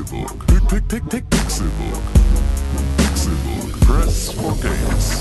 [0.00, 0.46] Pixelbook.
[0.46, 2.02] Pick, pick, pick, Pixelbook.
[2.96, 3.80] Pixelbook.
[3.80, 5.20] Press for games.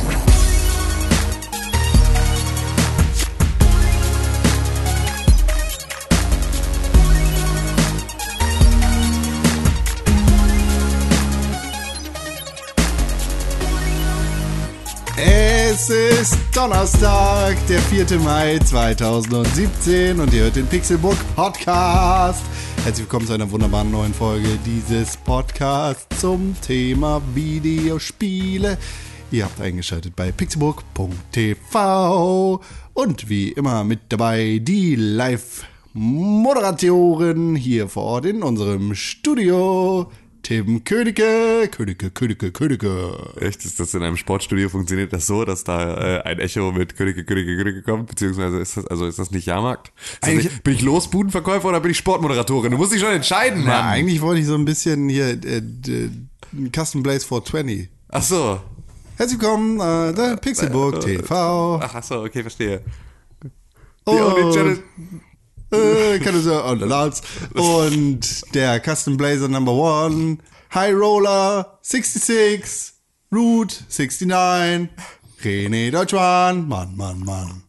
[15.18, 18.20] Es ist Donnerstag, der 4.
[18.20, 22.44] Mai 2017 und ihr hört den Pixelbook Podcast.
[22.84, 28.78] Herzlich willkommen zu einer wunderbaren neuen Folge dieses Podcasts zum Thema Videospiele.
[29.32, 32.62] Ihr habt eingeschaltet bei pixelbook.tv
[32.94, 40.10] und wie immer mit dabei die Live-Moderatoren hier vor Ort in unserem Studio.
[40.50, 43.34] Tim Königke, Königke, Königke, Königke.
[43.40, 43.64] Echt?
[43.66, 47.24] Ist das in einem Sportstudio funktioniert das so, dass da äh, ein Echo mit Könige,
[47.24, 48.08] Könige, Könige kommt?
[48.10, 49.92] Beziehungsweise ist das, also ist das nicht Jahrmarkt?
[50.22, 52.72] Das nicht, bin ich Losbudenverkäufer oder bin ich Sportmoderatorin?
[52.72, 53.86] Du musst dich schon entscheiden, Ja, Mann.
[53.90, 55.62] eigentlich wollte ich so ein bisschen hier äh,
[56.76, 57.88] Custom Blaze 420.
[58.10, 58.60] Ach so.
[59.18, 61.80] Herzlich willkommen, äh, der Pixelbook TV.
[61.80, 62.82] Ach, ach so, okay, verstehe.
[64.04, 64.84] Und, only channel-
[65.72, 67.22] äh, kann es ja on the lots.
[67.54, 70.38] Und der Custom Blazer Number One,
[70.74, 72.94] High Roller 66,
[73.34, 74.90] Root 69,
[75.44, 77.64] René Deutschmann, Mann, Mann, Mann.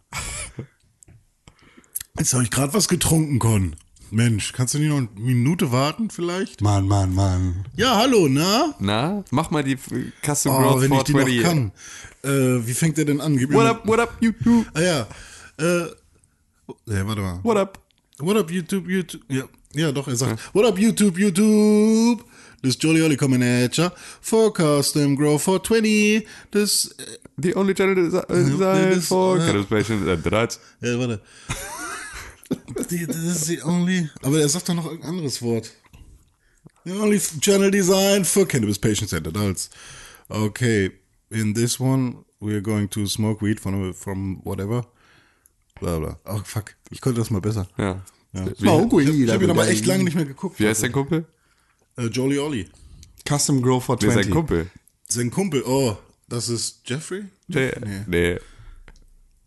[2.19, 3.77] Jetzt habe ich gerade was getrunken, Con.
[4.13, 6.61] Mensch, kannst du nicht noch eine Minute warten vielleicht?
[6.63, 7.65] Mann, Mann, Mann.
[7.77, 8.75] Ja, hallo, na?
[8.81, 9.79] Na, mach mal die
[10.27, 11.43] Custom Oh, Growth wenn ich die noch 420.
[11.43, 11.73] kann.
[12.25, 13.37] Äh, wie fängt der denn an?
[13.37, 14.67] Gib What up, what up, YouTube?
[14.75, 15.07] Ah ja.
[15.59, 15.83] Äh,
[16.87, 17.39] ja, warte mal.
[17.45, 17.79] What up?
[18.21, 19.23] What up, YouTube, YouTube?
[19.29, 22.23] Ja, ja doch, er sagt, What up, YouTube, YouTube?
[22.63, 23.91] This Jolly Olly coming at ya.
[24.21, 26.27] For Custom Grow 420.
[26.51, 29.47] Das, äh, The only channel uh, designed for ja.
[29.47, 30.61] Cannabis patients and drugs.
[30.83, 31.21] ja, warte.
[32.75, 35.71] Das ist the only, aber er sagt doch noch irgendein anderes Wort.
[36.85, 39.71] The only channel designed for cannabis patients and adults.
[40.29, 40.91] Okay,
[41.31, 44.85] in this one we are going to smoke weed from, from whatever.
[45.81, 46.19] Bla bla.
[46.27, 47.69] Oh fuck, ich konnte das mal besser.
[47.77, 48.03] Ja.
[48.33, 50.61] Wie, Smoke weed, Ich habe ihn aber echt lange nicht mehr geguckt.
[50.61, 51.25] wie heißt dein Kumpel?
[51.97, 52.69] Äh, Jolly Olly.
[53.29, 54.23] Custom Grow Wer ist 420.
[54.23, 54.71] dein Kumpel?
[55.09, 55.97] Sein Kumpel, oh,
[56.29, 57.25] das ist Jeffrey?
[57.49, 57.73] Nee.
[58.07, 58.39] nee.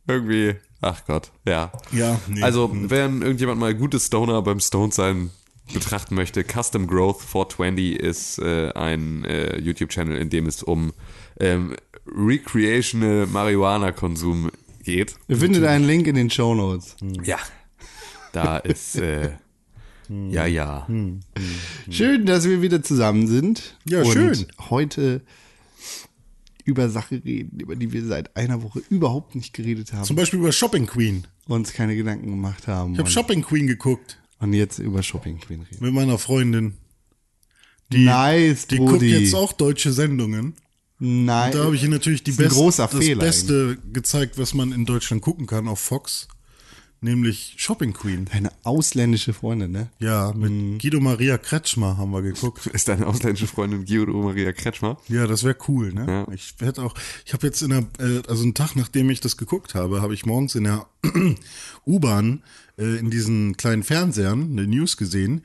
[0.07, 1.71] Irgendwie, ach Gott, ja.
[1.91, 2.43] Ja, nee.
[2.43, 5.29] Also, wenn irgendjemand mal gutes Stoner beim Stone sein
[5.73, 10.91] betrachten möchte, Custom Growth 420 ist äh, ein äh, YouTube-Channel, in dem es um
[11.39, 14.51] ähm, recreational Marihuana-Konsum
[14.83, 15.15] geht.
[15.27, 16.95] Ihr findet einen Link in den Show Notes.
[17.23, 17.37] Ja.
[18.31, 19.31] Da ist, äh,
[20.29, 20.87] ja, ja.
[21.89, 23.77] Schön, dass wir wieder zusammen sind.
[23.85, 24.45] Ja, und schön.
[24.69, 25.21] heute
[26.65, 30.39] über Sache reden, über die wir seit einer Woche überhaupt nicht geredet haben, Zum Beispiel
[30.39, 31.25] über Shopping Queen.
[31.47, 32.93] uns keine Gedanken gemacht haben.
[32.93, 35.83] Ich habe Shopping Queen geguckt und jetzt über Shopping Queen reden.
[35.83, 36.75] mit meiner Freundin.
[37.91, 39.09] nice, Die guckt Brudi.
[39.11, 40.55] jetzt auch deutsche Sendungen.
[40.99, 41.51] Nein.
[41.51, 45.21] Da habe ich ihr natürlich die best, das Fehler Beste gezeigt, was man in Deutschland
[45.21, 46.27] gucken kann auf Fox.
[47.03, 48.29] Nämlich Shopping Queen.
[48.31, 49.89] Eine ausländische Freundin, ne?
[49.99, 52.65] Ja, mit Guido Maria Kretschmer haben wir geguckt.
[52.73, 54.97] Ist deine ausländische Freundin Guido Maria Kretschmer?
[55.09, 56.05] Ja, das wäre cool, ne?
[56.07, 56.33] Ja.
[56.33, 59.35] Ich hätte auch, ich habe jetzt in der, äh, also einen Tag nachdem ich das
[59.35, 60.87] geguckt habe, habe ich morgens in der
[61.85, 62.41] U-Bahn
[62.77, 65.43] äh, in diesen kleinen Fernsehern eine News gesehen.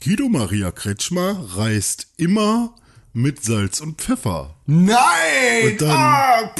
[0.00, 2.76] Guido Maria Kretschmer reist immer
[3.12, 4.54] mit Salz und Pfeffer.
[4.66, 4.96] Nein!
[5.72, 6.54] Und dann- Ah,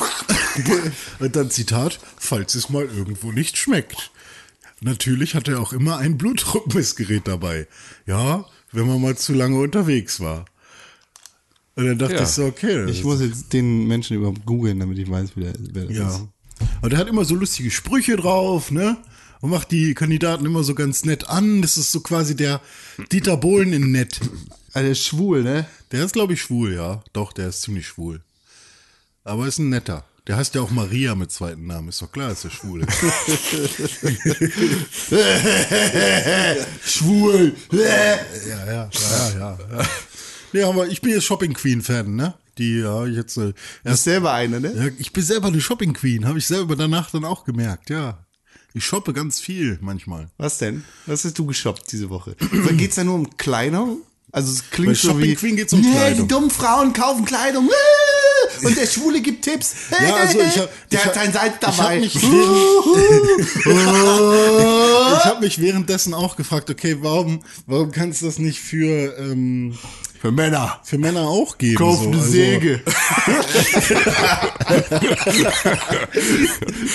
[1.20, 4.10] Und dann Zitat, falls es mal irgendwo nicht schmeckt.
[4.80, 7.66] Natürlich hat er auch immer ein Blutdruckmessgerät dabei.
[8.06, 10.46] Ja, wenn man mal zu lange unterwegs war.
[11.76, 12.22] Und dann dachte Ja.
[12.22, 12.90] ich so, okay.
[12.90, 16.08] ich muss jetzt den Menschen überhaupt googeln, damit ich weiß, wer, wer das ja.
[16.08, 16.22] ist.
[16.82, 18.96] Und er hat immer so lustige Sprüche drauf, ne?
[19.40, 21.62] Und macht die Kandidaten immer so ganz nett an.
[21.62, 22.60] Das ist so quasi der
[23.12, 24.20] Dieter Bohlen in nett.
[24.72, 25.66] Also, der ist schwul, ne?
[25.92, 27.02] Der ist, glaube ich, schwul, ja.
[27.12, 28.20] Doch, der ist ziemlich schwul.
[29.24, 30.04] Aber ist ein netter.
[30.26, 31.88] Der heißt ja auch Maria mit zweiten Namen.
[31.88, 32.92] Ist doch klar, dass er schwul ist.
[36.84, 37.54] Schwul!
[37.72, 39.58] ja, ja, ja, ja, ja.
[40.52, 42.34] Nee, aber ich bin jetzt Shopping Queen Fan, ne?
[42.58, 44.72] Die, ja, ich jetzt, äh, ist erst, selber eine, ne?
[44.76, 48.26] ja, ich bin selber eine Shopping Queen, habe ich selber danach dann auch gemerkt, ja.
[48.72, 50.30] Ich shoppe ganz viel manchmal.
[50.36, 50.84] Was denn?
[51.06, 52.36] Was hast du geshoppt diese Woche?
[52.76, 54.02] Geht's da nur um Kleidung?
[54.32, 56.28] Also es klingt Bei so Shopping wie, Queen geht's um nee, Kleidung.
[56.28, 57.68] die dummen Frauen kaufen Kleidung.
[58.62, 59.74] äh, Und der Schwule gibt Tipps.
[59.90, 61.98] Ja, also ich hab- der ich hat hab- sein Salz ich hab dabei.
[62.00, 62.14] mich
[65.18, 69.76] Ich habe mich währenddessen auch gefragt, okay, warum, warum kannst du das nicht für ähm,
[70.20, 70.78] Für Männer.
[70.84, 71.76] für Männer auch geben.
[71.76, 72.08] Kauf so.
[72.08, 72.80] eine Also, Säge.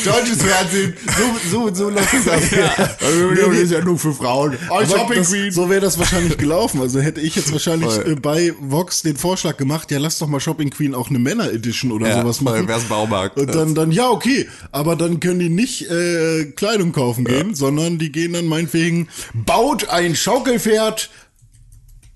[0.05, 2.97] Deutsches Fernsehen, so, so, so läuft es ab.
[3.01, 4.57] Also, das ist ja nur für Frauen.
[4.69, 5.51] Oh, Shopping das, Queen.
[5.51, 6.81] so wäre das wahrscheinlich gelaufen.
[6.81, 8.11] Also hätte ich jetzt wahrscheinlich Voll.
[8.13, 11.91] äh, bei Vox den Vorschlag gemacht, ja, lass doch mal Shopping Queen auch eine Männer-Edition
[11.91, 12.67] oder Ja, sowas machen.
[12.67, 13.37] wär's Baumarkt.
[13.37, 14.47] Und dann, dann, ja, okay.
[14.71, 19.89] Aber dann können die nicht äh, Kleidung kaufen gehen, sondern die gehen dann meinetwegen, baut
[19.89, 21.09] ein Schaukelpferd,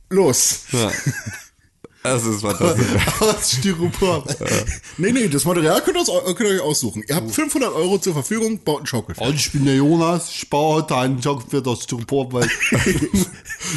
[0.09, 0.61] los.
[0.71, 0.91] Ja.
[2.01, 2.85] Das ist fantastisch.
[3.19, 4.23] Aus Styropor.
[4.97, 7.03] Nee, nee, das Material könnt ihr, könnt ihr euch aussuchen.
[7.05, 9.27] Ihr habt 500 Euro zur Verfügung, baut ein Schaukelpferd.
[9.27, 12.49] Und ich bin der Jonas, ich baue heute einen Joggenpferd aus Styropor, weil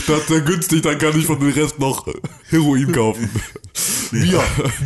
[0.07, 2.07] Das ist sehr günstig, dann kann ich von dem Rest noch
[2.49, 3.29] Heroin kaufen.
[4.13, 4.43] Bier,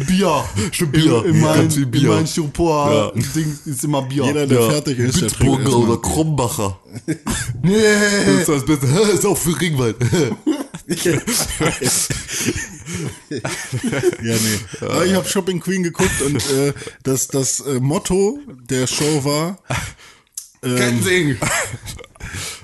[0.06, 0.44] Bier.
[0.72, 1.24] Stimmt, Bier.
[1.26, 2.08] In, in mein, viel in Bier.
[2.08, 4.24] mein Styropor-Ding ist immer Bier.
[4.24, 5.90] Jeder, der fertig ist, der trinkt Bitburger erstmal.
[5.90, 6.80] oder Krombacher.
[7.62, 7.76] nee.
[8.24, 8.86] Das ist das Beste.
[9.12, 9.96] Ist auch für Ringwald.
[13.28, 13.40] Ja,
[14.22, 14.58] nee.
[14.80, 16.72] Aber ich habe Shopping Queen geguckt und äh,
[17.02, 18.38] das, das äh, Motto
[18.70, 19.58] der Show war
[21.02, 21.36] Sing.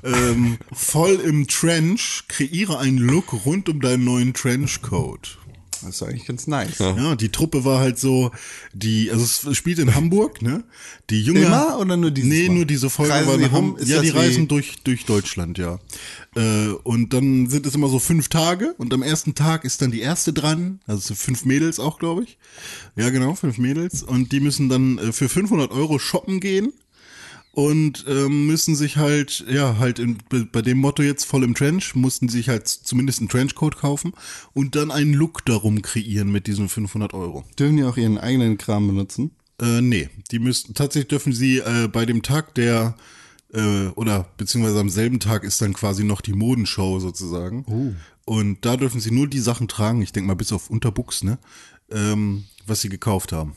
[0.05, 5.39] ähm, voll im Trench, kreiere einen Look rund um deinen neuen Trenchcoat.
[5.85, 6.79] Das ist eigentlich ganz nice.
[6.79, 8.31] Ja, die Truppe war halt so,
[8.73, 10.65] die, also es spielt in Hamburg, ne?
[11.11, 11.41] Die junge.
[11.41, 12.55] Immer oder nur dieses Nee, Mal?
[12.55, 13.75] nur diese Folge Reisen war die nach rum?
[13.75, 15.79] Ham- Ist Ja, die reisen durch, durch Deutschland, ja.
[16.35, 19.91] Äh, und dann sind es immer so fünf Tage und am ersten Tag ist dann
[19.91, 22.39] die erste dran, also so fünf Mädels auch, glaube ich.
[22.97, 24.03] Ja, genau, fünf Mädels.
[24.03, 26.73] Und die müssen dann äh, für 500 Euro shoppen gehen
[27.53, 30.19] und ähm, müssen sich halt, ja, halt in,
[30.51, 34.13] bei- dem Motto jetzt voll im Trench, mussten sich halt zumindest einen Trenchcoat kaufen
[34.55, 37.45] und dann einen Look darum kreieren mit diesen 500 Euro.
[37.59, 39.33] Dürfen die auch ihren eigenen Kram benutzen?
[39.61, 42.97] Äh, nee, die müssten, tatsächlich dürfen sie äh, bei dem Tag der,
[43.53, 47.65] äh, oder beziehungsweise am selben Tag ist dann quasi noch die Modenshow sozusagen.
[48.25, 51.39] Und da dürfen sie nur die Sachen tragen, ich denke mal bis auf Unterbuchs, ne,
[51.91, 53.55] ähm, was sie gekauft haben.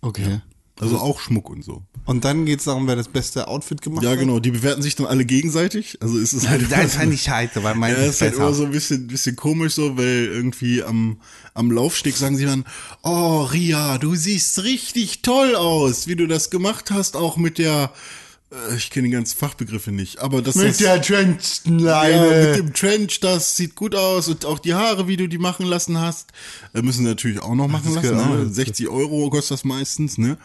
[0.00, 0.40] Okay.
[0.78, 1.82] Also auch Schmuck und so.
[2.04, 4.18] Und dann geht's darum, wer das beste Outfit gemacht Ja, hat?
[4.18, 5.96] genau, die bewerten sich dann alle gegenseitig.
[6.02, 8.34] Also ist es halt Das ist halt nicht scheiße, weil mein Ja, ist ist halt
[8.34, 11.18] immer so ein bisschen, bisschen komisch so, weil irgendwie am,
[11.54, 12.64] am Laufsteg sagen sie dann,
[13.02, 17.90] oh Ria, du siehst richtig toll aus, wie du das gemacht hast, auch mit der,
[18.76, 21.82] ich kenne die ganzen Fachbegriffe nicht, aber das Mit das, der Trenchleine.
[22.42, 25.38] ja, mit dem Trench, das sieht gut aus und auch die Haare, wie du die
[25.38, 26.30] machen lassen hast,
[26.72, 28.14] äh, müssen natürlich auch noch machen lassen.
[28.18, 28.38] auch Ne?
[28.44, 28.52] dazu.
[28.54, 30.38] 60 Euro kostet das meistens, ne?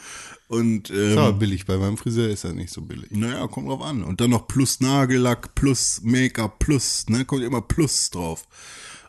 [0.48, 3.12] Und ähm, Aber billig, bei meinem Friseur ist das nicht so billig.
[3.12, 4.04] naja, kommt drauf an.
[4.04, 8.47] Und dann noch plus Nagellack, plus Make-up, plus, ne, kommt immer plus drauf.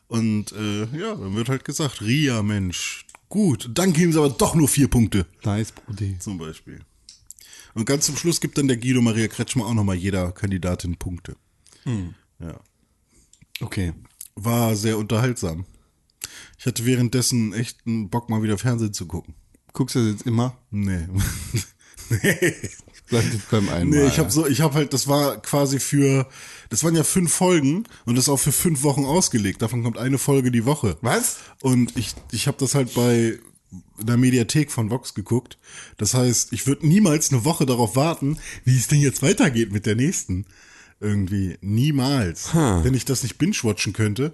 [0.06, 3.70] Und äh, ja, dann wird halt gesagt, Ria, Mensch, gut.
[3.72, 6.04] Dann geben sie aber doch nur vier Punkte, Nice, Bruder.
[6.20, 6.80] zum Beispiel.
[7.74, 11.36] Und ganz zum Schluss gibt dann der Guido Maria Kretschmer auch nochmal jeder Kandidatin Punkte.
[12.38, 12.60] Ja.
[13.60, 13.92] Okay.
[14.34, 15.66] War sehr unterhaltsam.
[16.58, 19.34] Ich hatte währenddessen echt einen Bock, mal wieder Fernsehen zu gucken.
[19.72, 20.56] Guckst du das jetzt immer?
[20.70, 21.08] Nee.
[23.08, 26.28] Bleibt jetzt beim einen Nee, ich habe so, ich habe halt, das war quasi für,
[26.68, 29.62] das waren ja fünf Folgen und das ist auch für fünf Wochen ausgelegt.
[29.62, 30.96] Davon kommt eine Folge die Woche.
[31.00, 31.38] Was?
[31.60, 33.38] Und ich, ich habe das halt bei
[33.98, 35.58] der Mediathek von Vox geguckt.
[35.96, 39.86] Das heißt, ich würde niemals eine Woche darauf warten, wie es denn jetzt weitergeht mit
[39.86, 40.46] der nächsten.
[41.00, 42.54] Irgendwie niemals.
[42.54, 44.32] Wenn ich das nicht binge-watchen könnte.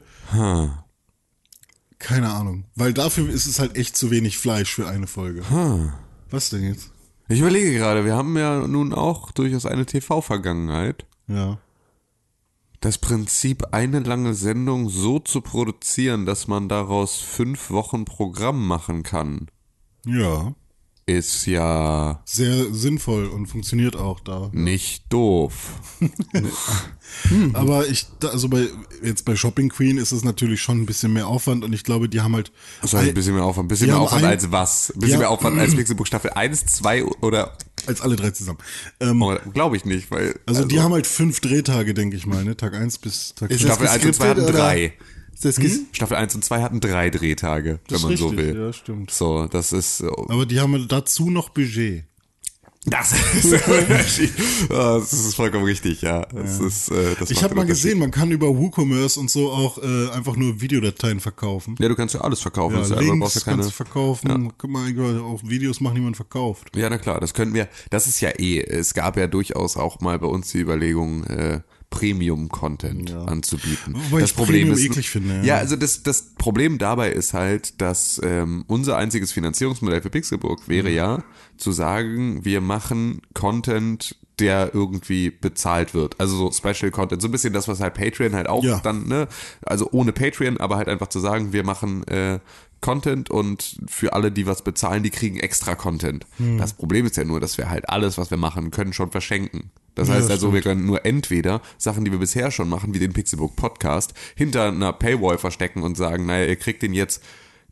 [1.99, 2.65] Keine Ahnung.
[2.75, 5.43] Weil dafür ist es halt echt zu wenig Fleisch für eine Folge.
[6.31, 6.91] Was denn jetzt?
[7.29, 11.07] Ich überlege gerade, wir haben ja nun auch durchaus eine TV-Vergangenheit.
[11.27, 11.59] Ja.
[12.81, 19.03] Das Prinzip, eine lange Sendung so zu produzieren, dass man daraus fünf Wochen Programm machen
[19.03, 19.49] kann,
[20.07, 20.55] Ja.
[21.07, 24.51] ist ja Sehr sinnvoll und funktioniert auch da.
[24.53, 25.81] nicht doof.
[27.55, 28.69] Aber ich, also bei,
[29.03, 32.09] jetzt bei Shopping Queen ist es natürlich schon ein bisschen mehr Aufwand und ich glaube,
[32.09, 32.53] die haben halt.
[32.81, 33.65] Also ein bisschen mehr Aufwand.
[33.65, 34.91] Ein bisschen mehr Aufwand ein- als was?
[34.91, 35.19] Ein bisschen Ja.
[35.19, 37.57] mehr Aufwand als Pixelbook Staffel 1, 2 oder.
[37.89, 38.59] Als alle drei zusammen.
[39.01, 40.39] Ähm, Oh, Glaube ich nicht, weil.
[40.47, 42.57] also, die haben halt fünf Drehtage, denke ich mal, ne?
[42.57, 43.73] Tag eins bis Tag Ist fünf.
[43.73, 44.93] Staffel das 1 und 2 hatten drei.
[45.41, 48.61] Das ges Staffel 1 und 2 hatten drei Drehtage, wenn ist man so richtig, will.
[48.61, 49.11] ja, stimmt.
[49.13, 49.99] So, das ist.
[49.99, 52.05] so- Aber die haben halt dazu noch Budget.
[52.91, 53.53] Das ist.
[54.71, 56.27] Ja, Das ist vollkommen richtig, ja.
[56.27, 59.51] Das ist, äh, das Ich macht habe mal gesehen, man kann über WooCommerce und so
[59.51, 61.77] auch äh, einfach nur Videodateien verkaufen.
[61.79, 62.77] Ja, du kannst ja alles verkaufen.
[62.77, 63.57] Ja, ja, du Links brauchst ja keine.
[63.59, 64.53] kannst du verkaufen.
[64.59, 64.89] Guck mal,
[65.21, 66.69] auch Videos machen, die man verkauft.
[66.77, 67.69] Ja, na klar, das könnten wir.
[67.91, 68.61] Das ist ja eh.
[68.61, 73.95] Es gab ja durchaus auch mal bei uns die Überlegung, äh, Premium-Content anzubieten.
[74.11, 75.43] Wobei ich Premium eklig finde, ja.
[75.45, 80.61] Ja, also das, das Problem dabei ist halt, dass ähm, unser einziges Finanzierungsmodell für Pixelburg
[80.67, 80.73] Mhm.
[80.73, 81.25] wäre ja
[81.57, 86.15] zu sagen, wir machen Content der irgendwie bezahlt wird.
[86.21, 88.79] Also so Special Content, so ein bisschen das, was halt Patreon halt auch Ja.
[88.85, 89.27] dann, ne,
[89.63, 92.39] also ohne Patreon, aber halt einfach zu sagen, wir machen äh,
[92.81, 96.27] Content und für alle, die was bezahlen, die kriegen extra Content.
[96.37, 96.59] Hm.
[96.59, 99.71] Das Problem ist ja nur, dass wir halt alles, was wir machen, können schon verschenken.
[99.95, 103.13] Das heißt also, wir können nur entweder Sachen, die wir bisher schon machen, wie den
[103.13, 107.21] Pixelbook Podcast, hinter einer Paywall verstecken und sagen, naja, ihr kriegt den jetzt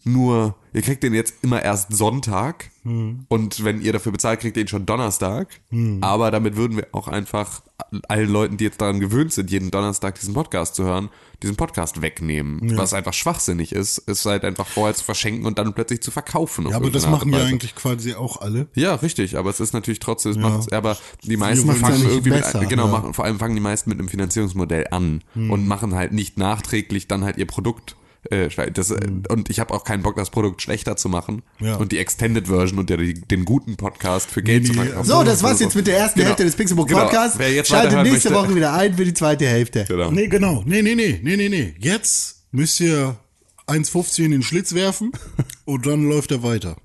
[0.05, 4.63] nur, ihr kriegt den jetzt immer erst Sonntag und wenn ihr dafür bezahlt, kriegt ihr
[4.63, 5.49] ihn schon Donnerstag.
[6.01, 7.63] Aber damit würden wir auch einfach
[8.09, 11.11] allen Leuten, die jetzt daran gewöhnt sind, jeden Donnerstag diesen Podcast zu hören,
[11.43, 12.77] diesen Podcast wegnehmen.
[12.77, 16.67] Was einfach schwachsinnig ist, ist halt einfach vorher zu verschenken und dann plötzlich zu verkaufen.
[16.67, 18.69] auf Ja, aber das machen ja eigentlich quasi auch alle.
[18.75, 22.11] Ja, richtig, aber es ist natürlich trotzdem, es macht's, aber die meisten ja fangen nicht
[22.11, 22.93] irgendwie besser, mit, genau, ja.
[22.93, 27.09] machen, vor allem fangen die meisten mit einem Finanzierungsmodell an und machen halt nicht nachträglich
[27.09, 27.97] dann halt ihr Produkt
[28.31, 31.77] äh, das, äh, und ich habe auch keinen Bock, das Produkt schlechter zu machen Ja.
[31.77, 35.07] und die Extended Version und der, den guten Podcast für Geld Nee, zu verkaufen.
[35.07, 36.29] So, das war's jetzt mit der ersten Genau.
[36.29, 37.03] Hälfte des Pixelbook Genau.
[37.03, 37.39] Podcasts.
[37.39, 39.85] Wer jetzt Schaltet nächste möchte- Woche wieder ein für die zweite Hälfte.
[39.89, 40.11] Genau.
[40.11, 40.63] Nee, genau.
[40.67, 41.75] Nee, nee, nee, nee, nee, nee.
[41.79, 43.17] Jetzt müsst ihr
[43.67, 45.13] 1,50 in den Schlitz werfen
[45.65, 46.77] und dann läuft er weiter.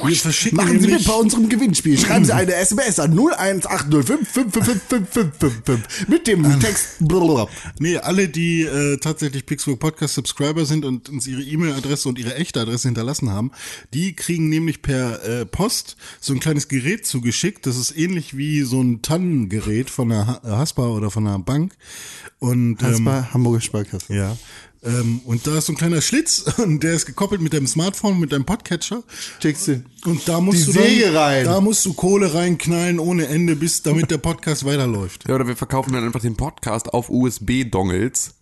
[0.00, 1.98] Verschicken Machen Sie mit bei unserem Gewinnspiel.
[1.98, 6.96] Schreiben Sie eine SMS an 01805555555 mit dem Text.
[7.00, 7.48] blablabla.
[7.78, 12.34] Nee, alle, die äh, tatsächlich Pixel Podcast Subscriber sind und uns ihre E-Mail-Adresse und ihre
[12.36, 13.50] echte Adresse hinterlassen haben,
[13.94, 17.66] die kriegen nämlich per äh, Post so ein kleines Gerät zugeschickt.
[17.66, 21.72] Das ist ähnlich wie so ein Tannengerät von äh, Haspa oder von einer Bank.
[22.38, 24.14] Und Das ähm, Hamburger Sparkasse.
[24.14, 24.36] ja.
[24.82, 28.20] Ähm, und da ist so ein kleiner Schlitz und der ist gekoppelt mit deinem Smartphone,
[28.20, 29.02] mit deinem Podcatcher.
[29.40, 29.84] Checkst du.
[30.04, 31.44] Und da musst Die du Säge dann, rein.
[31.44, 35.28] Da musst du Kohle reinknallen ohne Ende, bis damit der Podcast weiterläuft.
[35.28, 38.34] Ja, oder wir verkaufen dann einfach den Podcast auf USB-Dongles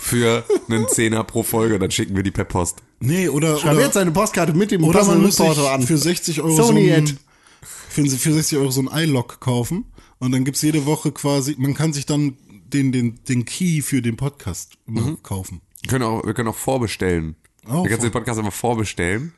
[0.00, 2.78] für einen Zehner pro Folge, dann schicken wir die per Post.
[3.00, 5.82] Nee, oder Schreib oder, jetzt eine Postkarte mit dem oder man muss an.
[5.82, 7.18] für 60 Euro Sony so ein,
[7.62, 9.84] für, für 60 Euro so ein iLock kaufen
[10.18, 12.36] und dann gibt's jede Woche quasi, man kann sich dann
[12.72, 15.22] den, den, den Key für den Podcast Mhm.
[15.22, 15.60] kaufen.
[15.82, 17.36] Wir können auch, wir können auch vorbestellen.
[17.66, 19.32] Oh, wir können vor- den Podcast einfach vorbestellen.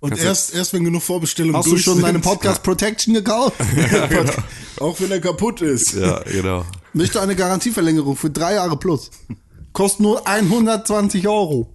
[0.00, 3.56] Und Kannst du- erst, erst wenn genug Vorbestellungen Hast du schon deine Podcast Protection gekauft?
[4.80, 5.94] auch wenn er kaputt ist.
[5.94, 6.64] Ja, genau.
[6.92, 9.10] Möchte eine Garantieverlängerung für drei Jahre plus.
[9.72, 11.70] Kostet nur 120 Euro.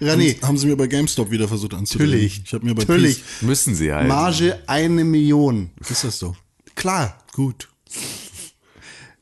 [0.00, 2.08] René, Haben sie mir bei GameStop wieder versucht anzudrehen.
[2.10, 2.42] Natürlich.
[2.46, 3.22] Ich habe mir bei Natürlich.
[3.22, 4.08] Peace- Müssen sie halt.
[4.08, 5.70] Marge eine Million.
[5.86, 6.34] Ist das so?
[6.74, 7.18] Klar.
[7.34, 7.68] Gut.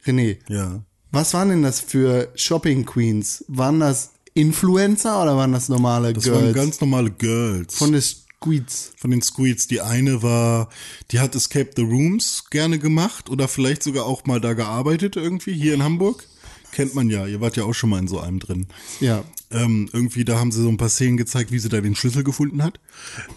[0.07, 0.83] René, Ja.
[1.11, 3.45] Was waren denn das für Shopping Queens?
[3.49, 6.43] Waren das Influencer oder waren das normale Das Girls?
[6.45, 7.75] waren ganz normale Girls.
[7.75, 8.93] Von den Squeeds.
[8.97, 9.67] von den Squeeds.
[9.67, 10.69] Die eine war,
[11.11, 15.55] die hat Escape the Rooms gerne gemacht oder vielleicht sogar auch mal da gearbeitet irgendwie,
[15.55, 16.25] hier in Hamburg.
[16.73, 18.67] Kennt man ja, ihr wart ja auch schon mal in so einem drin.
[19.01, 19.25] Ja.
[19.51, 22.23] Ähm, irgendwie, da haben sie so ein paar Szenen gezeigt, wie sie da den Schlüssel
[22.23, 22.79] gefunden hat.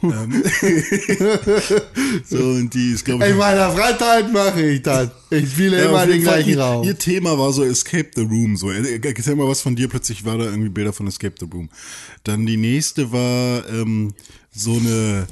[0.03, 0.43] ähm,
[2.25, 5.09] so, und die ist, glaube ich, In meiner Freizeit mache ich das.
[5.29, 6.85] Ich spiele Ja, immer den Fall, gleichen ihr, Raum.
[6.85, 8.57] Ihr Thema war so Escape the Room.
[8.57, 9.87] So, Äh, erzähl mal was von dir.
[9.87, 11.69] Plötzlich war da irgendwie Bilder von Escape the Room.
[12.25, 14.13] Dann die nächste war ähm,
[14.51, 15.27] so eine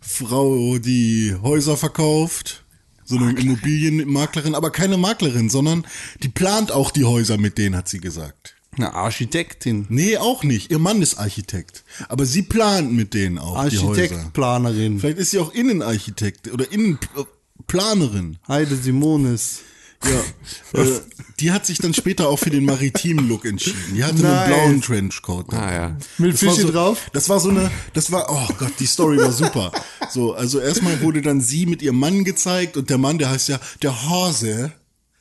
[0.00, 2.64] Frau, die Häuser verkauft.
[3.04, 5.86] So eine Immobilienmaklerin, aber keine Maklerin, sondern
[6.22, 8.56] die plant auch die Häuser mit denen, hat sie gesagt.
[8.78, 9.86] Eine Architektin.
[9.88, 10.70] Nee, auch nicht.
[10.70, 11.84] Ihr Mann ist Architekt.
[12.08, 13.88] Aber sie plant mit denen auch die Häuser.
[13.88, 15.00] Architektplanerin.
[15.00, 18.38] Vielleicht ist sie auch Innenarchitekt oder Innenplanerin.
[18.46, 19.60] Heide Simonis.
[20.04, 21.00] Ja, äh,
[21.40, 23.94] die hat sich dann später auch für den maritimen Look entschieden.
[23.94, 24.24] Die hatte Nice.
[24.24, 25.52] einen blauen Trenchcoat.
[25.52, 25.96] Ah, ja.
[26.18, 27.10] Mit Fische so, drauf?
[27.12, 29.72] Das war so eine, das war, oh Gott, die Story war super.
[30.10, 33.50] So, also erstmal wurde dann sie mit ihrem Mann gezeigt und der Mann, der heißt
[33.50, 34.72] ja der Hase.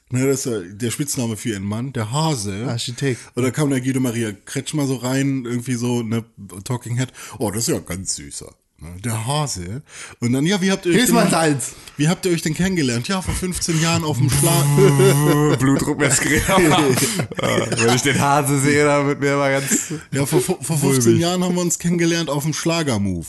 [0.09, 2.65] Ne, das ist ja der Spitzname für ihren Mann, der Hase.
[2.67, 3.19] Architekt.
[3.35, 6.23] Und da kam der Guido Maria Kretschmer so rein, irgendwie so, ne,
[6.63, 7.09] Talking Head.
[7.39, 8.53] Oh, das ist ja ganz süßer.
[8.79, 9.81] Ne, Der Hase.
[10.21, 11.73] Und dann, ja, wie habt ihr euch mein Salz.
[11.97, 13.07] wie habt ihr euch denn kennengelernt?
[13.09, 15.57] Ja, vor 15 Jahren auf dem Schlag.
[15.59, 16.43] Blutdruck messgerät.
[16.47, 19.93] Wenn ich den Hase sehe, dann wird mir immer ganz.
[20.11, 23.27] Ja, vor vor 15 Jahren haben wir uns kennengelernt auf dem Schlagermove.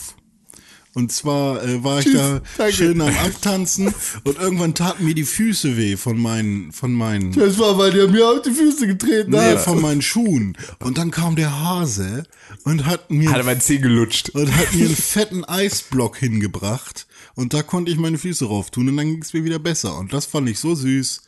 [0.99, 2.73] Und zwar äh, war ich Tschüss, da danke.
[2.73, 3.93] schön am Abtanzen
[4.25, 8.09] und irgendwann taten mir die Füße weh von meinen, von meinen, Das war, weil der
[8.09, 9.61] mir auf die Füße getreten nee, hat.
[9.61, 10.57] von meinen Schuhen.
[10.79, 12.23] Und dann kam der Hase
[12.65, 14.31] und hat mir, Hat er mein Zeh gelutscht.
[14.31, 17.07] und hat mir einen fetten Eisblock hingebracht.
[17.35, 19.97] Und da konnte ich meine Füße rauf tun und dann ging es mir wieder besser.
[19.97, 21.21] Und das fand ich so süß.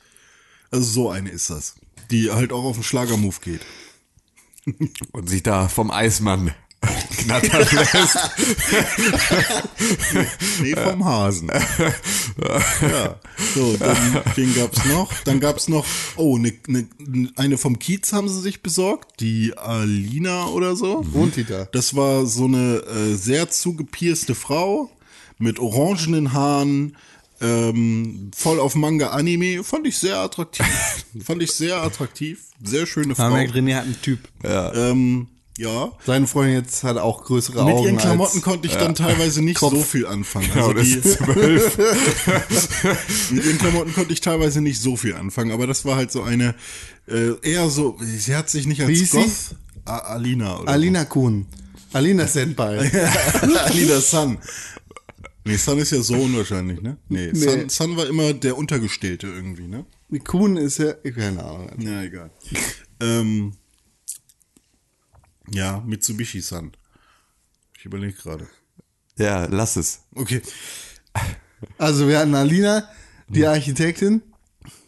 [0.70, 1.76] Also so eine ist das.
[2.12, 3.62] Die halt auch auf den Schlagermove geht.
[5.14, 6.52] Und sich da vom Eismann
[6.82, 8.18] knattern lässt.
[10.62, 11.50] Nee, vom Hasen.
[11.50, 13.20] ja.
[13.56, 13.98] So, dann,
[14.36, 15.12] wen gab's noch?
[15.24, 15.86] Dann gab's noch,
[16.16, 16.88] oh, ne, ne,
[17.36, 21.04] eine vom Kiez haben sie sich besorgt, die Alina oder so.
[21.14, 21.66] Wohnt die da?
[21.72, 24.90] Das war so eine äh, sehr zugepierste Frau
[25.38, 26.96] mit orangenen Haaren,
[27.44, 29.64] Ähm, voll auf Manga-Anime.
[29.64, 30.64] Fand ich sehr attraktiv.
[31.24, 32.44] fand ich sehr attraktiv.
[32.64, 33.32] Sehr schöne Frau.
[33.32, 34.20] Merkt, René hat einen Typ.
[34.44, 35.28] Ähm,
[35.62, 35.92] ja.
[36.06, 37.86] Seine Freundin jetzt hat auch größere Mit Augen.
[37.86, 40.50] ihren Klamotten als, konnte ich dann teilweise nicht so viel anfangen.
[40.54, 41.78] Genau, Also die, zwölf.
[43.32, 46.24] mit ihren Klamotten konnte ich teilweise nicht so viel anfangen, aber das war halt so
[46.24, 46.56] eine,
[47.08, 49.06] äh, eher so, sie hat sich nicht als Wie?
[49.06, 51.46] Goth, A Alina oder Alina Kuhn.
[51.94, 52.80] Alina Senpai.
[53.42, 54.38] Alina Sun.
[55.44, 56.98] Nee, Sun ist ja so unwahrscheinlich, ne?
[57.10, 59.86] Nee, Sun, Sun war immer der Untergestellte irgendwie, ne?
[60.10, 61.70] Die Kuhn ist ja, keine Ahnung.
[61.80, 62.32] Ja, egal.
[63.00, 63.54] ähm,
[65.54, 66.72] ja, Mitsubishi Sun.
[67.78, 68.48] Ich überlege gerade.
[69.18, 70.02] ja, lass es.
[70.16, 70.42] Okay,
[71.78, 72.88] Also wir hatten Alina,
[73.28, 74.22] die Architektin.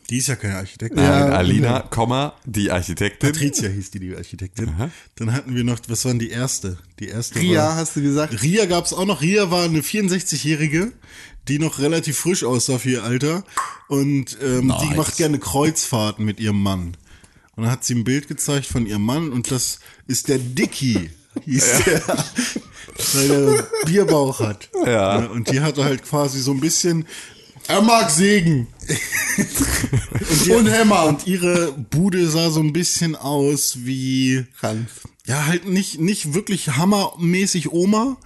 [0.10, 1.01] die ist ja keine Architektin.
[1.01, 3.32] Ja, Nein, Alina, Komma, die Architektin.
[3.32, 4.72] Patricia hieß die, die Architektin.
[5.15, 6.77] Dann hatten wir noch, was war denn die erste?
[7.00, 8.41] Die erste Ria, war, hast du gesagt?
[8.41, 9.22] Ria gab es auch noch.
[9.22, 10.91] Ria war eine 64-Jährige,
[11.48, 13.43] die noch relativ frisch aussah für ihr Alter.
[13.88, 16.98] Und ähm, die macht gerne Kreuzfahrten mit ihrem Mann.
[17.55, 21.12] Und dann hat sie ein Bild gezeigt von ihrem Mann und das ist der Dicky,
[21.45, 22.01] hieß der,
[23.13, 24.69] weil er Bierbauch hat.
[24.86, 25.25] Ja.
[25.27, 27.05] Und die hatte halt quasi so ein bisschen
[27.67, 28.67] Er mag Segen.
[29.38, 31.05] und, die, Und Hämmer.
[31.05, 34.89] Und ihre Bude sah so ein bisschen aus wie Ranz.
[35.27, 38.17] ja, halt nicht, nicht wirklich hammermäßig Oma,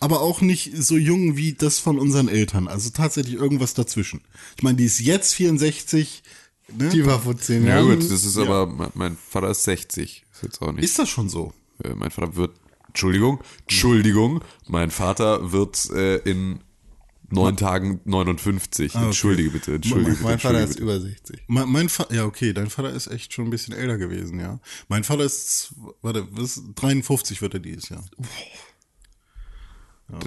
[0.00, 2.68] aber auch nicht so jung wie das von unseren Eltern.
[2.68, 4.20] Also tatsächlich irgendwas dazwischen.
[4.56, 6.22] Ich meine, die ist jetzt 64.
[6.76, 6.88] Ne?
[6.90, 7.98] Die war vor zehn Ja Jahren.
[8.00, 10.24] gut, das ist aber, mein- Vater ist 60.
[10.32, 10.84] Ist jetzt auch nicht.
[10.84, 11.52] Ist das schon so?
[11.82, 12.56] Äh, mein Vater wird,
[12.88, 16.60] Entschuldigung, Entschuldigung, mein Vater wird äh, in
[17.30, 18.94] neun Tagen 59.
[18.94, 20.22] Entschuldige bitte, entschuldige bitte.
[20.24, 21.40] Mein Vater ist entschuldige über 60.
[21.46, 24.60] Mein, mein Vater, ja, okay, dein Vater ist echt schon ein bisschen älter gewesen, ja.
[24.88, 28.04] Mein Vater ist, warte, was, 53 wird er dieses Jahr.
[28.16, 28.28] bitte.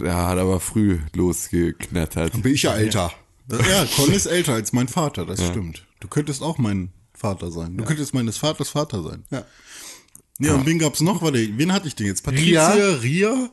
[0.03, 2.41] Der hat aber früh losgeknattert.
[2.43, 3.11] Bin ich ja älter.
[3.49, 5.85] Ja, Con ist älter als mein Vater, das stimmt.
[6.01, 7.77] Du könntest auch mein Vater sein.
[7.77, 9.23] Du könntest meines Vaters Vater sein.
[9.31, 9.45] Ja.
[10.39, 11.21] Ja, und wen gab's noch?
[11.21, 12.23] Warte, wen hatte ich denn jetzt?
[12.23, 13.49] Patricia, Ria,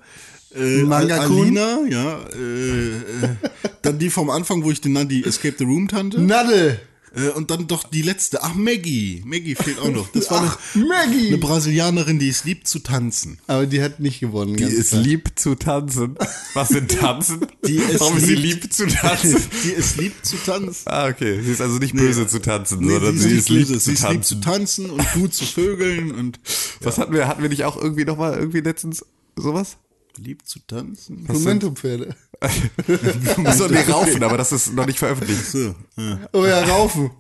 [0.55, 1.41] äh, Al- Kun.
[1.59, 3.37] Alina, ja, äh, äh,
[3.83, 6.19] dann die vom Anfang, wo ich den nannte, die Escape the Room Tante.
[6.21, 6.81] Nadel.
[7.15, 8.43] Äh, und dann doch die letzte.
[8.43, 9.23] Ach, Maggie.
[9.25, 10.09] Maggie fehlt auch noch.
[10.13, 11.29] Das war eine, Ach, Maggie.
[11.29, 13.39] eine Brasilianerin, die es liebt zu tanzen.
[13.47, 14.57] Aber die hat nicht gewonnen.
[14.57, 15.03] Die ist klar.
[15.03, 16.17] lieb zu tanzen.
[16.55, 17.47] Was sind tanzen?
[17.67, 19.37] Die ist Warum ist sie liebt- lieb zu tanzen?
[19.65, 20.83] Die es liebt zu tanzen.
[20.87, 21.41] Ah, okay.
[21.43, 23.87] Sie ist also nicht böse zu tanzen, Nee, sondern sie, ist ist lieb Sie ist
[23.87, 24.23] lieb tanzen.
[24.23, 26.41] zu tanzen und gut zu vögeln und
[26.81, 27.29] Was hatten wir?
[27.29, 29.05] Hatten wir nicht auch irgendwie nochmal irgendwie letztens
[29.37, 29.77] sowas?
[30.19, 31.25] Lieb zu tanzen.
[31.29, 32.15] Momentum-Pferde.
[33.45, 35.45] Achso, nee, Raufen, aber das ist noch nicht veröffentlicht.
[35.47, 36.21] So, ja.
[36.33, 37.11] Oh ja, Raufen.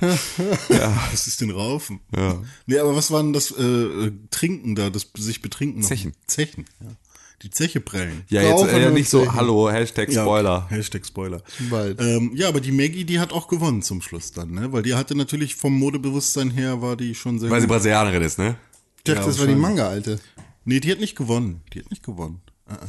[0.00, 2.00] Was ist denn Raufen?
[2.14, 2.42] Ja.
[2.66, 5.80] Nee, aber was war denn das äh, äh, Trinken da, das sich betrinken?
[5.80, 5.88] noch?
[5.88, 6.12] Zechen.
[6.26, 6.88] Zechen, ja.
[7.42, 8.22] Die Zeche prellen.
[8.28, 9.34] Ja, jetzt äh, und nicht so, Zechen.
[9.34, 10.64] hallo, Hashtag Ja, Spoiler.
[10.66, 10.76] okay.
[10.76, 11.42] Hashtag Spoiler.
[11.70, 12.00] Bald.
[12.00, 14.72] Ähm, ja, aber die Maggie, die hat auch gewonnen zum Schluss dann, ne?
[14.72, 17.74] Weil die hatte natürlich vom Modebewusstsein her, war die schon sehr Weil sie gut.
[17.76, 18.56] Brasilianerin ist, ne?
[18.98, 19.56] Ich dachte, Ja, das war die.
[19.56, 20.20] Manga-Alte.
[20.64, 21.62] Nee, die hat nicht gewonnen.
[21.72, 22.40] Die hat nicht gewonnen.
[22.68, 22.88] Äh, äh.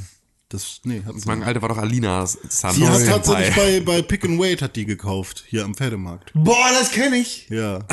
[0.54, 1.48] Das, nee, hat sie Mein nicht.
[1.48, 4.86] Alter war doch Alina San Die hat tatsächlich bei, bei Pick and Wait hat die
[4.86, 6.32] gekauft, hier am Pferdemarkt.
[6.36, 7.50] Boah, das kenne ich.
[7.50, 7.80] Ja.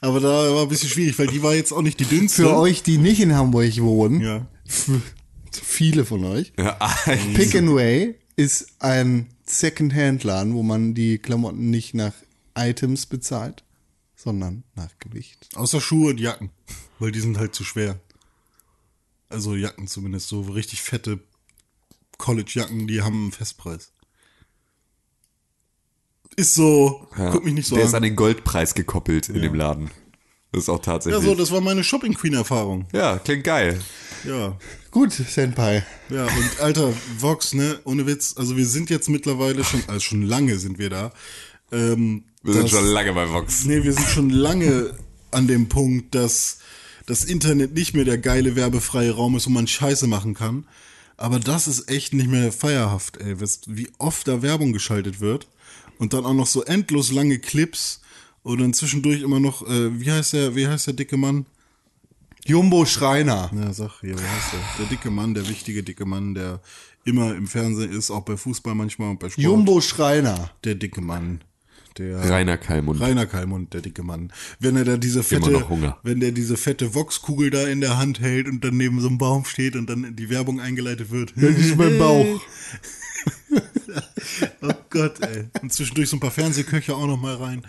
[0.00, 2.44] aber da war ein bisschen schwierig, weil die war jetzt auch nicht die dünnste.
[2.44, 4.46] Für euch, die nicht in Hamburg wohnen, Ja.
[4.64, 5.02] für
[5.52, 6.78] viele von euch, Ja,
[7.34, 12.14] Pick and Way ist ein Second-Hand-Laden, wo man die Klamotten nicht nach
[12.56, 13.64] Items bezahlt,
[14.16, 15.46] sondern nach Gewicht.
[15.54, 16.48] Außer Schuhe und Jacken.
[17.04, 18.00] Weil die sind halt zu schwer.
[19.28, 21.20] Also Jacken zumindest, so richtig fette
[22.16, 23.92] College-Jacken, die haben einen Festpreis.
[26.36, 27.30] Ist so, ja.
[27.30, 27.88] guck mich nicht so Der an.
[27.88, 29.90] ist an den Goldpreis gekoppelt in dem Laden.
[30.50, 31.22] Das ist auch ja, tatsächlich.
[31.24, 32.86] so, das war meine Shopping Queen-Erfahrung.
[32.94, 33.78] ja, klingt geil.
[34.24, 34.56] Ja.
[34.90, 35.84] Gut, Senpai.
[36.08, 40.22] Ja, und alter, Vox, ne, ohne Witz, also wir sind jetzt mittlerweile schon, also schon
[40.22, 41.12] lange sind wir da.
[41.70, 43.66] Ähm, Wir sind dass- schon lange bei Vox.
[43.66, 44.96] Nee, wir sind schon lange
[45.32, 46.58] an dem Punkt, dass
[47.06, 50.66] das Internet nicht mehr der geile werbefreie Raum ist, wo man Scheiße machen kann.
[51.16, 53.40] Aber das ist echt nicht mehr feierhaft, ey.
[53.40, 55.46] Was- Wie oft da Werbung geschaltet wird.
[55.98, 58.00] Und dann auch noch so endlos lange Clips.
[58.42, 61.46] Und dann zwischendurch immer noch, äh, wie heißt der, wie heißt der dicke Mann?
[62.46, 63.50] Jumbo Schreiner.
[63.54, 64.60] Ja, sag hier, wie heißt der?
[64.80, 66.60] Der dicke Mann, der wichtige dicke Mann, der
[67.04, 69.42] immer im Fernsehen ist, auch bei Fußball manchmal und bei Sport.
[69.42, 70.50] Jumbo Schreiner.
[70.64, 71.40] Der dicke Mann.
[71.98, 73.00] Der Rainer Kalmund.
[73.00, 74.32] Rainer Kalmund, der dicke Mann.
[74.58, 75.98] Wenn er da diese Immer fette, noch Hunger.
[76.02, 79.18] wenn der diese fette Vox-Kugel da in der Hand hält und dann neben so einem
[79.18, 81.32] Baum steht und dann die Werbung eingeleitet wird.
[81.36, 82.26] Das ist mein Bauch.
[84.62, 85.44] oh Gott, ey.
[85.62, 87.64] Und zwischendurch so ein paar Fernsehköche auch noch mal rein.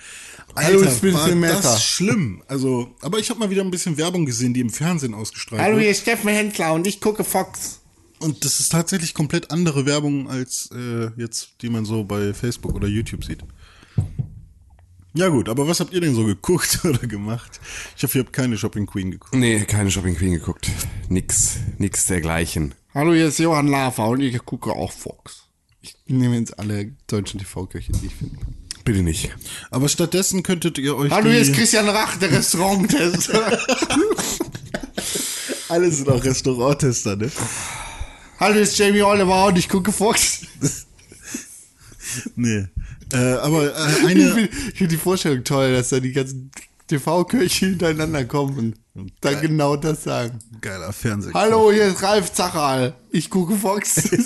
[0.56, 1.62] Hallo, Alter, ich bin's, war Messer.
[1.62, 2.42] das schlimm.
[2.48, 5.74] Also, aber ich habe mal wieder ein bisschen Werbung gesehen, die im Fernsehen ausgestrahlt Hallo,
[5.76, 5.84] wird.
[5.84, 7.82] hier ist Steffen Hensler und ich gucke Fox.
[8.20, 12.74] Und das ist tatsächlich komplett andere Werbung als äh, jetzt, die man so bei Facebook
[12.74, 13.44] oder YouTube sieht.
[15.14, 17.62] Ja gut, aber was habt ihr denn so geguckt oder gemacht?
[17.96, 19.34] Ich hoffe, ihr habt keine Shopping Queen geguckt.
[19.34, 20.70] Nee, keine Shopping Queen geguckt.
[21.08, 22.76] Nix, nix dergleichen.
[22.94, 25.44] Hallo, hier ist Johann Lava und ich gucke auch Fox.
[25.82, 28.38] Ich nehme jetzt alle deutschen TV-Köche, die ich finde.
[28.84, 29.36] Bitte nicht.
[29.72, 33.58] Aber stattdessen könntet ihr euch Hallo, hier ist Christian Rach, der Restauranttester.
[35.70, 37.32] alle sind auch Restauranttester, ne?
[38.40, 40.42] Hallo, hier ist Jamie Oliver und ich gucke Fox.
[42.36, 42.68] Nee.
[43.14, 46.52] Äh, aber äh, Ich eine finde find die Vorstellung toll, dass da die ganzen
[46.88, 50.40] TV-Köche hintereinander kommen und dann genau das sagen.
[50.62, 51.32] geiler Fernseh.
[51.34, 52.94] Hallo, hier ist Ralf Zachal.
[53.12, 54.10] Ich gucke Fox.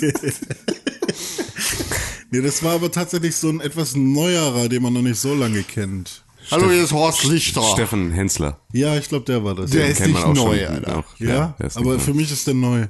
[2.32, 5.64] Nee, das war aber tatsächlich so ein etwas neuerer, den man noch nicht so lange
[5.64, 6.22] kennt.
[6.50, 7.62] Hallo, hier ist Horst Lichter.
[7.62, 8.60] Steffen Hensler.
[8.72, 9.70] Ja, ich glaube, der war das.
[9.70, 9.90] Der ja.
[9.90, 10.74] ist nicht neu, schon.
[10.74, 10.98] Alter.
[10.98, 12.86] Auch, Ja, ist aber für mich ist der neu.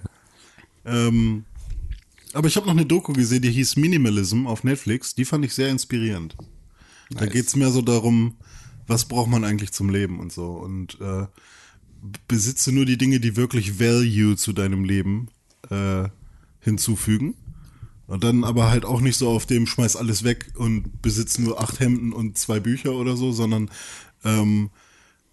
[0.84, 1.44] Ähm,
[2.32, 5.14] aber ich habe noch eine Doku gesehen, die hieß Minimalism auf Netflix.
[5.14, 6.36] Die fand ich sehr inspirierend.
[7.10, 8.36] Da geht's mehr so darum,
[8.86, 10.52] was braucht man eigentlich zum Leben und so.
[10.52, 11.26] Und äh,
[12.28, 15.28] besitze nur die Dinge, die wirklich Value zu deinem Leben
[15.70, 16.08] äh,
[16.60, 17.34] hinzufügen.
[18.06, 21.60] Und dann aber halt auch nicht so auf dem schmeiß alles weg und besitze nur
[21.60, 23.70] acht Hemden und zwei Bücher oder so, sondern
[24.24, 24.70] ähm,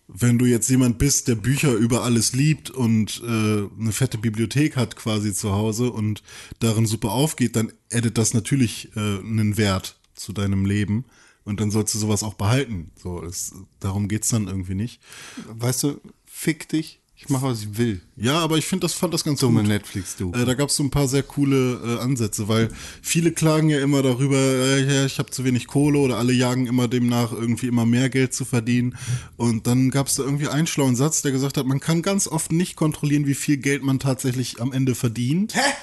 [0.08, 4.78] wenn du jetzt jemand bist, der Bücher über alles liebt und äh, eine fette Bibliothek
[4.78, 6.24] hat quasi zu Hause und
[6.60, 11.06] darin super aufgeht, dann addet das natürlich äh, einen Wert zu deinem Leben
[11.44, 12.92] und dann sollst du sowas auch behalten.
[12.96, 15.02] So, es, darum geht's dann irgendwie nicht.
[15.48, 17.02] Weißt du, fick dich.
[17.20, 18.00] Ich mache, was ich will.
[18.16, 19.70] Ja, aber ich finde das fand das ganz Dumme gut.
[19.70, 20.32] Netflix, du.
[20.34, 22.70] Äh, da gab es so ein paar sehr coole äh, Ansätze, weil
[23.02, 26.68] viele klagen ja immer darüber, äh, ja, ich habe zu wenig Kohle oder alle jagen
[26.68, 28.96] immer demnach irgendwie immer mehr Geld zu verdienen.
[29.36, 32.28] Und dann gab es da irgendwie einen schlauen Satz, der gesagt hat, man kann ganz
[32.28, 35.56] oft nicht kontrollieren, wie viel Geld man tatsächlich am Ende verdient.
[35.56, 35.74] Hä?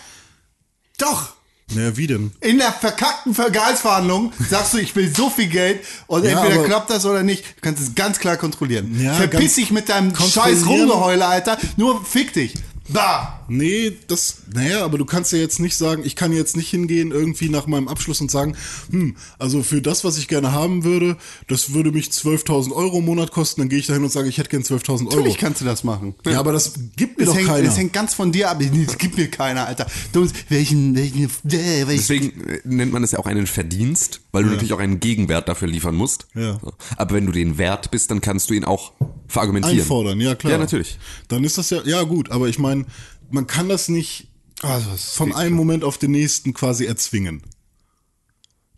[0.98, 1.33] Doch!
[1.72, 2.30] Naja, wie denn?
[2.40, 6.90] In der verkackten Gehaltsverhandlung sagst du, ich will so viel Geld und Ja, entweder klappt
[6.90, 7.44] das oder nicht.
[7.56, 9.00] Du kannst es ganz klar kontrollieren.
[9.02, 11.56] Ja, Verpiss dich mit deinem scheiß Rumgeheule, Alter.
[11.76, 12.54] Nur fick dich.
[12.88, 13.40] Da!
[13.48, 17.10] Nee, das, naja, aber du kannst ja jetzt nicht sagen, ich kann jetzt nicht hingehen
[17.10, 18.56] irgendwie nach meinem Abschluss und sagen,
[18.90, 21.16] hm, also für das, was ich gerne haben würde,
[21.48, 24.38] das würde mich 12.000 Euro im Monat kosten, dann gehe ich dahin und sage, ich
[24.38, 25.04] hätte gern 12.000 Euro.
[25.16, 26.14] Natürlich kannst du das machen.
[26.26, 27.68] Ja, aber das gibt mir Es doch hängt, keiner.
[27.68, 28.60] es hängt ganz von dir ab.
[28.60, 29.86] Es gibt mir keiner, Alter.
[30.12, 34.50] Du, welchen, welchen, welchen Deswegen äh, nennt man es ja auch einen Verdienst, weil du
[34.50, 36.26] natürlich auch einen Gegenwert dafür liefern musst.
[36.34, 36.58] Ja.
[36.96, 38.92] Aber wenn du den wert bist, dann kannst du ihn auch
[39.28, 39.80] verargumentieren.
[39.80, 40.52] Einfordern, ja klar.
[40.52, 40.98] Ja, natürlich.
[41.28, 42.86] Dann ist das ja, ja gut, aber ich meine,
[43.34, 44.28] man kann das nicht
[44.62, 47.42] Also, das von einem Moment auf den nächsten quasi erzwingen.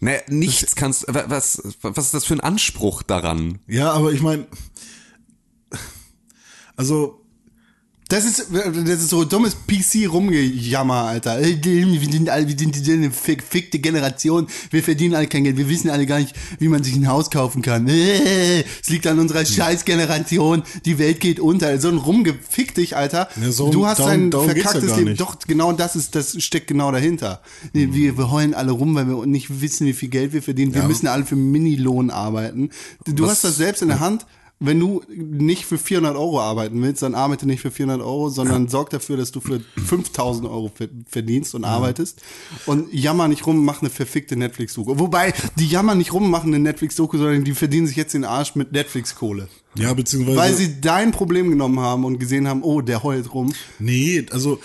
[0.01, 3.61] Naja, nichts kannst, wa- was, was ist das für ein Anspruch daran?
[3.67, 4.47] Ja, aber ich meine,
[6.77, 7.26] also
[8.09, 11.41] Das ist, das ist so dummes PC-Rumgejammer, Alter.
[11.43, 14.47] Wir sind alle, wir sind eine fickte Generation.
[14.71, 15.57] Wir verdienen alle kein Geld.
[15.57, 17.89] Wir wissen alle gar nicht, wie man sich ein Haus kaufen kann.
[17.89, 20.63] Äh, Es liegt an unserer Scheiß-Generation.
[20.85, 21.81] Die Welt geht unter.
[21.81, 23.29] So ein Rumgefick dich, Alter.
[23.43, 25.09] Ja, so- du hast darum- ein ja verkacktes gar Leben.
[25.11, 25.21] nicht.
[25.21, 27.43] Doch, genau das ist, das steckt genau dahinter.
[27.73, 30.73] Wir, wir heulen alle rum, weil wir nicht wissen, wie viel Geld wir verdienen.
[30.75, 32.71] Wir müssen alle für Minilohn arbeiten.
[33.05, 34.27] Du Was- hast das selbst in der Hand.
[34.59, 38.69] Wenn du nicht für 400 Euro arbeiten willst, dann arbeite nicht für 400 Euro, sondern
[38.69, 42.23] sorg dafür, dass du für 5000 Euro ver- verdienst und arbeitest.
[42.65, 44.99] Und jammer nicht rum, mach eine verfickte Netflix-Doku.
[44.99, 48.55] Wobei, die jammern nicht rum, machen eine Netflix-Doku, sondern die verdienen sich jetzt den Arsch
[48.55, 49.49] mit Netflix-Kohle.
[49.79, 53.53] ja, beziehungsweise Weil sie dein Problem genommen haben und gesehen haben, oh, der heult rum.
[53.79, 54.59] Nee, also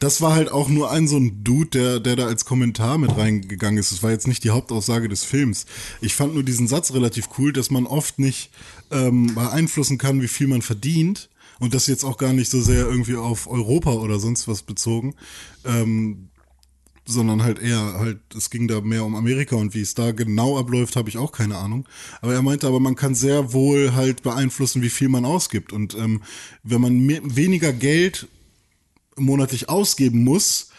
[0.00, 3.16] das war halt auch nur ein so ein Dude, der, der da als Kommentar mit
[3.16, 3.92] reingegangen ist.
[3.92, 5.66] Das war jetzt nicht die Hauptaussage des Films.
[6.00, 8.50] Ich fand nur diesen Satz relativ cool, dass man oft nicht
[8.90, 11.30] ähm, beeinflussen kann, wie viel man verdient.
[11.58, 15.14] Und das jetzt auch gar nicht so sehr irgendwie auf Europa oder sonst was bezogen.
[15.64, 16.30] Ähm,
[17.10, 20.58] sondern halt eher halt, es ging da mehr um Amerika und wie es da genau
[20.58, 21.86] abläuft, habe ich auch keine Ahnung.
[22.20, 25.72] Aber er meinte, aber man kann sehr wohl halt beeinflussen, wie viel man ausgibt.
[25.72, 26.22] Und ähm,
[26.62, 28.28] wenn man mehr, weniger Geld
[29.16, 30.70] monatlich ausgeben muss,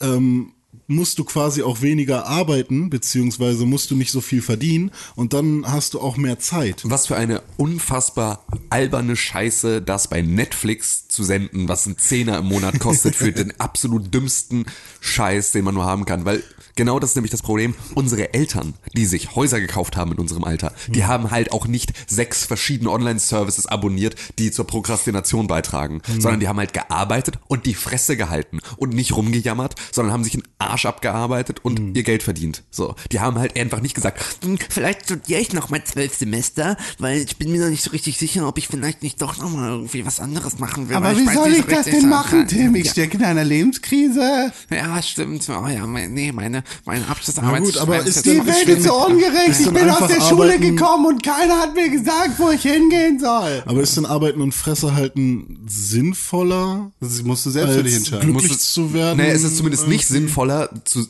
[0.00, 0.52] ähm,
[0.90, 5.64] musst du quasi auch weniger arbeiten, beziehungsweise musst du nicht so viel verdienen und dann
[5.66, 6.82] hast du auch mehr Zeit.
[6.84, 12.46] Was für eine unfassbar alberne Scheiße, das bei Netflix zu senden, was ein Zehner im
[12.46, 14.66] Monat kostet für den absolut dümmsten
[15.00, 16.24] Scheiß, den man nur haben kann.
[16.24, 16.42] Weil
[16.80, 17.74] Genau das ist nämlich das Problem.
[17.94, 21.92] Unsere Eltern, die sich Häuser gekauft haben in unserem Alter, die haben halt auch nicht
[22.10, 27.74] sechs verschiedene Online-Services abonniert, die zur Prokrastination beitragen, sondern die haben halt gearbeitet und die
[27.74, 32.62] Fresse gehalten und nicht rumgejammert, sondern haben sich einen Arsch abgearbeitet und ihr Geld verdient.
[32.70, 36.78] So, die haben halt einfach nicht gesagt, "Hm, vielleicht studiere ich noch mal zwölf Semester,
[36.98, 39.50] weil ich bin mir noch nicht so richtig sicher, ob ich vielleicht nicht doch noch
[39.50, 40.96] mal irgendwie was anderes machen will.
[40.96, 42.74] Aber wie weiß soll ich das denn machen, Tim?
[42.74, 42.92] Ich Ja.
[42.92, 44.50] stecke in einer Lebenskrise.
[44.70, 45.46] Ja, stimmt.
[45.50, 47.62] Oh ja, nee, meine, meine Abschlussarbeit.
[47.62, 49.60] gut, aber ist Die Welt ist so ungerecht.
[49.60, 53.18] Ich bin aus der Schule arbeiten- gekommen und keiner hat mir gesagt, wo ich hingehen
[53.20, 53.62] soll.
[53.66, 58.30] Aber ist denn Arbeiten und Fresse halten sinnvoller, Das musst du selbst für dich entscheiden.
[58.32, 59.18] glücklich Muss es- zu werden?
[59.18, 61.06] Nee, es ist zumindest nicht sinnvoller, zu,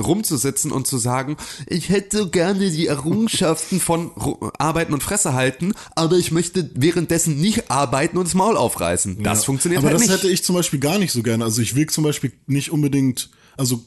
[0.00, 1.36] rumzusitzen und zu sagen,
[1.66, 4.10] ich hätte gerne die Errungenschaften von
[4.58, 9.22] Arbeiten und Fresse halten, aber ich möchte währenddessen nicht arbeiten und das Maul aufreißen.
[9.22, 9.44] Das Ja.
[9.44, 10.16] funktioniert Aber halt das nicht.
[10.16, 11.44] hätte ich zum Beispiel gar nicht so gerne.
[11.44, 13.82] Also ich will zum Beispiel nicht unbedingt, also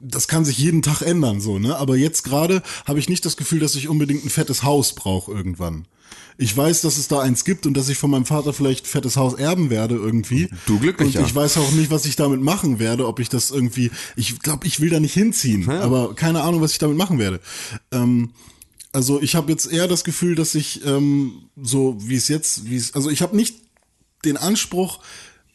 [0.00, 1.76] das kann sich jeden Tag ändern, so, ne?
[1.76, 5.32] Aber jetzt gerade habe ich nicht das Gefühl, dass ich unbedingt ein fettes Haus brauche
[5.32, 5.86] irgendwann.
[6.38, 8.88] Ich weiß, dass es da eins gibt und dass ich von meinem Vater vielleicht ein
[8.88, 10.50] fettes Haus erben werde irgendwie.
[10.66, 11.20] Du glücklicher.
[11.20, 14.38] Und ich weiß auch nicht, was ich damit machen werde, ob ich das irgendwie, ich
[14.40, 17.40] glaube, ich will da nicht hinziehen, aber keine Ahnung, was ich damit machen werde.
[17.90, 18.32] Ähm,
[18.92, 22.76] also ich habe jetzt eher das Gefühl, dass ich ähm, so wie es jetzt, wie
[22.76, 23.56] es, also ich habe nicht
[24.24, 25.00] den Anspruch,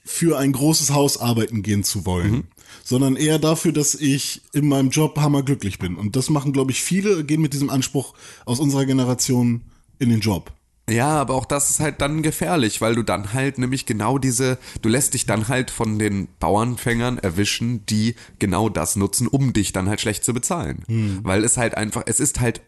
[0.04, 2.48] für ein großes Haus arbeiten gehen zu wollen,
[2.84, 5.96] sondern eher dafür, dass ich in meinem Job hammerglücklich bin.
[5.96, 8.14] Und das machen, glaube ich, viele, gehen mit diesem Anspruch
[8.46, 9.62] aus unserer Generation
[10.00, 10.52] in den Job.
[10.90, 14.58] Ja, aber auch das ist halt dann gefährlich, weil du dann halt nämlich genau diese,
[14.82, 19.72] du lässt dich dann halt von den Bauernfängern erwischen, die genau das nutzen, um dich
[19.72, 20.84] dann halt schlecht zu bezahlen.
[21.24, 22.62] Weil es halt einfach, es ist halt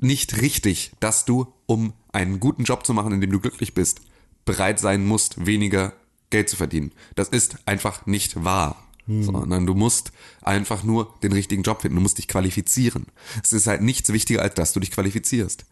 [0.00, 4.00] nicht richtig, dass du, um einen guten Job zu machen, in dem du glücklich bist,
[4.44, 5.92] bereit sein musst, weniger
[6.30, 6.92] Geld zu verdienen.
[7.16, 8.87] Das ist einfach nicht wahr.
[9.08, 11.96] Sondern du musst einfach nur den richtigen Job finden.
[11.96, 13.06] Du musst dich qualifizieren.
[13.42, 15.64] Es ist halt nichts wichtiger, als dass du dich qualifizierst.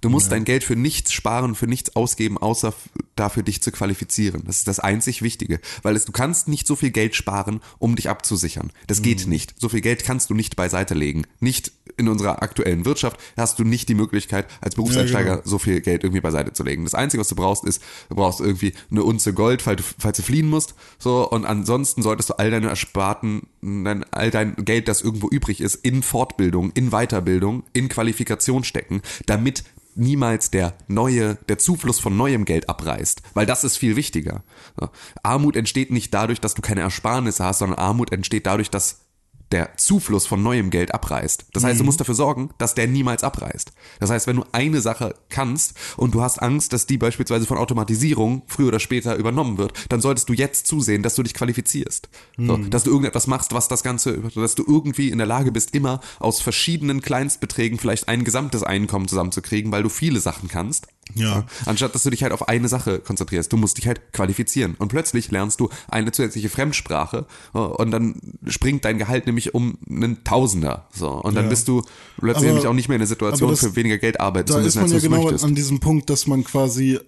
[0.00, 2.72] Du musst dein Geld für nichts sparen, für nichts ausgeben, außer
[3.14, 4.42] dafür dich zu qualifizieren.
[4.46, 7.96] Das ist das einzig Wichtige, weil es, du kannst nicht so viel Geld sparen, um
[7.96, 8.72] dich abzusichern.
[8.86, 9.54] Das geht nicht.
[9.58, 11.26] So viel Geld kannst du nicht beiseite legen.
[11.40, 16.04] Nicht in unserer aktuellen Wirtschaft hast du nicht die Möglichkeit, als Berufseinsteiger so viel Geld
[16.04, 16.84] irgendwie beiseite zu legen.
[16.84, 20.16] Das Einzige, was du brauchst, ist, du brauchst irgendwie eine Unze Gold, falls du, falls
[20.16, 20.74] du fliehen musst.
[20.98, 25.60] So, und ansonsten solltest du all deine Ersparten, dein, all dein Geld, das irgendwo übrig
[25.60, 29.64] ist, in Fortbildung, in Weiterbildung, in Qualifikation stecken, damit
[29.96, 34.44] niemals der neue, der Zufluss von neuem Geld abreißt, weil das ist viel wichtiger.
[35.22, 39.05] Armut entsteht nicht dadurch, dass du keine Ersparnisse hast, sondern Armut entsteht dadurch, dass
[39.52, 41.46] der Zufluss von neuem Geld abreißt.
[41.52, 43.72] Das heißt, du musst dafür sorgen, dass der niemals abreißt.
[44.00, 47.58] Das heißt, wenn du eine Sache kannst und du hast Angst, dass die beispielsweise von
[47.58, 52.08] Automatisierung früher oder später übernommen wird, dann solltest du jetzt zusehen, dass du dich qualifizierst.
[52.38, 55.74] So, dass du irgendetwas machst, was das Ganze, dass du irgendwie in der Lage bist,
[55.74, 60.88] immer aus verschiedenen Kleinstbeträgen vielleicht ein gesamtes Einkommen zusammenzukriegen, weil du viele Sachen kannst.
[61.14, 61.46] Ja.
[61.64, 63.52] Anstatt dass du dich halt auf eine Sache konzentrierst.
[63.52, 64.74] Du musst dich halt qualifizieren.
[64.74, 69.78] Und plötzlich lernst du eine zusätzliche Fremdsprache äh, und dann springt dein Gehalt nämlich um
[69.88, 70.88] einen Tausender.
[70.92, 71.10] So.
[71.10, 71.50] Und dann Ja.
[71.50, 71.82] bist du
[72.18, 74.64] plötzlich nämlich auch nicht mehr in der Situation, das- für weniger Geld arbeiten zu ist
[74.64, 75.44] müssen, man als ja du es genau möchtest.
[75.44, 76.98] an diesem Punkt, dass man quasi,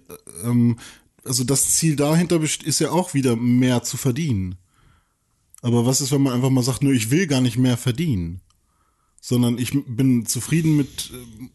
[0.43, 0.77] ähm,
[1.25, 4.55] also das Ziel dahinter ist ja auch wieder mehr zu verdienen.
[5.61, 8.39] Aber was ist, wenn man einfach mal sagt, nö, ich will gar nicht mehr verdienen,
[9.21, 11.49] sondern ich bin zufrieden mit, ähm,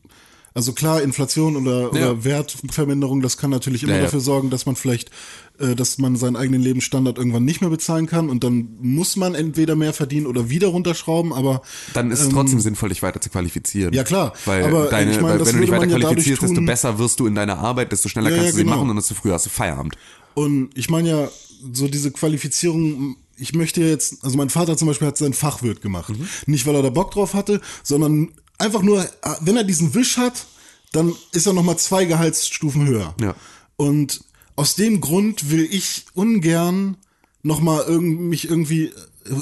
[0.55, 1.88] also klar, Inflation oder, Ja.
[1.88, 5.11] oder Wertverminderung, das kann natürlich immer Ja, dafür sorgen, dass man vielleicht,
[5.59, 9.35] äh, dass man seinen eigenen Lebensstandard irgendwann nicht mehr bezahlen kann und dann muss man
[9.35, 11.62] entweder mehr verdienen oder wieder runterschrauben, aber
[11.93, 13.93] dann ist es trotzdem sinnvoll, dich weiter zu qualifizieren.
[13.93, 14.33] ähm, Ja, klar.
[14.45, 17.19] Weil, Aber, deine, ich meine, weil wenn du dich weiter qualifizierst, desto tun- besser wirst
[17.19, 18.77] du in deiner Arbeit, desto schneller kannst du sie genau.
[18.77, 19.97] machen und desto früher hast du Feierabend.
[20.35, 21.29] Und ich meine ja,
[21.73, 26.11] so diese Qualifizierung, ich möchte jetzt, also mein Vater zum Beispiel hat seinen Fachwirt gemacht.
[26.11, 26.29] Mhm.
[26.47, 28.31] Nicht, weil er da Bock drauf hatte, sondern
[28.64, 29.07] einfach nur,
[29.40, 30.46] wenn er diesen Wisch hat,
[30.92, 33.14] dann ist er nochmal zwei Gehaltsstufen höher.
[33.20, 33.35] Ja.
[33.77, 34.24] Und
[34.57, 36.96] aus dem Grund will ich ungern
[37.42, 38.92] nochmal irgend, mich irgendwie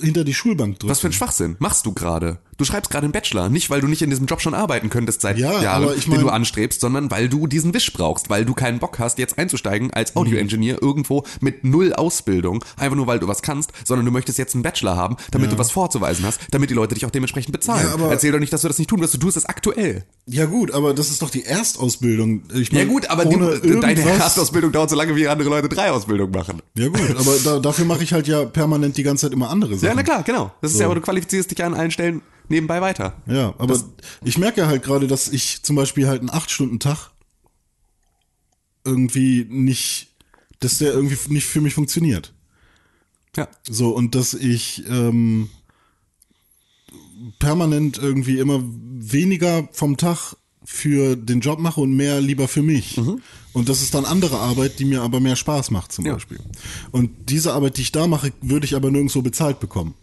[0.00, 0.90] hinter die Schulbank drücken.
[0.90, 2.38] Was für ein Schwachsinn machst du gerade?
[2.62, 5.20] Du schreibst gerade einen Bachelor, nicht weil du nicht in diesem Job schon arbeiten könntest
[5.20, 8.44] seit Ja, Jahren, ich den mein- du anstrebst, sondern weil du diesen Wisch brauchst, weil
[8.44, 13.18] du keinen Bock hast, jetzt einzusteigen als Audio-Engineer irgendwo mit null Ausbildung, einfach nur weil
[13.18, 16.40] du was kannst, sondern du möchtest jetzt einen Bachelor haben, damit du was vorzuweisen hast,
[16.53, 17.85] damit die Leute dich auch dementsprechend bezahlen.
[17.98, 20.05] Ja, Erzähl doch nicht, dass du das nicht tun wirst, du tust es aktuell.
[20.27, 22.44] Ja gut, aber das ist doch die Erstausbildung.
[22.55, 25.90] Ich Ja mein, gut, aber die, deine Erstausbildung dauert so lange, wie andere Leute drei
[25.90, 26.62] Ausbildungen machen.
[26.77, 29.75] Ja gut, aber da, dafür mache ich halt ja permanent die ganze Zeit immer andere
[29.75, 29.87] Sachen.
[29.88, 30.53] Ja, na klar, genau.
[30.61, 33.20] Das ist ja, aber du qualifizierst dich ja an allen Stellen nebenbei weiter.
[33.26, 33.82] Ja, aber
[34.24, 37.10] ich merke halt gerade, dass ich zum Beispiel halt einen 8-Stunden-Tag
[38.84, 40.08] irgendwie nicht,
[40.60, 42.32] dass der irgendwie nicht für mich funktioniert.
[43.36, 43.48] Ja.
[43.68, 45.48] So, und dass ich ähm,
[47.38, 53.00] permanent irgendwie immer weniger vom Tag für den Job mache und mehr lieber für mich.
[53.52, 56.12] Und das ist dann andere Arbeit, die mir aber mehr Spaß macht zum Ja.
[56.14, 56.38] Beispiel.
[56.92, 59.94] Und diese Arbeit, die ich da mache, würde ich aber nirgendwo bezahlt bekommen.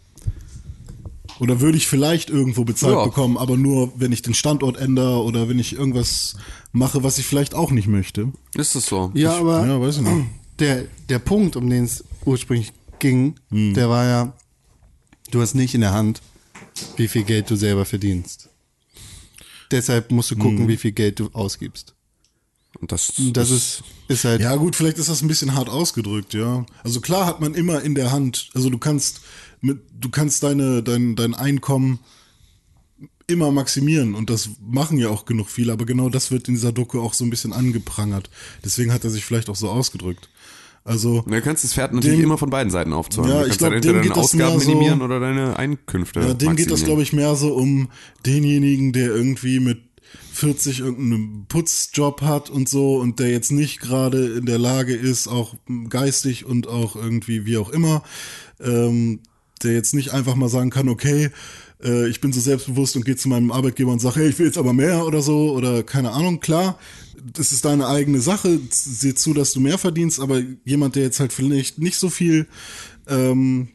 [1.40, 3.04] Oder würde ich vielleicht irgendwo bezahlt Ja.
[3.04, 6.36] bekommen, aber nur, wenn ich den Standort ändere oder wenn ich irgendwas
[6.72, 8.30] mache, was ich vielleicht auch nicht möchte.
[8.54, 9.10] Ist es so?
[9.14, 10.26] Ja, aber ja, weiß ich nicht.
[10.58, 13.72] Der, der Punkt, um den es ursprünglich ging, Hm.
[13.74, 14.32] der war ja,
[15.30, 16.20] du hast nicht in der Hand,
[16.96, 18.48] wie viel Geld du selber verdienst.
[19.70, 20.42] Deshalb musst du Hm.
[20.42, 21.94] gucken, wie viel Geld du ausgibst.
[22.80, 26.34] Und das, Das ist, ist halt, Ja, gut, vielleicht ist das ein bisschen hart ausgedrückt,
[26.34, 26.64] ja.
[26.84, 29.20] Also klar hat man immer in der Hand, also du kannst
[29.60, 32.00] mit, du kannst deine, dein, dein Einkommen
[33.26, 36.72] immer maximieren und das machen ja auch genug viele, aber genau das wird in dieser
[36.72, 38.28] Doku auch so ein bisschen angeprangert.
[38.64, 40.28] Deswegen hat er sich vielleicht auch so ausgedrückt.
[40.82, 43.30] Also, Du kannst das Pferd natürlich Dem- immer von beiden Seiten aufzäumen.
[43.30, 46.20] Ja, ich kannst glaub, dann dem geht das mehr Ausgaben so- minimieren oder deine Einkünfte.
[46.20, 47.90] ja, dem geht das, glaube ich, mehr so um
[48.26, 49.78] denjenigen, der irgendwie mit
[50.32, 55.28] 40 irgendeinen Putzjob hat und so und der jetzt nicht gerade in der Lage ist,
[55.28, 55.54] auch
[55.90, 58.02] geistig und auch irgendwie wie auch immer,
[58.58, 59.20] ähm,
[59.62, 61.30] der jetzt nicht einfach mal sagen kann, okay,
[61.82, 64.46] äh, ich bin so selbstbewusst und gehe zu meinem Arbeitgeber und sage, hey, ich will
[64.46, 66.78] jetzt aber mehr oder so oder keine Ahnung, klar,
[67.32, 71.20] das ist deine eigene Sache, sieh zu, dass du mehr verdienst, aber jemand, der jetzt
[71.20, 72.46] halt vielleicht nicht so viel
[73.06, 73.68] ähm,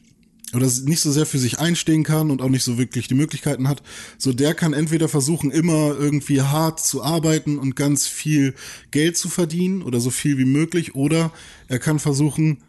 [0.53, 3.67] oder nicht so sehr für sich einstehen kann und auch nicht so wirklich die Möglichkeiten
[3.67, 3.83] hat,
[4.17, 8.53] so der kann entweder versuchen, immer irgendwie hart zu arbeiten und ganz viel
[8.91, 11.31] Geld zu verdienen oder so viel wie möglich, oder
[11.67, 12.59] er kann versuchen,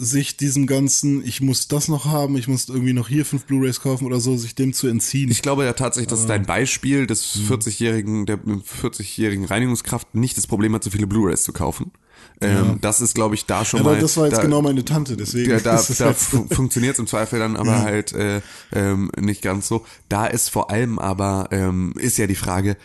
[0.00, 3.80] sich diesem ganzen, ich muss das noch haben, ich muss irgendwie noch hier fünf Blu-rays
[3.80, 5.28] kaufen oder so, sich dem zu entziehen.
[5.28, 7.48] Ich glaube ja tatsächlich, dass dein Beispiel des Hm.
[7.48, 11.90] 40-jährigen, der 40-jährigen Reinigungskraft nicht das Problem hat, so viele Blu-rays zu kaufen.
[12.40, 14.00] Ähm, das ist, glaube ich, da schon aber mal.
[14.00, 15.50] das war jetzt da, genau meine Tante, deswegen.
[15.50, 18.40] Ja, da, ist es da fu funktioniert im Zweifel dann aber halt äh,
[18.72, 19.84] ähm, nicht ganz so.
[20.08, 22.76] Da ist vor allem aber, ähm, ist ja die Frage,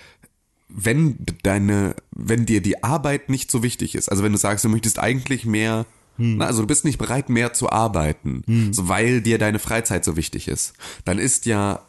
[0.68, 4.70] wenn deine, wenn dir die Arbeit nicht so wichtig ist, also wenn du sagst, du
[4.70, 5.86] möchtest eigentlich mehr,
[6.18, 10.16] na, also du bist nicht bereit, mehr zu arbeiten, so, weil dir deine Freizeit so
[10.16, 10.74] wichtig ist,
[11.06, 11.82] dann ist ja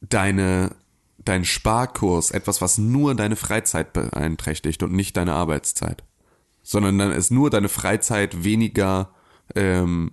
[0.00, 0.70] deine,
[1.18, 6.02] dein Sparkurs etwas, was nur deine Freizeit beeinträchtigt und nicht deine Arbeitszeit.
[6.62, 9.10] Sondern dann ist nur deine Freizeit weniger,
[9.54, 10.12] ähm,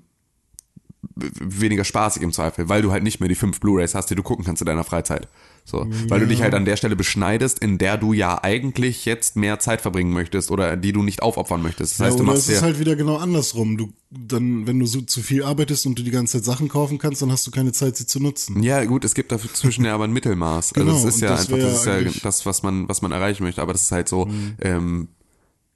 [1.16, 4.24] weniger spaßig im Zweifel, weil du halt nicht mehr die fünf Blu-rays hast, die du
[4.24, 5.28] gucken kannst in deiner Freizeit.
[5.70, 9.36] So, weil du dich halt an der Stelle beschneidest, in der du ja eigentlich jetzt
[9.36, 12.00] mehr Zeit verbringen möchtest oder die du nicht aufopfern möchtest.
[12.00, 13.78] Das heißt, ja, du oder machst es ist halt wieder genau andersrum.
[13.78, 17.00] Du dann, wenn du so zu viel arbeitest und du die ganze Zeit Sachen kaufen
[17.00, 18.64] kannst, dann hast du keine Zeit, sie zu nutzen.
[18.64, 20.74] Ja, gut, es gibt dazwischen ja aber ein Mittelmaß.
[20.74, 22.14] Genau, also das ist ja das einfach, das ist ja Mhm.
[22.24, 23.62] das, was man, was man erreichen möchte.
[23.62, 24.30] Aber das ist halt so,
[24.62, 25.10] ähm,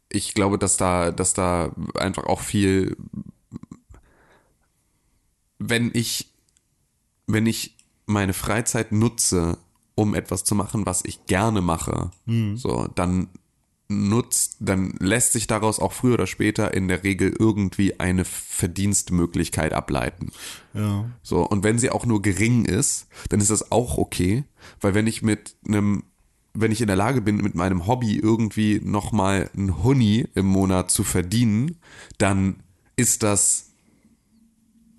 [0.08, 2.96] ich glaube, dass da, dass da einfach auch viel,
[5.60, 6.30] wenn ich,
[7.28, 7.76] wenn ich
[8.06, 9.58] meine Freizeit nutze,
[10.02, 12.58] um etwas zu machen, was ich gerne mache, Mhm.
[12.58, 13.30] so, dann
[13.88, 19.74] nutzt, dann lässt sich daraus auch früher oder später in der Regel irgendwie eine Verdienstmöglichkeit
[19.74, 20.32] ableiten.
[20.74, 21.10] Ja.
[21.22, 24.46] So, und wenn sie auch nur gering ist, dann ist das auch okay,
[24.80, 26.04] weil wenn ich mit einem,
[26.54, 30.90] wenn ich in der Lage bin, mit meinem Hobby irgendwie nochmal ein Huni im Monat
[30.92, 31.78] zu verdienen,
[32.18, 32.64] dann
[32.96, 33.71] ist das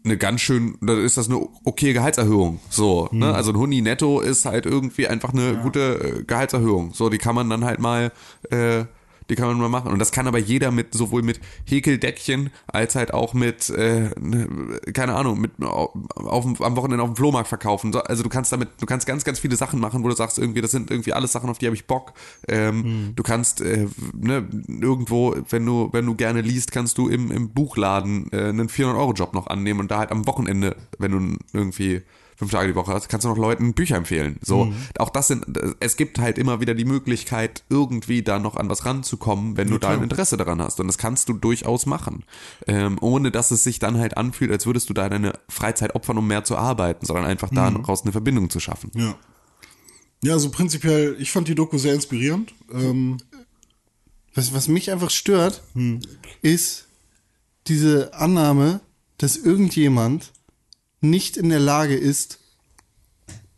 [0.04, 2.60] eine ganz schön, dann ist das eine okay Gehaltserhöhung.
[2.68, 3.32] So, ne?
[3.34, 6.92] Also ein Huni netto ist halt irgendwie einfach eine gute äh, Gehaltserhöhung.
[6.92, 8.12] So, die kann man dann halt mal,
[8.50, 8.84] äh,
[9.32, 9.90] die kann man mal machen.
[9.90, 14.48] Und das kann aber jeder mit, sowohl mit Häkeldeckchen als halt auch mit, äh, ne,
[14.92, 17.92] keine Ahnung, mit auf, auf, am Wochenende auf dem Flohmarkt verkaufen.
[17.92, 20.38] So, Also du kannst damit, du kannst ganz, ganz viele Sachen machen, wo du sagst,
[20.38, 22.12] irgendwie, das sind irgendwie alles Sachen, auf die habe ich Bock.
[22.46, 27.30] Ähm, Du kannst äh, ne, irgendwo, wenn du, wenn du gerne liest, kannst du im,
[27.30, 32.02] im Buchladen äh, einen 400-Euro-Job noch annehmen und da halt am Wochenende, wenn du irgendwie
[32.42, 34.38] fünf Tage die Woche hast, kannst du noch Leuten Bücher empfehlen.
[34.42, 35.46] So, auch das sind,
[35.80, 39.78] es gibt halt immer wieder die Möglichkeit, irgendwie da noch an was ranzukommen, wenn du
[39.78, 40.80] da ein Interesse daran hast.
[40.80, 42.24] Und das kannst du durchaus machen.
[42.66, 46.18] Ähm, ohne dass es sich dann halt anfühlt, als würdest du da deine Freizeit opfern,
[46.18, 48.90] um mehr zu arbeiten, sondern einfach daraus eine Verbindung zu schaffen.
[48.94, 49.14] Ja.
[50.24, 52.54] Ja, also prinzipiell, ich fand die Doku sehr inspirierend.
[52.72, 53.18] Ähm,
[54.34, 55.62] was, was mich einfach stört,
[56.42, 56.86] ist
[57.66, 58.80] diese Annahme,
[59.18, 60.32] dass irgendjemand
[61.02, 62.38] nicht in der Lage ist,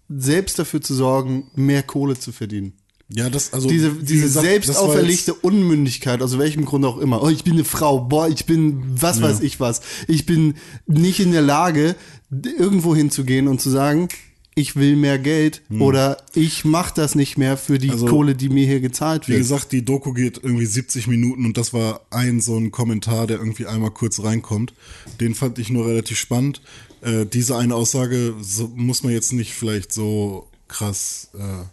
[0.08, 2.74] selbst dafür zu sorgen, mehr Kohle zu verdienen.
[3.08, 3.68] ja, das, also.
[3.68, 7.22] Diese, wie diese gesagt, selbst auferlegte Unmündigkeit, aus welchem Grund auch immer.
[7.22, 9.80] Oh, ich bin eine Frau, boah, ich bin was weiß ich was.
[10.08, 10.54] Ich bin
[10.86, 11.96] nicht in der Lage,
[12.30, 14.08] irgendwo hinzugehen und zu sagen,
[14.56, 17.94] ich will mehr Geld oder ich mach das nicht mehr für die Hm.
[17.94, 19.40] Also, Kohle, die mir hier gezahlt Wie wird.
[19.40, 23.38] gesagt, die Doku geht irgendwie 70 Minuten und das war ein so ein Kommentar, der
[23.38, 24.72] irgendwie einmal kurz reinkommt.
[25.20, 26.60] Den fand ich nur relativ spannend.
[27.04, 31.64] Äh, diese eine Aussage so, muss man jetzt nicht vielleicht so krass, äh,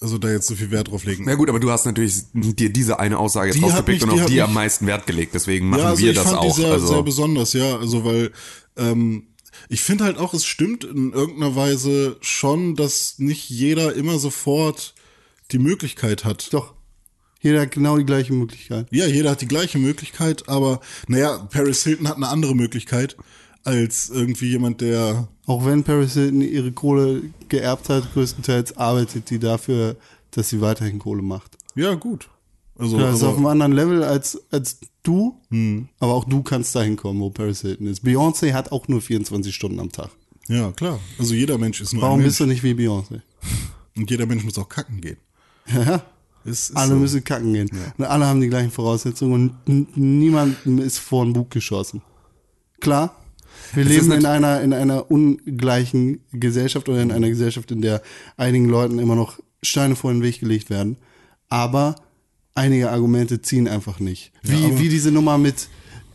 [0.00, 1.24] also da jetzt so viel Wert drauf legen.
[1.26, 4.16] Na gut, aber du hast natürlich dir diese eine Aussage jetzt Die rausgepickt mich- und
[4.16, 5.34] die auf die mich- am meisten Wert gelegt.
[5.34, 6.54] Deswegen machen also wir ich das fand auch.
[6.54, 7.76] Die sehr, also, sehr besonders, ja.
[7.76, 8.30] Also weil
[8.76, 9.26] ähm,
[9.68, 14.94] ich finde halt auch, es stimmt in irgendeiner Weise schon, dass nicht jeder immer sofort
[15.50, 16.52] die Möglichkeit hat.
[16.52, 16.74] Doch.
[17.40, 18.86] Jeder hat genau die gleiche Möglichkeit.
[18.90, 23.16] Ja, jeder hat die gleiche Möglichkeit, aber naja, Paris Hilton hat eine andere Möglichkeit
[23.68, 29.38] als irgendwie jemand, der Auch wenn Paris Hilton ihre Kohle geerbt hat, größtenteils arbeitet die
[29.38, 29.96] dafür,
[30.30, 31.56] dass sie weiterhin Kohle macht.
[31.74, 32.28] ja gut.
[32.80, 35.36] Also Ja, das ist auf einem anderen Level als, als du,
[35.98, 38.04] aber auch du kannst dahin kommen, wo Paris Hilton ist.
[38.04, 40.10] Beyoncé hat auch nur 24 Stunden am Tag.
[40.48, 41.00] ja klar.
[41.18, 43.20] Also jeder Mensch ist nur Warum ein bist Mensch du nicht wie Beyoncé?
[43.96, 45.16] und jeder Mensch muss auch kacken gehen.
[45.66, 46.02] Ja,
[46.44, 46.96] Es ist alle so.
[47.00, 47.68] müssen kacken gehen.
[47.98, 52.00] Und alle haben die gleichen Voraussetzungen und niemand ist vor den Bug geschossen.
[52.80, 53.14] Klar,
[53.74, 58.02] wir ist leben in einer, in einer ungleichen Gesellschaft oder in einer Gesellschaft, in der
[58.36, 60.96] einigen Leuten immer noch Steine vor den Weg gelegt werden.
[61.48, 61.96] Aber
[62.54, 64.32] einige Argumente ziehen einfach nicht.
[64.42, 65.68] Wie, aber- wie diese Nummer mit,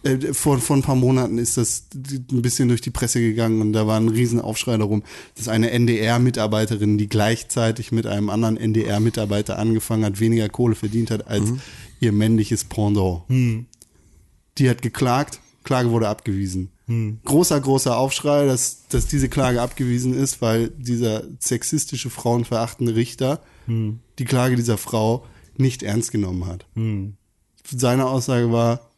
[0.04, 3.74] äh, vor, vor ein paar Monaten ist das ein bisschen durch die Presse gegangen und
[3.74, 5.04] da war ein Riesenaufschrei darum,
[5.36, 11.28] dass eine NDR-Mitarbeiterin, die gleichzeitig mit einem anderen NDR-Mitarbeiter angefangen hat, weniger Kohle verdient hat
[11.28, 11.50] als
[12.02, 13.24] ihr männliches Pendant.
[14.58, 16.72] Die hat geklagt, Klage wurde abgewiesen.
[17.24, 24.26] Großer, großer Aufschrei, dass, dass diese Klage abgewiesen ist, weil dieser sexistische, frauenverachtende Richter die
[24.26, 26.66] Klage dieser Frau nicht ernst genommen hat.
[27.66, 28.90] Seine Aussage war,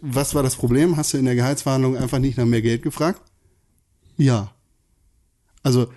[0.00, 0.96] was war das Problem?
[0.96, 3.22] Hast du in der Gehaltsverhandlung einfach nicht nach mehr Geld gefragt?
[4.16, 4.52] Ja.
[5.62, 5.88] Also,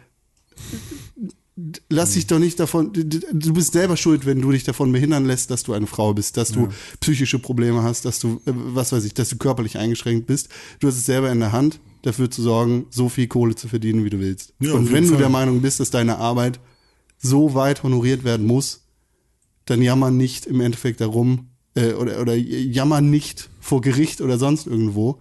[1.90, 5.52] lass dich doch nicht davon, du bist selber schuld, wenn du dich davon behindern lässt,
[5.52, 9.04] dass du eine Frau bist, dass du psychische Probleme hast, dass du, äh, was weiß
[9.06, 10.50] ich, dass du körperlich eingeschränkt bist.
[10.80, 14.04] Du hast es selber in der Hand, dafür zu sorgen, so viel Kohle zu verdienen,
[14.04, 14.54] wie du willst.
[14.60, 15.20] Ja, Und wenn du Fall.
[15.20, 16.60] der Meinung bist, dass deine Arbeit
[17.20, 18.82] so weit honoriert werden muss,
[19.66, 24.68] dann jammer nicht im Endeffekt darum, äh, oder, oder jammer nicht vor Gericht oder sonst
[24.68, 25.20] irgendwo,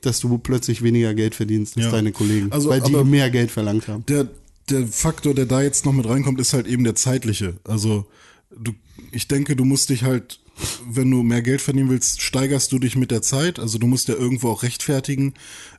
[0.00, 1.90] dass du plötzlich weniger Geld verdienst als Hm.
[1.92, 1.96] Ja.
[1.98, 4.04] deine Kollegen, Also, weil die mehr Geld verlangt haben.
[4.06, 4.28] der,
[4.72, 7.58] der Faktor, der da jetzt noch mit reinkommt, ist halt eben der zeitliche.
[7.64, 8.06] Also
[8.50, 8.72] du,
[9.10, 10.40] ich denke, du musst dich halt,
[10.88, 13.58] wenn du mehr Geld verdienen willst, steigerst du dich mit der Zeit.
[13.58, 15.34] Also du musst ja irgendwo auch rechtfertigen,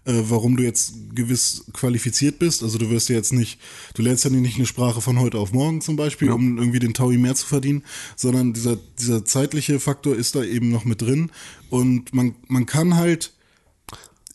[0.06, 2.64] äh, warum du jetzt gewiss qualifiziert bist.
[2.64, 3.60] Also du wirst ja jetzt nicht,
[3.94, 6.94] du lernst ja nicht eine Sprache von heute auf morgen zum Beispiel, um irgendwie den
[6.94, 7.84] Taui mehr zu verdienen,
[8.16, 11.32] sondern dieser, dieser zeitliche Faktor ist da eben noch mit drin.
[11.70, 13.34] Und man, man kann halt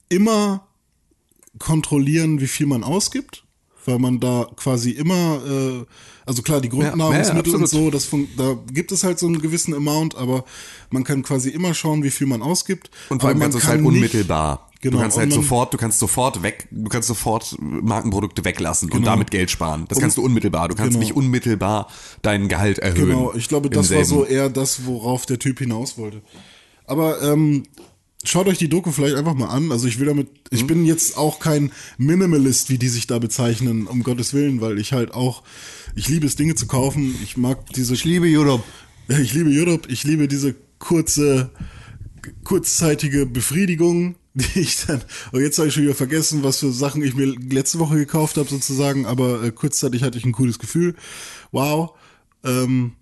[0.08, 0.66] immer
[1.58, 3.44] kontrollieren, wie viel man ausgibt,
[3.88, 5.84] weil man da quasi immer, äh,
[6.26, 9.74] also klar, die Grundnahrungsmittel ja, und so, das da gibt es halt so einen gewissen
[9.74, 10.44] Amount, aber
[10.90, 12.90] man kann quasi immer schauen, wie viel man ausgibt.
[13.08, 14.64] Und vor allem Aber man kannst du es kann halt unmittelbar.
[14.80, 18.44] Genau, du kannst halt und man- sofort, du kannst sofort weg, du kannst sofort Markenprodukte
[18.44, 19.06] weglassen und Genau.
[19.10, 19.86] damit Geld sparen.
[19.88, 20.68] Das kannst du unmittelbar.
[20.68, 21.00] Du kannst Genau.
[21.00, 21.88] nicht unmittelbar
[22.22, 23.06] dein Gehalt erhöhen.
[23.08, 26.22] Genau, ich glaube, das war so eher das, worauf der Typ hinaus wollte.
[26.86, 27.64] Aber ähm,
[28.24, 29.70] schaut euch die Doku vielleicht einfach mal an.
[29.72, 30.66] Also ich will damit, ich Mhm.
[30.66, 34.92] bin jetzt auch kein Minimalist, wie die sich da bezeichnen, um Gottes Willen, weil ich
[34.92, 35.42] halt auch,
[35.94, 37.14] ich liebe es, Dinge zu kaufen.
[37.22, 38.64] Ich mag diese Ich liebe Europe.
[39.08, 41.50] Ich liebe Europe, ich liebe diese kurze,
[42.44, 45.00] kurzzeitige Befriedigung, die ich dann,
[45.32, 48.36] und jetzt habe ich schon wieder vergessen, was für Sachen ich mir letzte Woche gekauft
[48.36, 50.94] habe sozusagen, aber äh, kurzzeitig hatte ich ein cooles Gefühl.
[51.52, 51.92] Wow.
[52.44, 52.92] Ähm,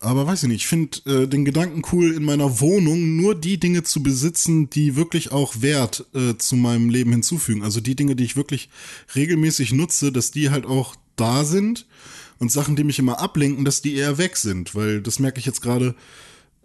[0.00, 3.58] aber weiß ich nicht, ich finde äh, den Gedanken cool, in meiner Wohnung nur die
[3.58, 7.62] Dinge zu besitzen, die wirklich auch Wert äh, zu meinem Leben hinzufügen.
[7.62, 8.68] Also die Dinge, die ich wirklich
[9.14, 11.86] regelmäßig nutze, dass die halt auch da sind
[12.38, 15.46] und Sachen, die mich immer ablenken, dass die eher weg sind, weil das merke ich
[15.46, 15.94] jetzt gerade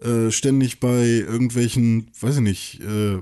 [0.02, 3.22] äh, ständig bei irgendwelchen, weiß ich nicht, äh,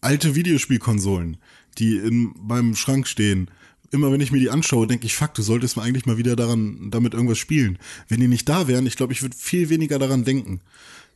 [0.00, 1.36] alte Videospielkonsolen,
[1.78, 3.50] die in meinem Schrank stehen.
[3.92, 6.34] Immer wenn ich mir die anschaue, denke ich, fuck, du solltest mal eigentlich mal wieder
[6.34, 7.78] daran, damit irgendwas spielen.
[8.08, 10.60] Wenn die nicht da wären, ich glaube, ich würde viel weniger daran denken.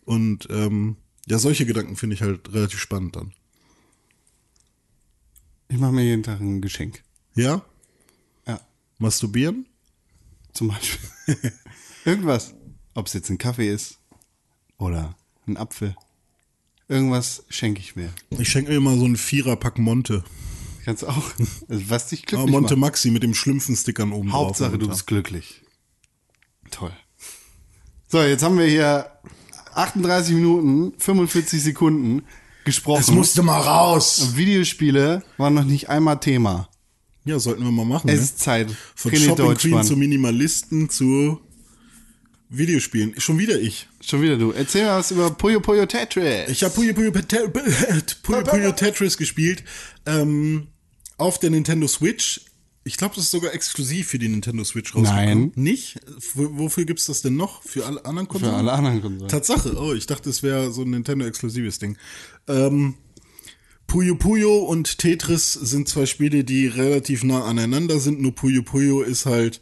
[0.04, 0.96] Und ähm,
[1.26, 3.32] ja, solche Gedanken finde ich halt relativ spannend dann.
[5.68, 7.02] Ich mache mir jeden Tag ein Geschenk.
[7.34, 7.64] Ja?
[8.46, 8.60] Ja,
[8.98, 9.66] Masturbieren?
[10.56, 11.08] zum Beispiel.
[12.04, 12.54] Irgendwas.
[12.94, 13.98] Ob es jetzt ein Kaffee ist
[14.78, 15.14] oder
[15.46, 15.94] ein Apfel.
[16.88, 18.10] Irgendwas schenke ich mir.
[18.30, 20.24] Ich schenke mir immer so einen Viererpack Monte.
[20.86, 21.24] Kannst auch.
[21.68, 22.92] Was dich glücklich Monte macht.
[22.92, 24.78] Maxi mit dem schlimmsten Stickern oben Hauptsache, drauf.
[24.78, 25.62] du bist glücklich.
[26.70, 26.92] Toll.
[28.06, 29.10] So, jetzt haben wir hier
[29.74, 32.22] 38 Minuten, 45 Sekunden
[32.64, 33.00] gesprochen.
[33.00, 34.36] Es musste mal raus.
[34.36, 36.68] Videospiele waren noch nicht einmal Thema.
[37.24, 38.08] Ja, sollten wir mal machen.
[38.08, 38.22] Es ne?
[38.22, 38.70] ist Zeit.
[38.94, 41.40] Von René Shopping Queen zu Minimalisten zu
[42.48, 43.18] Videospielen.
[43.18, 43.88] Schon wieder ich.
[44.00, 44.52] Schon wieder du.
[44.52, 46.48] Erzähl mal was über Puyo Puyo Tetris.
[46.48, 49.64] Ich habe Puyo Puyo, Puyo Puyo Tetris gespielt
[50.06, 50.68] ähm,
[51.18, 52.42] auf der Nintendo Switch.
[52.84, 55.26] Ich glaube, das ist sogar exklusiv für die Nintendo Switch rausgekommen.
[55.26, 55.52] Nein.
[55.56, 55.96] Nicht?
[56.34, 57.62] W wofür gibt's das denn noch?
[57.62, 58.52] Für alle anderen Konsolen?
[58.52, 59.28] Für alle anderen Konsolen.
[59.28, 59.76] Tatsache.
[59.76, 61.96] Oh, ich dachte, es wäre so ein Nintendo-exklusives Ding.
[62.46, 62.94] Ähm,
[63.88, 68.20] Puyo Puyo und Tetris sind zwei Spiele, die relativ nah aneinander sind.
[68.20, 69.60] Nur Puyo Puyo ist halt,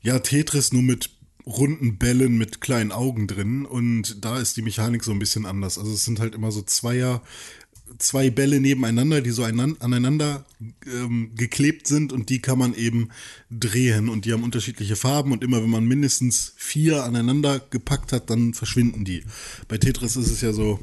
[0.00, 1.10] ja, Tetris nur mit
[1.46, 3.66] runden Bällen mit kleinen Augen drin.
[3.66, 5.78] Und da ist die Mechanik so ein bisschen anders.
[5.78, 7.22] Also es sind halt immer so Zweier,
[7.98, 10.44] zwei Bälle nebeneinander, die so einan- aneinander
[10.86, 13.08] ähm, geklebt sind und die kann man eben
[13.50, 18.30] drehen und die haben unterschiedliche Farben und immer wenn man mindestens vier aneinander gepackt hat,
[18.30, 19.24] dann verschwinden die.
[19.68, 20.80] Bei Tetris ist es ja so,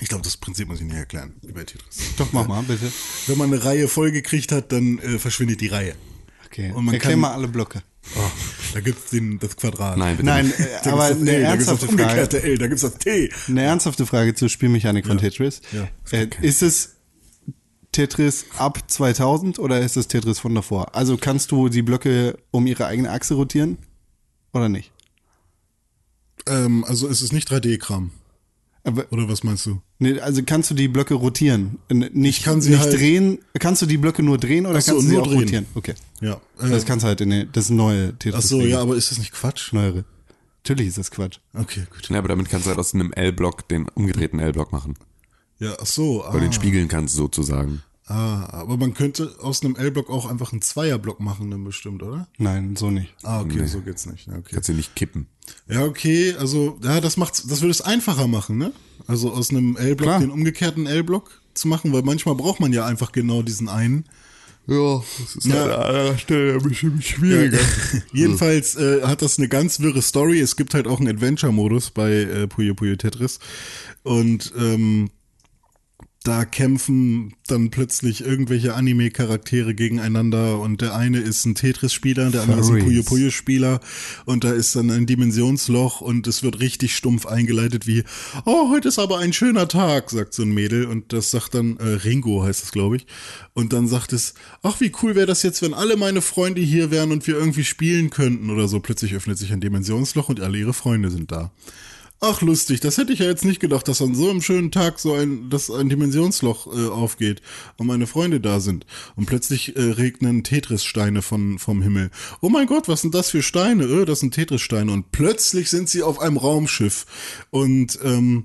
[0.00, 1.98] ich glaube, das Prinzip muss ich nicht erklären, wie bei Tetris.
[2.16, 2.90] Doch, mach mal, bitte.
[3.26, 5.94] Wenn man eine Reihe voll gekriegt hat, dann äh, verschwindet die Reihe.
[6.46, 6.72] Okay.
[6.72, 7.82] Und man Erklär kann- mal alle Blöcke.
[8.16, 8.20] Oh,
[8.74, 9.96] da gibt's den, das Quadrat.
[9.96, 10.60] Nein, bitte Nein, nicht.
[10.60, 12.02] äh, Da aber eine L, da gibt's das ernsthafte Frage.
[12.02, 13.30] umgekehrte L, da gibt's das T.
[13.48, 15.62] Eine ernsthafte Frage zur Spielmechanik von Tetris.
[15.72, 16.96] Ja, äh, ist es
[17.92, 20.94] Tetris ab 2000 oder ist es Tetris von davor?
[20.94, 23.78] Also kannst du die Blöcke um ihre eigene Achse rotieren
[24.52, 24.92] oder nicht?
[26.46, 28.10] Ähm, also ist es nicht 3D-Kram.
[28.86, 29.80] Aber, Oder was meinst du?
[29.98, 31.78] nee, also kannst du die Blöcke rotieren?
[31.90, 33.38] Nicht, kann sie nicht halt- drehen.
[33.58, 35.38] Kannst du die Blöcke nur drehen oder Ach so, kannst du sie nur auch drehen.
[35.40, 35.66] rotieren?
[35.74, 35.94] Okay.
[36.20, 36.34] Ja.
[36.60, 38.44] Äh, Das kannst du halt in der, das neue Tetris.
[38.44, 39.72] ach so, ja, aber ist das nicht Quatsch?
[39.72, 40.04] Neuere.
[40.62, 41.38] Natürlich ist das Quatsch.
[41.54, 42.08] Okay, gut.
[42.10, 44.96] Ja, aber damit kannst du halt aus einem L-Block den umgedrehten L-Block machen.
[45.58, 46.22] Ja, ach so.
[46.26, 47.82] Weil du Ah, den spiegeln kannst sozusagen.
[48.06, 52.28] Ah, aber man könnte aus einem L-Block auch einfach einen Zweierblock machen, dann bestimmt, oder?
[52.38, 53.14] Nein, so nicht.
[53.22, 54.26] Ah, okay, so geht's nicht.
[54.26, 54.50] Ja, okay.
[54.54, 55.26] Kannst du nicht kippen.
[55.68, 58.72] Ja, okay, also, ja, das macht's, das würde es einfacher machen, ne?
[59.06, 63.12] Also aus einem L-Block den umgekehrten L-Block zu machen, weil manchmal braucht man ja einfach
[63.12, 64.04] genau diesen einen.
[64.66, 65.64] Ja, das ist Ja.
[65.64, 67.58] an anderer Stelle ein bisschen schwieriger.
[68.14, 70.40] Jedenfalls äh, hat das eine ganz wirre Story.
[70.40, 73.40] Es gibt halt auch einen Adventure-Modus bei äh, Puyo Puyo Tetris.
[74.04, 75.10] Und ähm,
[76.24, 82.60] da kämpfen dann plötzlich irgendwelche Anime-Charaktere gegeneinander und der eine ist ein Tetris-Spieler, der andere
[82.60, 82.82] ist ein.
[82.82, 83.80] Puyo Puyo-Spieler
[84.24, 88.04] und da ist dann ein Dimensionsloch und es wird richtig stumpf eingeleitet wie,
[88.46, 91.76] oh, heute ist aber ein schöner Tag, sagt so ein Mädel und das sagt dann,
[91.76, 93.06] äh, Ringo heißt es, glaube ich,
[93.52, 96.90] und dann sagt es, ach, wie cool wäre das jetzt, wenn alle meine Freunde hier
[96.90, 98.80] wären und wir irgendwie spielen könnten oder so.
[98.80, 101.52] Plötzlich öffnet sich ein Dimensionsloch und alle ihre Freunde sind da.
[102.26, 104.98] Ach, lustig, das hätte ich ja jetzt nicht gedacht, dass an so einem schönen Tag
[104.98, 107.42] so ein, dass ein Dimensionsloch äh, aufgeht
[107.76, 108.86] und meine Freunde da sind.
[109.14, 112.10] Und plötzlich äh, regnen Tetris-Steine von, vom Himmel.
[112.40, 113.84] Oh mein Gott, was sind das für Steine?
[113.84, 114.90] Äh, das sind Tetris-Steine.
[114.90, 117.04] Und plötzlich sind sie auf einem Raumschiff.
[117.50, 118.44] Und ähm,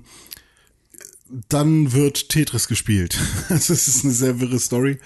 [1.48, 3.18] dann wird Tetris gespielt.
[3.48, 4.98] Das ist eine sehr wirre Story.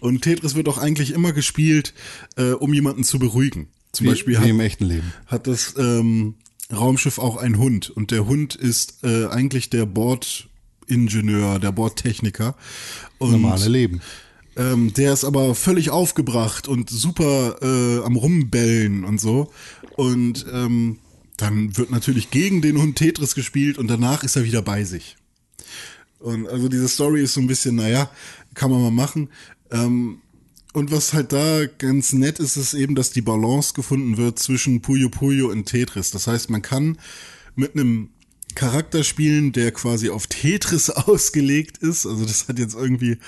[0.00, 1.94] Und Tetris wird auch eigentlich immer gespielt,
[2.36, 3.68] äh, um jemanden zu beruhigen.
[3.92, 5.14] Zum Wie, Beispiel wie hat, im echten Leben.
[5.26, 6.34] hat das ähm,
[6.72, 7.90] Raumschiff auch einen Hund.
[7.90, 12.56] Und der Hund ist äh, eigentlich der Bordingenieur, der Bordtechniker.
[13.18, 14.00] Und, Normale Leben.
[14.56, 19.50] ähm, der ist aber völlig aufgebracht und super äh, am Rumbellen und so.
[19.96, 20.98] Und ähm,
[21.36, 25.16] dann wird natürlich gegen den Hund Tetris gespielt und danach ist er wieder bei sich.
[26.18, 28.10] Und also diese Story ist so ein bisschen, naja,
[28.54, 29.28] kann man mal machen.
[29.70, 30.18] Ähm,
[30.72, 34.82] und was halt da ganz nett ist, ist eben, dass die Balance gefunden wird zwischen
[34.82, 36.10] Puyo Puyo und Tetris.
[36.10, 36.98] Das heißt, man kann
[37.54, 38.10] mit einem
[38.54, 42.06] Charakter spielen, der quasi auf Tetris ausgelegt ist.
[42.06, 43.18] Also das hat jetzt irgendwie,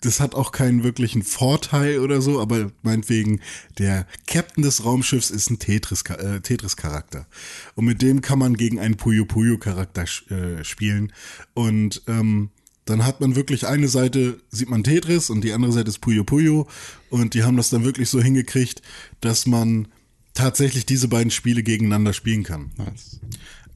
[0.00, 3.40] das hat auch keinen wirklichen Vorteil oder so, aber meinetwegen,
[3.78, 7.26] der Captain des Raumschiffs ist ein Tetris, äh, Tetris-Charakter.
[7.74, 11.12] Und mit dem kann man gegen einen Puyo Puyo-Charakter äh, spielen.
[11.54, 12.50] Und ähm,
[12.90, 16.24] dann hat man wirklich eine Seite, sieht man Tetris und die andere Seite ist Puyo
[16.24, 16.68] Puyo.
[17.08, 18.82] Und die haben das dann wirklich so hingekriegt,
[19.20, 19.88] dass man
[20.34, 22.70] tatsächlich diese beiden Spiele gegeneinander spielen kann.
[22.76, 23.20] Nice.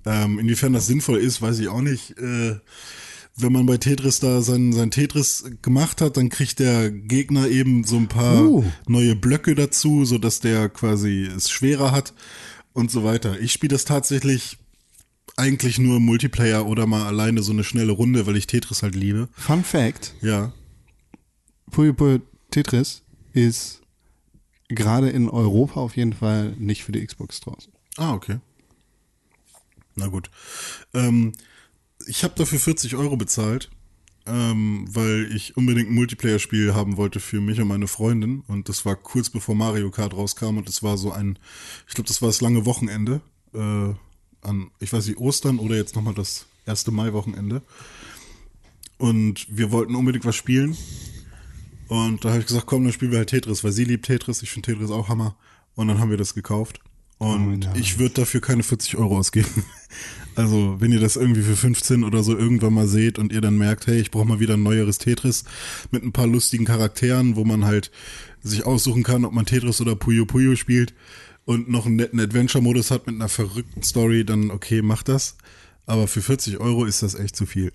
[0.06, 2.18] Ähm, inwiefern das sinnvoll ist, weiß ich auch nicht.
[2.18, 2.56] Äh,
[3.36, 7.84] wenn man bei Tetris da sein, sein Tetris gemacht hat, dann kriegt der Gegner eben
[7.84, 8.64] so ein paar Uh.
[8.86, 12.14] neue Blöcke dazu, so dass der quasi es schwerer hat
[12.72, 13.40] und so weiter.
[13.40, 14.58] Ich spiele das tatsächlich
[15.36, 18.94] eigentlich nur im Multiplayer oder mal alleine so eine schnelle Runde, weil ich Tetris halt
[18.94, 19.28] liebe.
[19.32, 20.52] Fun Fact: Ja.
[21.70, 22.20] Puyo Puyo
[22.50, 23.80] Tetris ist
[24.68, 27.72] gerade in Europa auf jeden Fall nicht für die Xbox draußen.
[27.96, 28.38] Ah, okay.
[29.96, 30.30] Na gut.
[30.92, 31.32] Ähm,
[32.06, 33.70] ich habe dafür 40 Euro bezahlt,
[34.26, 38.40] ähm, weil ich unbedingt ein Multiplayer-Spiel haben wollte für mich und meine Freundin.
[38.46, 41.38] Und das war kurz bevor Mario Kart rauskam und das war so ein,
[41.88, 43.20] ich glaube, das war das lange Wochenende
[43.52, 43.94] äh,
[44.44, 47.62] an, ich weiß nicht, Ostern oder jetzt nochmal das erste Mai-Wochenende.
[48.98, 50.76] Und wir wollten unbedingt was spielen.
[51.88, 54.42] Und da habe ich gesagt, komm, dann spielen wir halt Tetris, weil sie liebt Tetris,
[54.42, 55.36] ich finde Tetris auch Hammer.
[55.74, 56.80] Und dann haben wir das gekauft.
[57.18, 59.48] Und ich würde dafür keine 40 Euro ausgeben.
[60.36, 63.56] Also, wenn ihr das irgendwie für 15 oder so irgendwann mal seht und ihr dann
[63.56, 65.44] merkt, hey, ich brauche mal wieder ein neueres Tetris
[65.92, 67.92] mit ein paar lustigen Charakteren, wo man halt
[68.42, 70.92] sich aussuchen kann, ob man Tetris oder Puyo Puyo spielt
[71.44, 75.36] und noch einen netten Adventure-Modus hat mit einer verrückten Story, dann okay, macht das.
[75.86, 77.72] Aber für 40 Euro ist das echt zu viel.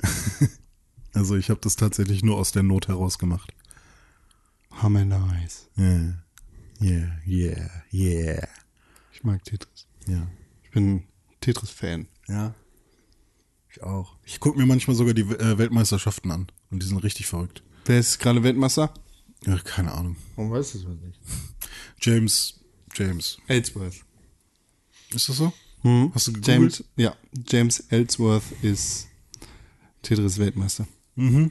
[1.14, 3.54] also, ich habe das tatsächlich nur aus der Not heraus gemacht.
[4.72, 5.68] Hammer nice.
[5.78, 6.24] Yeah,
[6.82, 8.48] yeah, yeah, yeah.
[9.12, 9.88] Ich mag Tetris.
[10.08, 10.28] Ja.
[10.64, 11.04] Ich bin
[11.42, 12.08] Tetris-Fan.
[12.28, 12.56] Ja.
[13.70, 14.16] Ich auch.
[14.24, 16.48] Ich gucke mir manchmal sogar die äh, Weltmeisterschaften an.
[16.72, 17.62] Und die sind richtig verrückt.
[17.86, 18.94] Wer ist gerade Weltmeister?
[19.46, 20.16] Ja, keine Ahnung.
[20.36, 21.20] Warum weißt du es nicht?
[22.02, 22.59] James,
[23.00, 23.38] James.
[23.48, 24.04] Ellsworth.
[25.12, 25.54] Ist das so?
[26.14, 26.48] Hast du gegoogelt?
[26.48, 27.16] James, ja,
[27.48, 29.08] James Ellsworth ist
[30.04, 30.88] Tetris-Weltmeister.
[31.16, 31.50] Wie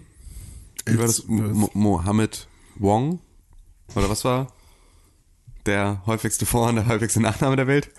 [0.86, 1.20] war das?
[1.20, 1.54] Ellsworth.
[1.54, 2.46] Mo Mohammed
[2.76, 3.20] Wong?
[3.94, 4.52] Oder was war?
[5.66, 7.90] Der häufigste Vor- und der häufigste Nachname der Welt?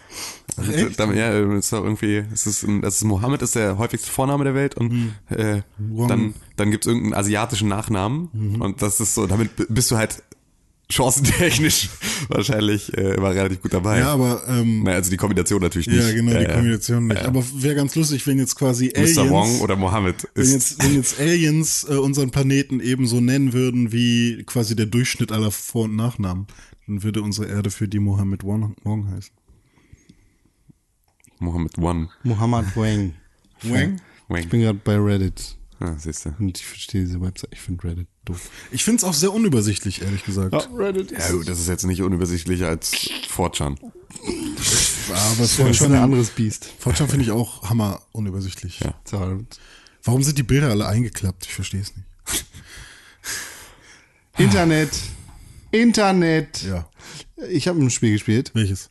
[0.56, 1.00] Also, echt?
[1.00, 4.44] damit- Ja, äh, ist doch irgendwie, es ist, das ist Mohammed ist der häufigste Vorname
[4.44, 6.08] der Welt und äh, Wong.
[6.08, 8.30] dann, dann gibt's irgendeinen asiatischen Nachnamen
[8.60, 10.24] und das ist so, damit bist du halt
[10.92, 11.90] chancentechnisch
[12.30, 14.00] wahrscheinlich äh, immer relativ gut dabei.
[14.00, 16.00] Ja, aber ähm, Naja, also die Kombination natürlich nicht.
[16.00, 17.22] ja, genau, die Äh, Kombination nicht.
[17.24, 19.30] Aber wäre ganz lustig, wenn jetzt quasi Aliens, Mr.
[19.30, 23.92] Wong oder Mohammed wenn ist jetzt, wenn jetzt Aliens äh, unseren Planeten ebenso nennen würden
[23.92, 26.48] wie quasi der Durchschnitt aller Vor- und Nachnamen,
[26.88, 29.32] dann würde unsere Erde für die Mohammed Wong, Wong heißen.
[31.40, 32.10] Mohammed One.
[32.24, 33.14] Muhammad Wang.
[33.64, 34.02] Wang?
[34.28, 34.40] Wang.
[34.42, 36.34] Ich bin gerade bei Reddit Ah, siehst du.
[36.40, 37.52] und ich verstehe diese Website.
[37.54, 38.50] Ich finde Reddit doof.
[38.72, 40.70] Ich finde es auch sehr unübersichtlich, ehrlich gesagt.
[40.76, 42.92] Reddit Ja gut, das ist jetzt nicht unübersichtlicher als
[43.30, 43.80] Fortran.
[43.84, 46.70] Aber Das ist ein Fortran, anderes Biest.
[46.80, 48.82] Fortran finde ich auch hammer unübersichtlich.
[48.82, 48.94] Ja.
[50.04, 51.46] Warum sind die Bilder alle eingeklappt?
[51.46, 52.08] Ich verstehe es nicht.
[54.38, 54.92] Internet.
[55.72, 56.64] Internet.
[56.64, 56.90] Ja.
[57.50, 58.52] Ich habe ein Spiel gespielt.
[58.54, 58.90] Welches?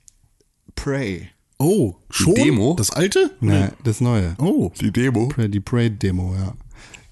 [0.74, 1.28] Prey.
[1.58, 2.34] Oh, schon?
[2.34, 2.74] Demo?
[2.74, 3.30] Das alte?
[3.40, 4.36] Nein, das neue.
[4.38, 4.70] Oh.
[4.80, 5.26] Die Demo.
[5.28, 6.54] Prey, die Prey-Demo, ja.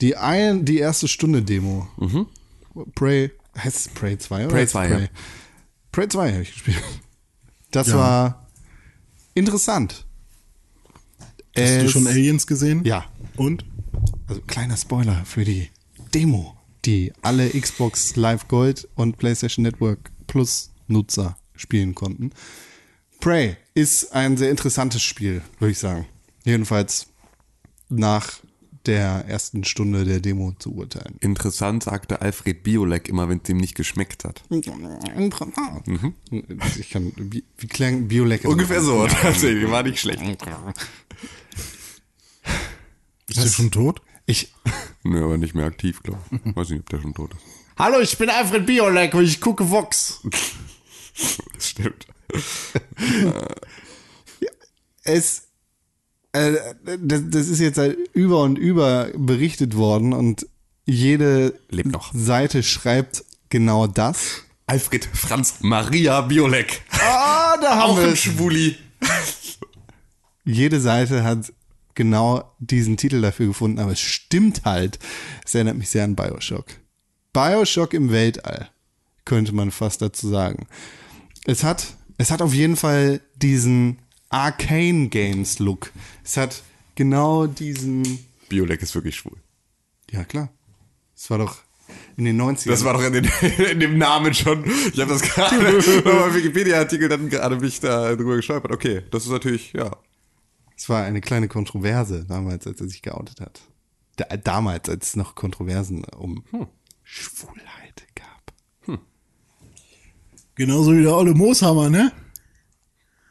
[0.01, 1.89] Die, ein, die erste Stunde-Demo.
[2.95, 4.49] Prey, heißt es Prey 2 oder?
[4.49, 4.97] Prey heißt es 2, ja.
[4.97, 5.09] Prey?
[5.93, 6.83] Prey 2 habe ich gespielt.
[7.73, 7.97] Das Ja.
[7.97, 8.49] war
[9.35, 10.07] interessant.
[11.57, 12.85] Hast du Es- schon Aliens gesehen?
[12.85, 13.05] Ja.
[13.37, 13.65] Und?
[14.29, 15.69] Also kleiner Spoiler für die
[16.15, 22.31] Demo, die alle Xbox Live Gold und PlayStation Network Plus Nutzer spielen konnten.
[23.21, 26.07] Prey ist ein sehr interessantes Spiel, würde ich sagen.
[26.45, 27.09] Jedenfalls
[27.89, 28.41] nach
[28.87, 31.17] der ersten Stunde der Demo zu urteilen.
[31.21, 34.43] Interessant sagte Alfred Biolek immer, wenn es ihm nicht geschmeckt hat.
[34.51, 34.67] Ich
[36.91, 38.49] kann, wie, wie klang Biolecker?
[38.49, 40.23] Ungefähr so, tatsächlich, war nicht schlecht.
[43.29, 44.03] Ist der schon tot?
[44.27, 44.53] Ich,
[45.03, 46.57] Nö, aber nicht mehr aktiv, glaube ich.
[46.57, 47.43] Weiß nicht, ob der schon tot ist.
[47.79, 50.21] Hallo, ich bin Alfred Biolek und ich gucke Vox.
[51.55, 52.07] Das stimmt.
[55.03, 55.46] es
[57.01, 60.47] das, das ist jetzt halt über und über berichtet worden und
[60.85, 62.13] jede Lebt noch.
[62.15, 64.43] Seite schreibt genau das.
[64.67, 66.83] Alfred Franz Maria Biolek.
[66.91, 68.77] Ah, da Auch ein Schwuli.
[70.45, 71.53] Jede Seite hat
[71.95, 74.99] genau diesen Titel dafür gefunden, aber es stimmt halt.
[75.45, 76.67] Es erinnert mich sehr an Bioshock.
[77.33, 78.71] Bioshock im Weltall,
[79.25, 80.67] könnte man fast dazu sagen.
[81.47, 83.99] Es hat, es hat auf jeden Fall diesen
[84.29, 85.93] Arcane Games Look.
[86.25, 86.63] Es hat
[86.95, 89.37] genau diesen, Biolek ist wirklich schwul.
[90.11, 90.51] ja klar.
[91.15, 91.57] Es war doch
[92.17, 92.69] in den 90ern.
[92.69, 93.25] Das war doch in, den,
[93.71, 94.65] in dem Namen schon.
[94.65, 95.57] Ich habe das gerade
[96.05, 98.73] beim Wikipedia-Artikel dann gerade mich da drüber gestolpert.
[98.73, 99.97] Okay, das ist natürlich, ja.
[100.77, 103.61] Es war eine kleine Kontroverse damals, als er sich geoutet hat.
[104.17, 106.45] Da, damals, als es noch Kontroversen um
[107.03, 108.53] Schwulheit gab.
[110.55, 112.13] Genauso wie der olle Mooshammer, ne?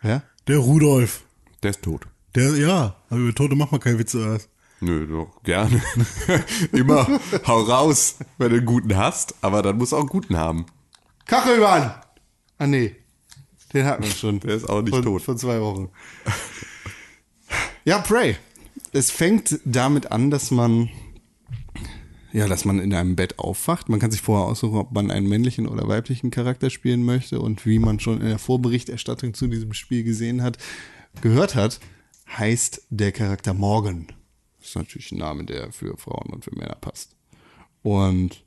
[0.04, 0.24] Ja?
[0.48, 1.24] Der Rudolf.
[1.64, 2.08] Der ist tot.
[2.36, 4.20] Der, ja, aber über Tote macht man keine Witze.
[4.20, 4.50] oder was?
[4.82, 5.82] Nö, doch, gerne.
[6.72, 7.08] Immer
[7.48, 10.66] hau raus, wenn du einen guten hast, aber dann musst du auch einen guten haben.
[11.26, 11.96] Kachelmann!
[12.58, 12.96] Ah, nee.
[13.74, 14.40] Den hatten wir schon.
[14.42, 15.22] Der ist auch nicht von, tot.
[15.22, 15.90] Von zwei Wochen.
[17.84, 18.38] ja, Prey.
[18.92, 20.90] Es fängt damit an, dass man,
[22.36, 23.88] ja, dass man in einem Bett aufwacht.
[23.88, 27.66] Man kann sich vorher aussuchen, ob man einen männlichen oder weiblichen Charakter spielen möchte und
[27.66, 30.58] wie man schon in der Vorberichterstattung zu diesem Spiel gesehen hat,
[31.22, 31.80] gehört hat,
[32.28, 34.08] heißt der Charakter Morgan.
[34.60, 37.16] Das ist natürlich ein Name, der für Frauen und für Männer passt.
[37.84, 38.44] Und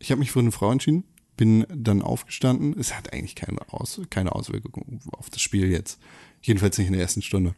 [0.00, 1.04] ich habe mich für eine Frau entschieden,
[1.36, 2.74] bin dann aufgestanden.
[2.76, 6.00] Es hat eigentlich keine, Aus keine Auswirkungen auf das Spiel jetzt.
[6.42, 7.54] Jedenfalls nicht in der ersten Stunde.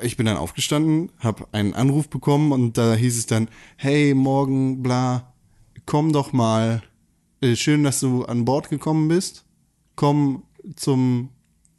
[0.00, 4.82] Ich bin dann aufgestanden, habe einen Anruf bekommen und da hieß es dann, hey, morgen,
[4.82, 5.32] bla,
[5.84, 6.82] komm doch mal.
[7.40, 9.44] Äh, Schön, dass du an Bord gekommen bist.
[9.96, 10.44] Komm
[10.76, 11.30] zum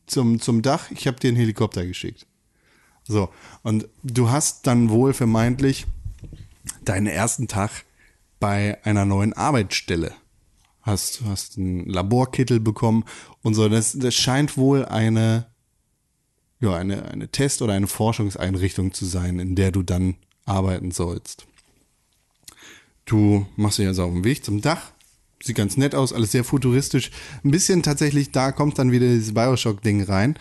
[0.06, 2.28] zum, zum Dach, ich habe dir einen Helikopter geschickt.
[3.04, 3.30] So,
[3.64, 5.86] und du hast dann wohl vermeintlich
[6.84, 7.86] deinen ersten Tag
[8.40, 10.14] bei einer neuen Arbeitsstelle.
[10.82, 13.06] Hast, hast einen Laborkittel bekommen
[13.42, 13.70] und so.
[13.70, 15.48] Das, das scheint wohl eine,
[16.72, 21.46] ja, eine, eine Test- oder eine Forschungseinrichtung zu sein, in der du dann arbeiten sollst.
[23.06, 24.92] Du machst dich also auf den Weg zum Dach.
[25.44, 27.12] Sieht ganz nett aus, alles sehr futuristisch.
[27.44, 30.40] Ein bisschen tatsächlich, da kommt dann wieder dieses Bioshock-Ding rein.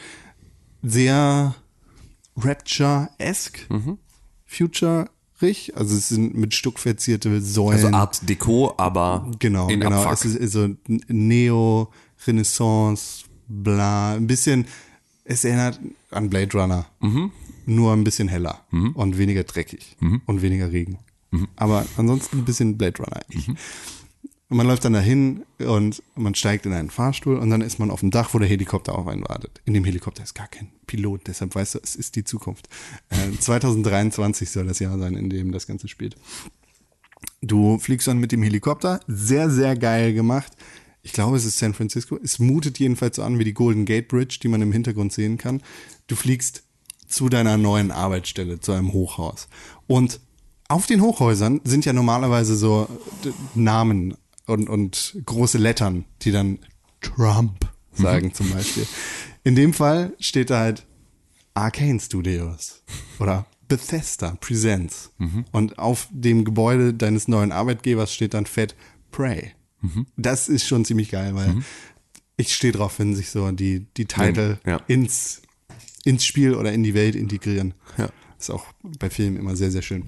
[0.82, 1.54] Sehr
[2.36, 3.68] Rapture-esque.
[4.46, 5.76] Future-rig.
[5.76, 7.84] Also es sind mit Stuck verzierte Säulen.
[7.84, 10.02] Also Art Deco, aber Genau, in genau.
[10.02, 10.24] Abfuck.
[10.24, 10.68] Es ist so
[11.08, 11.92] Neo,
[12.26, 14.66] Renaissance, bla, ein bisschen,
[15.24, 15.80] es erinnert
[16.14, 16.86] an Blade Runner.
[17.00, 17.30] Mhm.
[17.66, 19.96] Nur ein bisschen heller und weniger dreckig
[20.26, 20.98] und weniger Regen.
[21.30, 21.48] Mhm.
[21.56, 23.48] Aber ansonsten ein bisschen Blade Runner eigentlich.
[24.54, 27.90] Und man läuft dann dahin und man steigt in einen Fahrstuhl und dann ist man
[27.90, 29.62] auf dem Dach, wo der Helikopter auf einen wartet.
[29.64, 32.68] In dem Helikopter ist gar kein Pilot, deshalb weißt du, es ist die Zukunft.
[33.08, 36.16] Äh, 2023 soll das Jahr sein, in dem das Ganze spielt.
[37.40, 39.00] Du fliegst dann mit dem Helikopter.
[39.06, 40.52] Sehr, sehr geil gemacht.
[41.06, 42.18] Ich glaube, es ist San Francisco.
[42.22, 45.36] Es mutet jedenfalls so an wie die Golden Gate Bridge, die man im Hintergrund sehen
[45.36, 45.62] kann.
[46.06, 46.62] Du fliegst
[47.06, 49.48] zu deiner neuen Arbeitsstelle, zu einem Hochhaus.
[49.86, 50.18] Und
[50.68, 52.88] auf den Hochhäusern sind ja normalerweise so
[53.22, 56.58] d- Namen und, und große Lettern, die dann
[57.02, 58.86] Trump sagen zum Beispiel.
[59.44, 60.86] In dem Fall steht da halt
[61.52, 62.82] Arcane Studios
[63.20, 65.10] oder Bethesda Presents.
[65.52, 68.74] Und auf dem Gebäude deines neuen Arbeitgebers steht dann fett
[69.12, 69.52] Prey.
[70.16, 71.56] Das ist schon ziemlich geil, weil
[72.36, 74.78] ich stehe drauf, wenn sich so die, die Titel Ja.
[74.88, 75.42] ins,
[76.04, 77.74] ins Spiel oder in die Welt integrieren.
[77.98, 78.08] Ja.
[78.38, 78.66] Ist auch
[78.98, 80.04] bei Filmen immer sehr, sehr schön.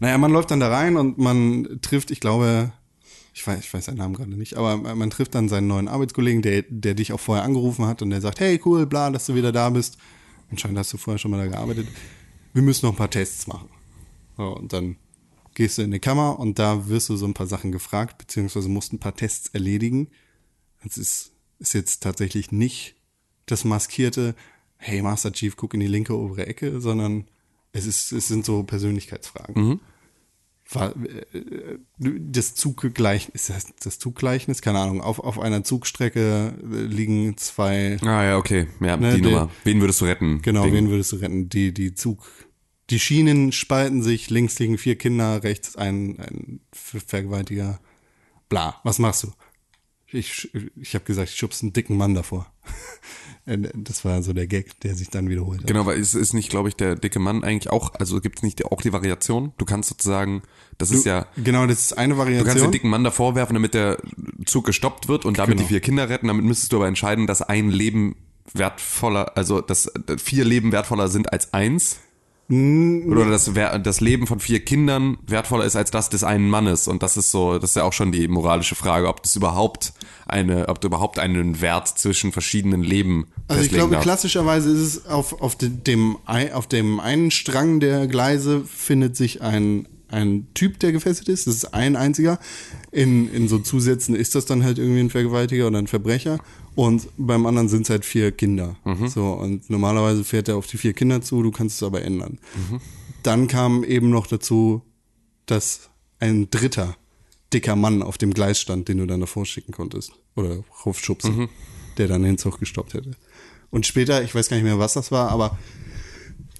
[0.00, 2.72] Naja, man läuft dann da rein und man trifft, ich glaube,
[3.32, 6.42] ich weiß, ich weiß seinen Namen gerade nicht, aber man trifft dann seinen neuen Arbeitskollegen,
[6.42, 9.34] der, der dich auch vorher angerufen hat und der sagt, hey, cool, bla, dass du
[9.34, 9.98] wieder da bist.
[10.50, 11.88] Anscheinend hast du vorher schon mal da gearbeitet.
[12.52, 13.68] Wir müssen noch ein paar Tests machen.
[14.36, 14.96] So, und dann
[15.54, 18.68] gehst du in die Kammer und da wirst du so ein paar Sachen gefragt, beziehungsweise
[18.68, 20.08] musst ein paar Tests erledigen.
[20.86, 22.96] Es ist, ist jetzt tatsächlich nicht
[23.46, 24.34] das maskierte,
[24.76, 27.26] hey Master Chief, guck in die linke obere Ecke, sondern
[27.72, 29.80] es, ist, es sind so Persönlichkeitsfragen.
[30.70, 30.94] War,
[31.32, 34.62] äh, das Zuggleichnis, ist das das Zuggleichnis?
[34.62, 35.02] Keine Ahnung.
[35.02, 38.68] Auf, auf einer Zugstrecke äh, liegen zwei, Ah ja, okay.
[38.80, 39.50] Ja, Ne, die Nummer.
[39.64, 40.40] Wen würdest du retten?
[40.40, 40.72] genau, Ding.
[40.72, 41.48] wen würdest du retten?
[41.50, 42.26] Die, die Zug,
[42.90, 47.80] die Schienen spalten sich, links liegen vier Kinder, rechts ein, ein Ver- Vergewaltiger.
[48.48, 49.32] Bla, was machst du?
[50.06, 52.52] Ich, ich habe gesagt, ich schubst einen dicken Mann davor.
[53.46, 55.66] Äh, das war so der Gag, der sich dann wiederholt hat.
[55.66, 58.42] Genau, weil es ist nicht, glaube ich, der dicke Mann eigentlich auch, also gibt es
[58.42, 59.52] nicht die- auch die Variation?
[59.58, 60.40] Du kannst sozusagen,
[60.78, 62.62] das ist ja, Genau, das ist eine du kannst Variation.
[62.68, 63.98] den dicken Mann davor werfen, damit der
[64.46, 65.62] Zug gestoppt wird und damit Genau.
[65.62, 66.28] die vier Kinder retten.
[66.28, 68.16] Damit müsstest du aber entscheiden, dass ein Leben
[68.54, 71.98] wertvoller, also dass vier Leben wertvoller sind als eins.
[72.48, 73.50] Oder dass
[73.82, 76.88] das Leben von vier Kindern wertvoller ist als das des einen Mannes.
[76.88, 79.94] Und das ist so, das ist ja auch schon die moralische Frage, ob das überhaupt
[80.26, 84.04] eine, ob du überhaupt einen Wert zwischen verschiedenen Leben Also ich glaube, darfst.
[84.04, 86.16] klassischerweise ist es auf, auf de- dem,
[86.52, 91.46] auf dem einen Strang der Gleise findet sich ein, ein Typ, der gefesselt ist.
[91.46, 92.38] Das ist ein einziger.
[92.92, 96.38] In, in so Zusätzen ist das dann halt irgendwie ein Vergewaltiger oder ein Verbrecher.
[96.74, 98.76] Und beim anderen sind es halt vier Kinder.
[99.06, 102.38] So, und normalerweise fährt er auf die vier Kinder zu, du kannst es aber ändern.
[103.22, 104.82] Dann kam eben noch dazu,
[105.46, 106.96] dass ein dritter
[107.52, 110.12] dicker Mann auf dem Gleis stand, den du dann davor schicken konntest.
[110.34, 111.48] Oder raufschubsen,
[111.96, 113.12] der dann den Zug gestoppt hätte.
[113.70, 115.56] Und später, ich weiß gar nicht mehr, was das war, aber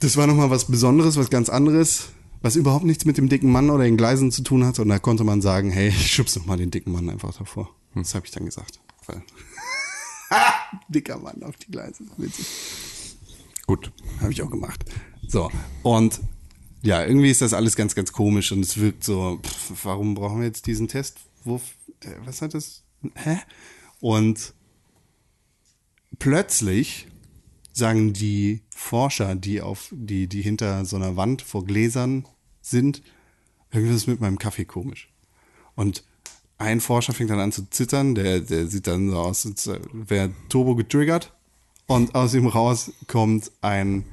[0.01, 2.11] das war nochmal was Besonderes, was ganz anderes,
[2.43, 4.79] was überhaupt nichts mit dem dicken Mann oder den Gleisen zu tun hat.
[4.79, 7.71] Und da konnte man sagen, hey, ich schubs doch mal den dicken Mann einfach davor.
[7.95, 8.81] Das habe ich dann gesagt.
[9.07, 9.23] Weil
[10.89, 12.05] dicker Mann auf die Gleise.
[12.17, 12.47] Witzig.
[13.67, 13.93] Gut.
[14.21, 14.85] Habe ich auch gemacht.
[15.27, 15.51] So,
[15.83, 16.21] und
[16.83, 20.41] ja, irgendwie ist das alles ganz, ganz komisch und es wirkt so, pff, warum brauchen
[20.41, 21.19] wir jetzt diesen Test?
[21.43, 21.57] Wo,
[22.01, 22.85] äh, was hat das?
[23.15, 23.39] Hä?
[24.01, 24.53] Und
[26.19, 27.09] plötzlich
[27.73, 32.27] sagen die Forscher, die auf, die, die hinter so einer Wand vor Gläsern
[32.61, 33.03] sind,
[33.71, 35.13] irgendwas ist mit meinem Kaffee komisch.
[35.75, 36.05] Und
[36.59, 40.31] ein Forscher fängt dann an zu zittern, der, der sieht dann so aus, als wäre
[40.49, 41.33] Turbo getriggert.
[41.87, 44.05] Und aus ihm raus kommt ein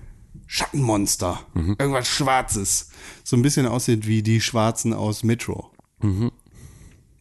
[0.47, 1.39] Schattenmonster.
[1.79, 2.89] Irgendwas Schwarzes.
[3.23, 5.71] So ein bisschen aussieht wie die Schwarzen aus Metro.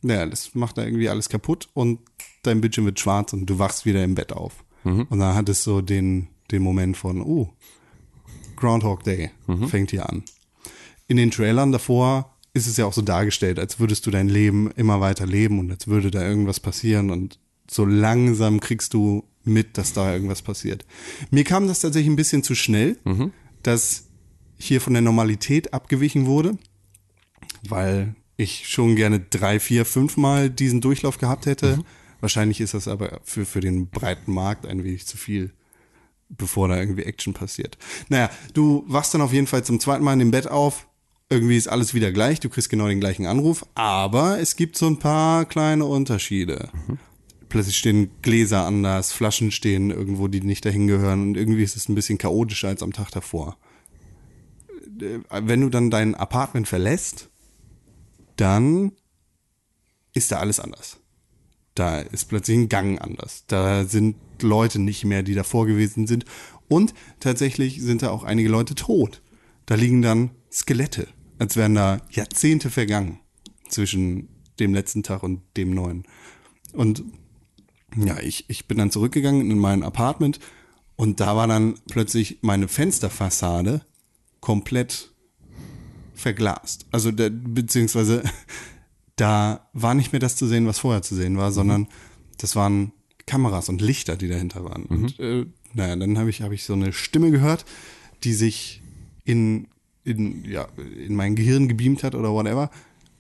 [0.02, 2.00] Ja, das macht da irgendwie alles kaputt und
[2.42, 4.64] dein Bildschirm wird schwarz und du wachst wieder im Bett auf.
[5.10, 7.52] Und dann hat es so den, den Moment von, oh,
[8.56, 9.30] Groundhog Day
[9.68, 10.24] fängt hier an.
[11.06, 14.70] In den Trailern davor ist es ja auch so dargestellt, als würdest du dein Leben
[14.72, 17.38] immer weiter leben und als würde da irgendwas passieren und
[17.70, 20.84] so langsam kriegst du mit, dass da irgendwas passiert.
[21.30, 22.96] Mir kam das tatsächlich ein bisschen zu schnell,
[23.62, 24.04] dass
[24.58, 26.58] hier von der Normalität abgewichen wurde,
[27.68, 31.78] weil ich schon gerne drei, vier, fünf Mal diesen Durchlauf gehabt hätte.
[32.20, 35.52] Wahrscheinlich ist das aber für, für den breiten Markt ein wenig zu viel,
[36.28, 37.78] bevor da irgendwie Action passiert.
[38.08, 40.86] Naja, du wachst dann auf jeden Fall zum zweiten Mal in dem Bett auf.
[41.32, 44.88] Irgendwie ist alles wieder gleich, du kriegst genau den gleichen Anruf, aber es gibt so
[44.88, 46.70] ein paar kleine Unterschiede.
[47.48, 51.88] Plötzlich stehen Gläser anders, Flaschen stehen irgendwo, die nicht dahin gehören und irgendwie ist es
[51.88, 53.58] ein bisschen chaotischer als am Tag davor.
[55.00, 57.28] Äh, Wenn du dann dein Apartment verlässt,
[58.34, 58.90] dann
[60.12, 60.98] ist da alles anders.
[61.76, 63.44] Da ist plötzlich ein Gang anders.
[63.46, 66.24] Da sind Leute nicht mehr, die davor gewesen sind.
[66.66, 69.22] Und tatsächlich sind da auch einige Leute tot.
[69.66, 71.06] Da liegen dann Skelette,
[71.40, 73.18] als wären da Jahrzehnte vergangen
[73.70, 74.28] zwischen
[74.60, 76.04] dem letzten Tag und dem neuen.
[76.74, 77.02] Und
[77.96, 80.38] ja, ich, ich bin dann zurückgegangen in mein Apartment
[80.96, 83.80] und da war dann plötzlich meine Fensterfassade
[84.40, 85.12] komplett
[86.14, 86.84] verglast.
[86.92, 88.22] Also der, beziehungsweise
[89.16, 91.88] da war nicht mehr das zu sehen, was vorher zu sehen war, sondern
[92.36, 92.92] das waren
[93.24, 94.84] Kameras und Lichter, die dahinter waren.
[94.84, 97.64] Und äh, naja, dann habe ich, hab ich so eine Stimme gehört,
[98.24, 98.82] die sich
[99.24, 99.68] in,
[100.04, 100.66] in, ja,
[101.06, 102.70] in mein Gehirn gebeamt hat oder whatever,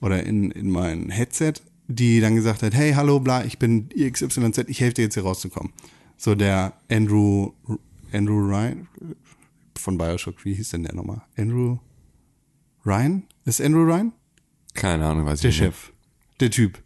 [0.00, 1.54] oder in, in mein Headset,
[1.88, 5.24] die dann gesagt hat, hey, hallo, bla, ich bin XYZ, ich helfe dir jetzt hier
[5.24, 5.72] rauszukommen.
[6.16, 7.52] So der Andrew,
[8.12, 8.88] Andrew Ryan
[9.78, 11.22] von Bioshock, wie hieß denn der nochmal?
[11.36, 11.78] Andrew
[12.84, 13.24] Ryan?
[13.44, 14.12] Ist Andrew Ryan?
[14.74, 15.66] Keine Ahnung, weiß Der ich nicht.
[15.66, 15.92] Chef.
[16.40, 16.82] Der Typ.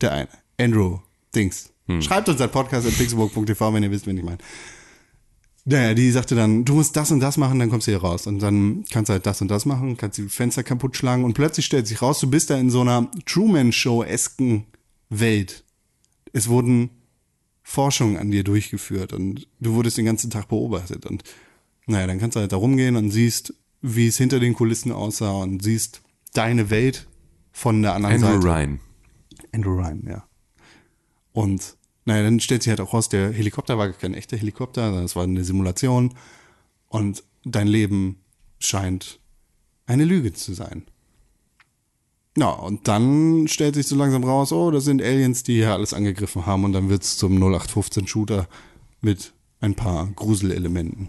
[0.00, 0.28] Der eine.
[0.58, 0.98] Andrew
[1.34, 1.72] Dings.
[2.00, 4.38] Schreibt uns ein Podcast at pixelburg.tv, wenn ihr wisst, wen ich meine.
[5.66, 8.26] Naja, die sagte dann, du musst das und das machen, dann kommst du hier raus.
[8.26, 11.32] Und dann kannst du halt das und das machen, kannst die Fenster kaputt schlagen und
[11.32, 14.66] plötzlich stellt sich raus, du bist da in so einer Truman-Show-esken
[15.08, 15.64] Welt.
[16.32, 16.90] Es wurden
[17.62, 21.06] Forschungen an dir durchgeführt und du wurdest den ganzen Tag beobachtet.
[21.06, 21.24] Und
[21.86, 25.32] naja, dann kannst du halt da rumgehen und siehst, wie es hinter den Kulissen aussah
[25.32, 26.02] und siehst
[26.34, 27.06] deine Welt
[27.52, 28.46] von der anderen Andrew Seite.
[28.46, 28.80] Ryan.
[29.52, 30.24] Andrew Ryan, ja.
[31.32, 34.86] Und naja, dann stellt sich halt auch raus, der Helikopter war gar kein echter Helikopter,
[34.86, 36.14] sondern es war eine Simulation.
[36.88, 38.16] Und dein Leben
[38.58, 39.18] scheint
[39.86, 40.84] eine Lüge zu sein.
[42.36, 45.94] Ja, und dann stellt sich so langsam raus, oh, das sind Aliens, die hier alles
[45.94, 46.64] angegriffen haben.
[46.64, 48.48] Und dann wird's zum 0815-Shooter
[49.00, 51.08] mit ein paar Gruselelementen.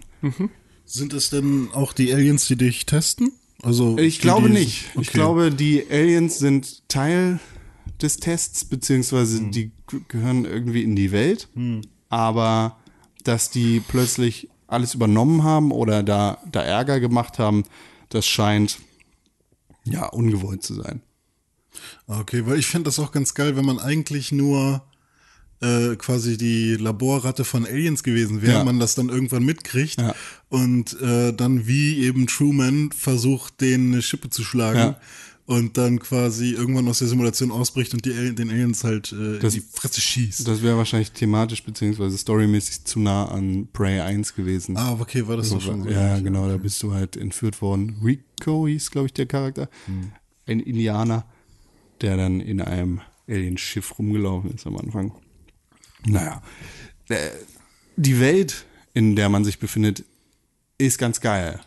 [0.84, 3.32] Sind es denn auch die Aliens, die dich testen?
[3.62, 4.84] Also Ich die, glaube die- nicht.
[5.00, 5.10] Ich Okay.
[5.18, 7.40] glaube, die Aliens sind Teil
[8.02, 9.50] des Tests, beziehungsweise Hm.
[9.52, 9.70] die
[10.08, 11.48] gehören irgendwie in die Welt.
[12.08, 12.76] Aber
[13.24, 17.64] dass die plötzlich alles übernommen haben oder da, da Ärger gemacht haben,
[18.08, 18.78] das scheint
[19.84, 21.02] ja ungewollt zu sein.
[22.06, 24.82] Okay, weil ich finde das auch ganz geil, wenn man eigentlich nur
[25.62, 28.64] äh, quasi die Laborratte von Aliens gewesen wäre, Ja.
[28.64, 30.14] man das dann irgendwann mitkriegt Ja.
[30.48, 35.00] und äh, dann wie eben Truman versucht, denen eine Schippe zu schlagen Ja.
[35.46, 39.38] Und dann quasi irgendwann aus der Simulation ausbricht und die, Ali- den Aliens halt äh,
[39.38, 40.46] Das- in die Fresse schießt.
[40.46, 44.76] Das wäre wahrscheinlich thematisch beziehungsweise storymäßig zu nah an Prey 1 gewesen.
[44.76, 45.88] ah, okay, war das doch schon so.
[45.88, 47.96] Ja, genau, da bist du halt entführt worden.
[48.04, 49.68] Rico hieß, glaube ich, der Charakter.
[50.46, 51.24] Ein Indianer,
[52.00, 55.12] der dann in einem Alienschiff rumgelaufen ist am Anfang.
[56.04, 56.42] Naja,
[57.08, 57.30] äh,
[57.96, 60.04] die Welt, in der man sich befindet,
[60.78, 61.60] ist ganz geil.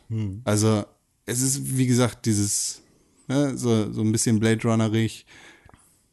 [0.43, 0.85] Also,
[1.25, 2.81] es ist, wie gesagt, dieses,
[3.29, 5.25] ne, so, so ein bisschen Blade Runnerig,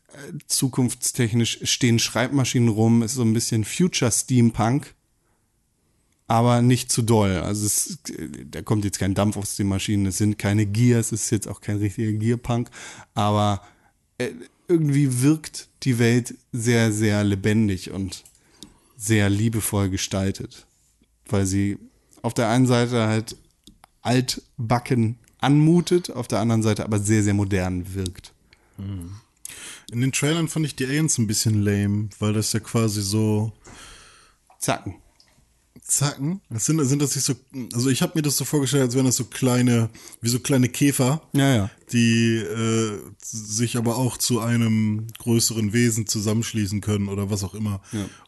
[0.09, 4.95] äh, zukunftstechnisch stehen Schreibmaschinen rum, ist so ein bisschen Future Steampunk
[6.29, 7.37] aber nicht zu doll.
[7.37, 7.99] Also es,
[8.51, 11.49] da kommt jetzt kein Dampf aus den Maschinen, es sind keine Gears, es ist jetzt
[11.49, 12.71] auch kein richtiger Gearpunk,
[13.15, 13.63] aber
[14.19, 14.31] äh,
[14.69, 18.25] irgendwie wirkt die Welt sehr, sehr lebendig und
[18.97, 20.67] sehr liebevoll gestaltet,
[21.29, 21.79] weil sie
[22.23, 23.37] auf der einen Seite halt
[24.03, 28.33] altbacken anmutet, auf der anderen Seite aber sehr, sehr modern wirkt.
[29.91, 33.53] In den Trailern fand ich die Aliens ein bisschen lame, weil das ja quasi so
[34.59, 34.97] Zacken.
[35.83, 36.41] Zacken.
[36.51, 37.35] Das sind, sind das nicht so,
[37.73, 39.89] also ich habe mir das so vorgestellt, als wären das so kleine,
[40.21, 41.71] wie so kleine Käfer, Ja, ja.
[41.93, 47.81] die äh, sich aber auch zu einem größeren Wesen zusammenschließen können oder was auch immer.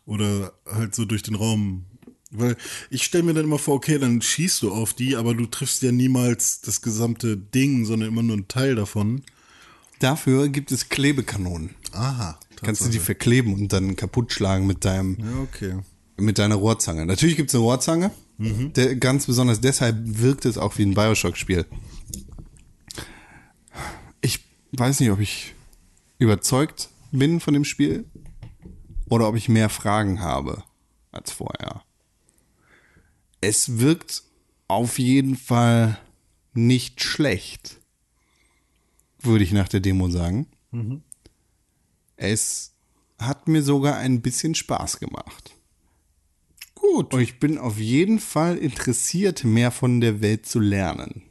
[0.06, 1.84] Oder halt so durch den Raum.
[2.30, 2.56] Weil
[2.90, 5.82] ich stelle mir dann immer vor, okay, dann schießt du auf die, aber du triffst
[5.82, 9.22] ja niemals das gesamte Ding, sondern immer nur einen Teil davon.
[9.98, 11.70] Dafür gibt es Klebekanonen.
[11.92, 12.38] Aha.
[12.62, 15.78] Kannst du die verkleben und dann kaputt schlagen mit deinem Ja, okay.
[16.16, 17.06] mit deiner Rohrzange.
[17.06, 18.10] Natürlich gibt es eine Rohrzange.
[18.40, 21.64] Der, ganz besonders deshalb wirkt es auch wie ein Bioshock-Spiel.
[24.20, 25.54] Ich weiß nicht, ob ich
[26.18, 28.04] überzeugt bin von dem Spiel.
[29.08, 30.62] oder ob ich mehr Fragen habe
[31.12, 31.82] als vorher.
[33.40, 34.22] Es wirkt
[34.66, 35.98] auf jeden Fall
[36.54, 37.78] nicht schlecht,
[39.20, 40.46] würde ich nach der Demo sagen.
[42.16, 42.74] Es
[43.18, 45.54] hat mir sogar ein bisschen Spaß gemacht.
[46.74, 47.14] Gut.
[47.14, 51.22] Und ich bin auf jeden Fall interessiert, mehr von der Welt zu lernen.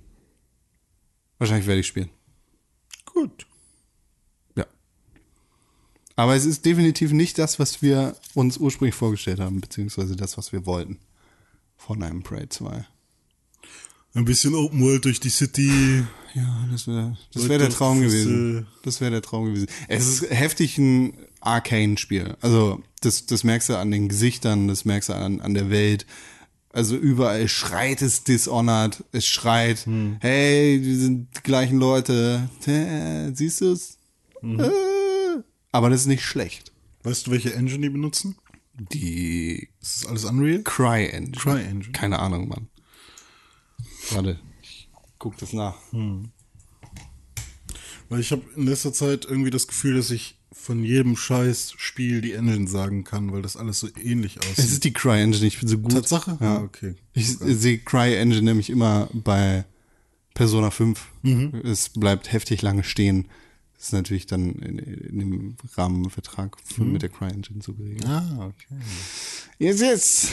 [1.38, 2.10] Wahrscheinlich werde ich spielen.
[3.06, 3.48] Gut.
[4.56, 4.66] Ja.
[6.16, 10.52] Aber es ist definitiv nicht das, was wir uns ursprünglich vorgestellt haben, beziehungsweise das, was
[10.52, 11.00] wir wollten
[11.78, 12.86] von einem Prey 2.
[14.14, 16.04] Ein bisschen Open World durch die City.
[16.34, 18.60] Ja, das wäre das Leute, wär der Traum das, gewesen.
[18.60, 19.68] äh, Das wäre der Traum gewesen.
[19.88, 22.36] Es ist heftig ein Arcane-Spiel.
[22.42, 26.06] Also, das, das merkst du an den Gesichtern, das merkst du an, an der Welt.
[26.74, 30.18] Also überall schreit es Dishonored, es schreit, Hm.
[30.20, 32.50] hey, wir sind die gleichen Leute.
[32.68, 33.98] Äh, siehst du es?
[34.42, 34.60] Mhm.
[34.60, 34.70] Äh,
[35.72, 36.72] aber das ist nicht schlecht.
[37.04, 38.36] Weißt du, welche Engine die benutzen?
[38.80, 40.64] Die Ist das alles Unreal?
[40.64, 41.32] Cry Engine.
[41.38, 41.92] Cry Engine.
[41.94, 42.68] Keine Ahnung, Mann.
[44.12, 45.76] Warte, ich guck das nach.
[48.10, 52.22] Weil ich habe in letzter Zeit irgendwie das Gefühl, dass ich von jedem scheiß Spiel
[52.22, 54.58] die Engine sagen kann, weil das alles so ähnlich aussieht.
[54.60, 55.92] Es ist die Cry Engine, ich bin so gut.
[55.92, 56.38] Tatsache?
[56.42, 56.96] Ja, Ah, okay.
[57.14, 59.66] Ich sehe Cry Engine nämlich immer bei
[60.34, 61.06] Persona 5.
[61.24, 61.62] Mhm.
[61.64, 63.28] Es bleibt heftig lange stehen.
[63.78, 66.94] Das ist natürlich dann in, in dem Rahmenvertrag für, Mhm.
[66.94, 68.06] mit der Cry Engine so geregelt.
[68.08, 68.82] ah, okay.
[69.60, 70.28] Yes, yes.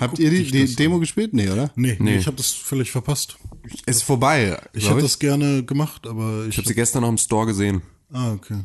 [0.00, 1.34] Habt Guck ihr die, die Demo gespielt?
[1.34, 1.72] Nee, oder?
[1.74, 2.12] Nee, nee.
[2.12, 2.16] Nee.
[2.18, 3.36] ich habe das völlig verpasst.
[3.66, 4.58] Ich, Ist vorbei.
[4.72, 7.82] ich hätte das gerne gemacht, aber ich, Ich habe sie gestern noch im Store gesehen,
[8.12, 8.60] Ah, okay.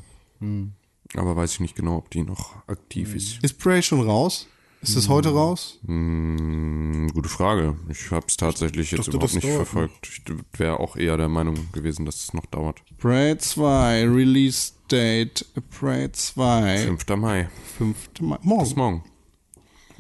[1.16, 3.44] aber weiß ich nicht genau, ob die noch aktiv ist.
[3.44, 4.48] Ist Prey schon raus?
[4.84, 5.80] Ist das heute raus?
[5.86, 7.78] Hm, gute Frage.
[7.88, 10.10] Ich habe es tatsächlich jetzt dachte, überhaupt nicht dauert verfolgt.
[10.10, 12.82] Ich wäre auch eher der Meinung gewesen, dass es noch dauert.
[12.98, 17.08] Prey 2, Release Date, Prey 2, 5.
[17.18, 17.50] Mai.
[17.78, 17.98] 5.
[18.20, 18.36] Mai.
[18.38, 18.76] Bis Morgen.
[18.76, 19.04] morgen.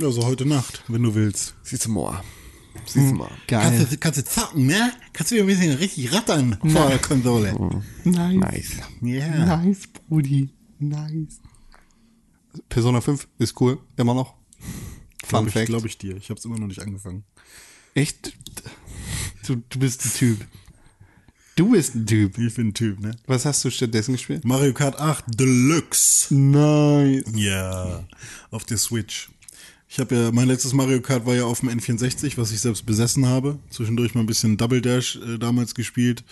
[0.02, 1.56] Also heute Nacht, wenn du willst.
[1.64, 2.22] Siehst du mal.
[2.86, 3.32] Siehst du mal.
[3.48, 3.88] Geil.
[3.90, 4.92] du, kannst du zocken, ne?
[5.14, 7.56] Kannst du wieder ein bisschen richtig rattern vor der Konsole.
[8.04, 8.36] Nice.
[8.36, 8.72] Nice.
[9.02, 9.58] Ja.
[9.58, 10.50] Nice, Brudi.
[10.80, 11.40] Nice.
[12.68, 14.43] Persona 5 ist cool, immer noch.
[15.26, 15.66] Fun Glaube ich, Fact.
[15.68, 16.18] glaub ich dir.
[16.18, 17.24] Ich habe es immer noch nicht angefangen.
[17.94, 18.34] Echt?
[19.48, 20.46] Du, du bist ein Typ.
[21.56, 22.38] Du bist ein Typ.
[22.40, 23.16] Ich bin ein Typ, ne?
[23.28, 24.44] Was hast du stattdessen gespielt?
[24.44, 26.34] Mario Kart 8 Deluxe.
[26.34, 27.24] Nice.
[27.36, 28.04] Ja,
[28.50, 29.30] auf der Switch.
[29.88, 32.86] Ich habe ja, mein letztes Mario Kart war ja auf dem N64, was ich selbst
[32.88, 33.60] besessen habe.
[33.70, 36.24] Zwischendurch mal ein bisschen Double Dash äh, damals gespielt.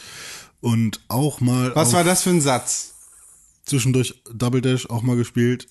[0.59, 1.75] Und auch mal.
[1.75, 2.95] Was war das für ein Satz?
[3.63, 5.67] Zwischendurch Double Dash auch mal gespielt.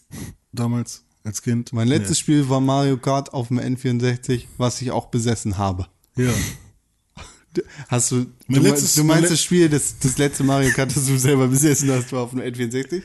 [0.52, 1.73] Damals als Kind.
[1.73, 5.87] Mein letztes Spiel war Mario Kart auf dem N64, was ich auch besessen habe.
[6.16, 6.33] Ja.
[7.89, 10.95] Hast du, Mein du, letztes- du mein meinst das Spiel, das, das letzte Mario Kart,
[10.95, 13.03] das du selber besessen hast, war auf dem N64?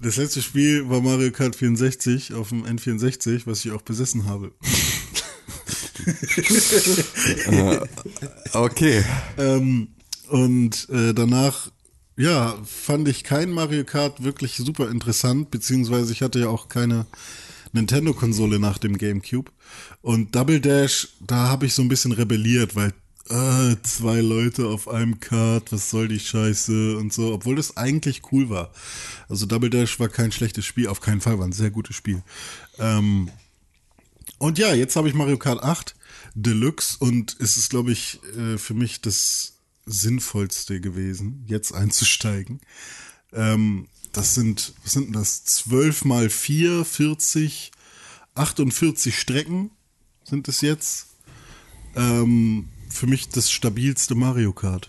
[0.00, 4.52] Das letzte Spiel war Mario Kart 64 auf dem N64, was ich auch besessen habe.
[8.52, 9.04] Okay.
[9.38, 9.88] Ähm,
[10.28, 11.70] und äh, danach,
[12.16, 17.06] ja, fand ich kein Mario Kart wirklich super interessant, beziehungsweise ich hatte ja auch keine
[17.72, 19.50] Nintendo-Konsole nach dem GameCube.
[20.02, 22.92] Und Double Dash, da habe ich so ein bisschen rebelliert, weil
[23.30, 28.22] äh, zwei Leute auf einem Kart, was soll die Scheiße und so, obwohl das eigentlich
[28.30, 28.72] cool war.
[29.28, 32.22] Also Double Dash war kein schlechtes Spiel, auf keinen Fall, war ein sehr gutes Spiel.
[32.78, 33.30] Ähm,
[34.38, 35.94] und ja, jetzt habe ich Mario Kart 8
[36.34, 39.54] Deluxe und es ist, glaube ich, äh, für mich das
[39.86, 42.60] Sinnvollste gewesen, jetzt einzusteigen.
[43.32, 45.44] Ähm, das sind, was sind denn das?
[45.44, 47.72] 12 mal 4, 40,
[48.34, 49.70] 48 Strecken
[50.24, 51.08] sind es jetzt.
[51.94, 54.86] Ähm, für mich das stabilste Mario Kart.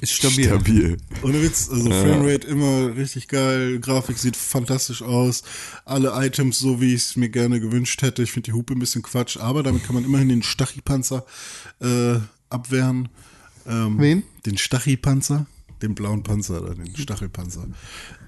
[0.00, 0.44] Ist stabil.
[0.46, 0.96] Stabil.
[1.22, 5.42] Ohne Witz, also Framerate immer richtig geil, Grafik sieht fantastisch aus,
[5.84, 8.22] alle Items so, wie ich es mir gerne gewünscht hätte.
[8.22, 11.26] Ich finde die Hupe ein bisschen Quatsch, aber damit kann man immerhin den Stachypanzer
[11.80, 12.18] äh,
[12.48, 13.08] abwehren.
[13.66, 14.22] Ähm, Wen?
[14.46, 15.46] Den Stachypanzer,
[15.82, 17.66] den blauen Panzer, oder den Stachelpanzer,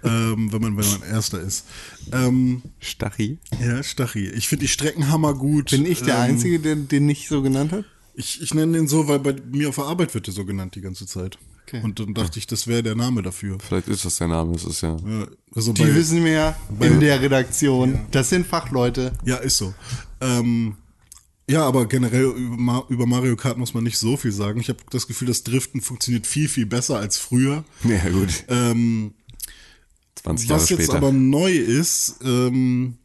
[0.04, 1.66] ähm, wenn man wenn man Erster ist.
[2.12, 3.38] Ähm, Stachi.
[3.60, 4.28] ja, Stachy.
[4.28, 5.70] Ich finde die Streckenhammer gut.
[5.70, 7.84] Bin ich der ähm, Einzige, der den nicht so genannt hat?
[8.14, 10.74] Ich, ich nenne den so, weil bei mir auf der Arbeit wird der so genannt
[10.74, 11.38] die ganze Zeit.
[11.66, 11.80] Okay.
[11.82, 13.58] Und dann dachte ich, das wäre der Name dafür.
[13.58, 14.96] Vielleicht ist das der Name, es ist ja.
[15.06, 18.00] Ja, also Die bei, wissen mehr in der Redaktion.
[18.10, 19.12] Das sind Fachleute.
[19.24, 19.72] ja, ist so.
[20.20, 20.76] Ähm,
[21.48, 24.60] ja, aber generell über, Ma- über Mario Kart muss man nicht so viel sagen.
[24.60, 27.64] Ich habe das Gefühl, das Driften funktioniert viel, viel besser als früher.
[27.84, 28.44] Ja, gut.
[28.48, 29.14] Ähm,
[30.16, 30.96] 20 Jahre was jetzt später.
[30.98, 32.98] aber neu ist, ähm,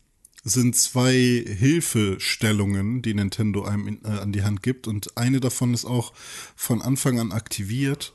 [0.43, 4.88] sind zwei Hilfestellungen, die Nintendo einem in, äh, an die Hand gibt.
[4.88, 6.13] Und eine davon ist auch
[6.55, 8.13] von Anfang an aktiviert.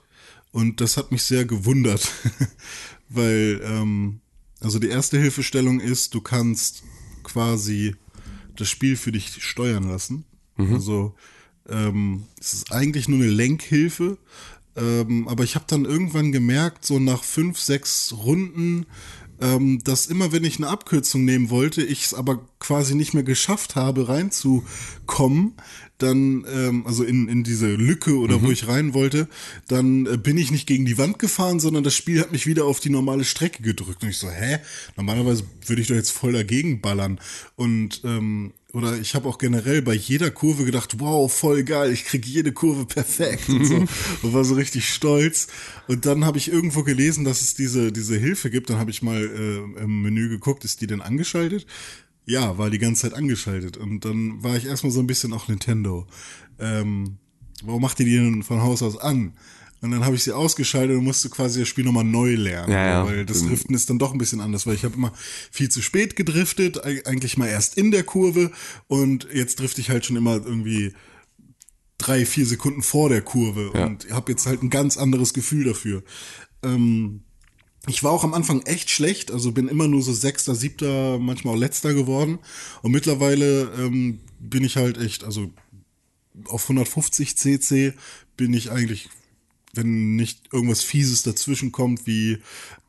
[0.53, 2.11] Und das hat mich sehr gewundert,
[3.09, 4.21] weil, ähm,
[4.61, 6.83] also die erste Hilfestellung ist, du kannst
[7.23, 7.97] quasi
[8.57, 10.25] das Spiel für dich steuern lassen.
[10.75, 11.15] Also
[11.69, 14.19] ähm, es ist eigentlich nur eine Lenkhilfe.
[14.75, 18.87] Ähm, aber ich habe dann irgendwann gemerkt, so nach fünf, sechs Runden,
[19.43, 23.25] ähm, dass immer wenn ich eine Abkürzung nehmen wollte, ich es aber quasi nicht mehr
[23.25, 25.55] geschafft habe, reinzukommen,
[25.99, 29.29] dann, ähm, also in, in diese Lücke oder wo ich rein wollte,
[29.69, 32.65] dann äh, bin ich nicht gegen die Wand gefahren, sondern das Spiel hat mich wieder
[32.65, 34.03] auf die normale Strecke gedrückt.
[34.03, 34.59] Und ich so, hä?
[34.97, 37.21] Normalerweise würde ich doch jetzt voll dagegen ballern.
[37.57, 42.05] Und ähm, oder ich habe auch generell bei jeder Kurve gedacht, wow, voll geil, ich
[42.05, 43.75] krieg jede Kurve perfekt und so
[44.23, 45.49] und war so richtig stolz.
[45.89, 48.71] Und dann habe ich irgendwo gelesen, dass es diese diese Hilfe gibt.
[48.71, 51.67] Dann habe ich mal äh, im Menü geguckt, ist die denn angeschaltet?
[52.25, 53.77] Ja, war die ganze Zeit angeschaltet.
[53.77, 56.07] Und dann war ich erstmal so ein bisschen auch Nintendo.
[56.59, 57.19] Ähm,
[57.63, 59.35] warum macht ihr die denn von Haus aus an?
[59.83, 62.73] Und dann habe ich sie ausgeschaltet und musste quasi das Spiel nochmal neu lernen.
[62.73, 63.05] Ja, ja.
[63.05, 65.13] Weil das Driften ist dann doch ein bisschen anders, weil ich habe immer
[65.51, 68.53] viel zu spät gedriftet, eig- eigentlich mal erst in der Kurve
[68.87, 70.93] und jetzt drifte ich halt schon immer irgendwie
[71.99, 73.87] drei, vier Sekunden vor der Kurve Ja.
[73.87, 76.03] und habe jetzt halt ein ganz anderes Gefühl dafür.
[76.63, 77.23] Ähm,
[77.89, 81.55] ich war auch am Anfang echt schlecht, also bin immer nur so Sechster, Siebter, manchmal
[81.55, 82.39] auch Letzter geworden.
[82.83, 85.51] Und mittlerweile ähm, bin ich halt echt, also
[86.47, 87.95] auf 150 cc
[88.37, 89.09] bin ich eigentlich,
[89.73, 92.39] wenn nicht irgendwas Fieses dazwischen kommt, wie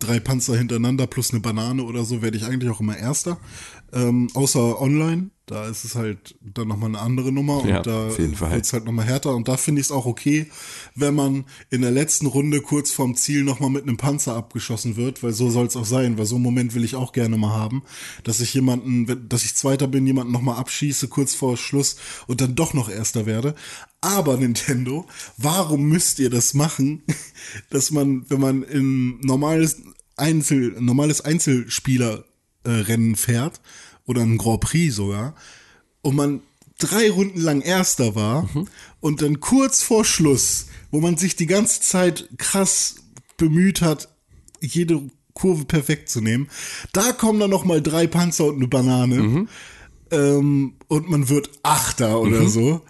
[0.04, 3.38] drei Panzer hintereinander plus eine Banane oder so, werde ich eigentlich auch immer Erster.
[3.94, 8.10] Ähm, außer online, da ist es halt dann nochmal eine andere Nummer Ja, und da
[8.10, 8.52] jeden Fall.
[8.52, 9.36] wird es halt nochmal härter.
[9.36, 10.48] Und da finde ich es auch okay,
[10.96, 15.22] wenn man in der letzten Runde kurz vorm Ziel nochmal mit einem Panzer abgeschossen wird,
[15.22, 17.52] weil so soll es auch sein, weil so einen Moment will ich auch gerne mal
[17.52, 17.84] haben,
[18.24, 21.98] dass ich jemanden, dass ich Zweiter bin, jemanden nochmal abschieße kurz vor Schluss
[22.28, 23.54] und dann doch noch Erster werde.
[24.00, 25.06] Aber Nintendo,
[25.38, 27.04] warum müsst ihr das machen,
[27.70, 29.82] dass man, wenn man in normales
[30.16, 32.26] Einzel, normales Einzelspielerrennen
[32.66, 33.62] äh, Rennen fährt
[34.06, 35.36] oder ein Grand Prix sogar
[36.02, 36.42] und man
[36.78, 38.50] drei Runden lang Erster war
[39.00, 42.96] und dann kurz vor Schluss, wo man sich die ganze Zeit krass
[43.38, 44.10] bemüht hat,
[44.60, 45.02] jede
[45.34, 46.50] Kurve perfekt zu nehmen,
[46.92, 49.48] da kommen dann noch mal drei Panzer und eine Banane
[50.12, 52.82] ähm, und man wird Achter oder so.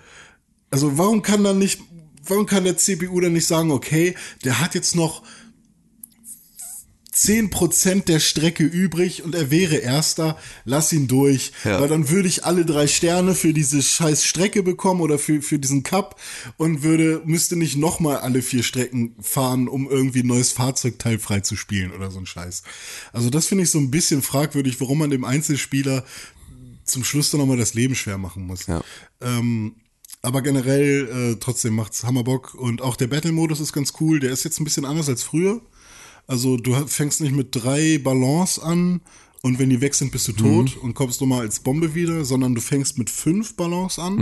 [0.69, 1.79] Also warum kann dann nicht,
[2.25, 5.23] warum kann der CPU dann nicht sagen, okay, der hat jetzt noch
[7.15, 11.51] 10% der Strecke übrig und er wäre Erster, lass ihn durch.
[11.63, 11.79] Ja.
[11.79, 15.59] Weil dann würde ich alle drei Sterne für diese scheiß Strecke bekommen oder für, für
[15.59, 16.19] diesen Cup
[16.57, 21.91] und würde, müsste nicht nochmal alle vier Strecken fahren, um irgendwie ein neues Fahrzeugteil freizuspielen
[21.91, 22.63] oder so ein Scheiß.
[23.11, 26.03] Also das finde ich so ein bisschen fragwürdig, warum man dem Einzelspieler
[26.83, 28.65] zum Schluss dann nochmal das Leben schwer machen muss.
[28.67, 28.81] Ja.
[29.21, 29.75] Ähm,
[30.21, 34.19] aber generell äh, trotzdem macht's Hammerbock und auch der Battle-Modus ist ganz cool.
[34.19, 35.61] Der ist jetzt ein bisschen anders als früher.
[36.27, 39.01] Also du fängst nicht mit drei Ballons an
[39.41, 42.55] und wenn die weg sind, bist du tot und kommst nochmal als Bombe wieder, sondern
[42.55, 44.17] du fängst mit fünf Ballons an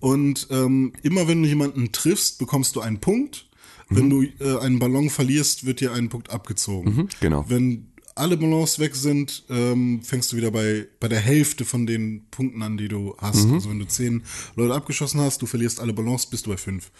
[0.00, 3.48] und ähm, immer wenn du jemanden triffst, bekommst du einen Punkt.
[3.90, 7.08] Wenn du äh, einen Ballon verlierst, wird dir ein Punkt abgezogen.
[7.20, 7.44] genau.
[7.48, 12.26] Wenn alle Ballons weg sind, ähm, fängst du wieder bei, bei der Hälfte von den
[12.30, 13.44] Punkten an, die du hast.
[13.54, 14.22] Also wenn du zehn
[14.56, 16.90] Leute abgeschossen hast, du verlierst alle Ballons, bist du bei fünf.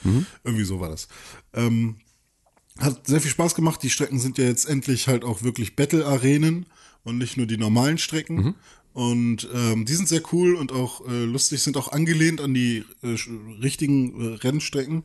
[0.42, 1.08] Irgendwie so war das.
[1.54, 1.96] Ähm,
[2.78, 3.82] hat sehr viel Spaß gemacht.
[3.82, 6.66] Die Strecken sind ja jetzt endlich halt auch wirklich Battle-Arenen
[7.04, 8.54] und nicht nur die normalen Strecken.
[8.92, 12.84] Und ähm, die sind sehr cool und auch äh, lustig, sind auch angelehnt an die
[13.02, 13.16] äh,
[13.60, 15.02] richtigen äh, Rennstrecken.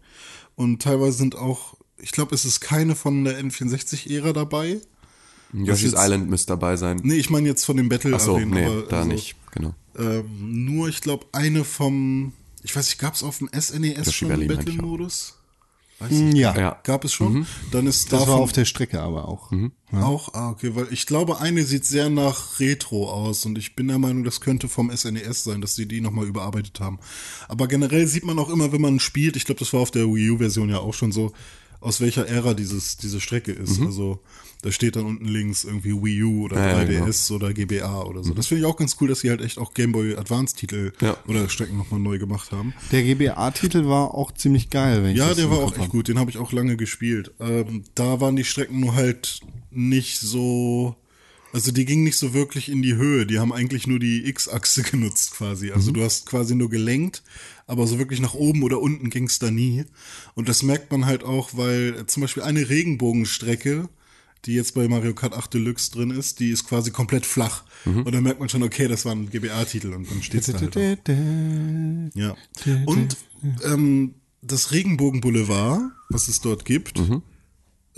[0.56, 4.80] Und teilweise sind auch, ich glaube, es ist keine von der N64-Ära dabei.
[5.54, 7.00] Yoshi's jetzt- Island müsste dabei sein.
[7.04, 9.74] Nee, ich meine jetzt von den Battle Ach so, nee, aber, da also, nicht, genau.
[9.98, 14.12] Ähm, nur, ich glaube, eine vom, ich weiß nicht, gab es auf dem SNES Yoshi
[14.12, 14.66] schon einen Berlin.
[14.66, 15.39] Battle-Modus?
[16.10, 16.80] Ich Ja, Ja.
[16.84, 17.46] Gab es schon?
[17.72, 19.52] Dann ist das davon war auf der Strecke aber auch.
[19.92, 23.88] auch, ah, okay, weil ich glaube, eine sieht sehr nach Retro aus und ich bin
[23.88, 27.00] der Meinung, das könnte vom SNES sein, dass sie die nochmal überarbeitet haben.
[27.48, 30.06] Aber generell sieht man auch immer, wenn man spielt, ich glaube, das war auf der
[30.06, 31.34] Wii U-Version ja auch schon so,
[31.82, 33.80] aus welcher Ära dieses, diese Strecke ist.
[33.82, 34.20] Also
[34.62, 38.24] da steht dann unten links irgendwie Wii U oder Ja, ja, 3DS oder GBA oder
[38.24, 38.34] so.
[38.34, 41.16] Das finde ich auch ganz cool, dass sie halt echt auch Game Boy Advance-Titel Ja.
[41.28, 42.74] oder Strecken nochmal neu gemacht haben.
[42.92, 45.90] Der GBA-Titel war auch ziemlich geil, wenn ich Ja, das der war auch echt hab.
[45.90, 46.08] gut.
[46.10, 47.32] Den habe ich auch lange gespielt.
[47.40, 49.40] Ähm, da waren die Strecken nur halt
[49.72, 50.96] nicht so.
[51.52, 53.26] Also die gingen nicht so wirklich in die Höhe.
[53.26, 55.72] Die haben eigentlich nur die X-Achse genutzt quasi.
[55.72, 57.24] Also du hast quasi nur gelenkt,
[57.66, 59.86] aber so wirklich nach oben oder unten ging's da nie.
[60.36, 63.90] Und das merkt man halt auch, weil zum Beispiel eine Regenbogenstrecke,
[64.46, 67.64] die jetzt bei Mario Kart 8 Deluxe drin ist, die ist quasi komplett flach.
[68.06, 70.76] Und dann merkt man schon, okay, das war ein GBA-Titel und dann steht's da halt
[70.76, 72.16] auch.
[72.16, 72.36] Ja.
[72.86, 73.18] Und
[73.64, 77.00] ähm, das Regenbogen Boulevard, was es dort gibt,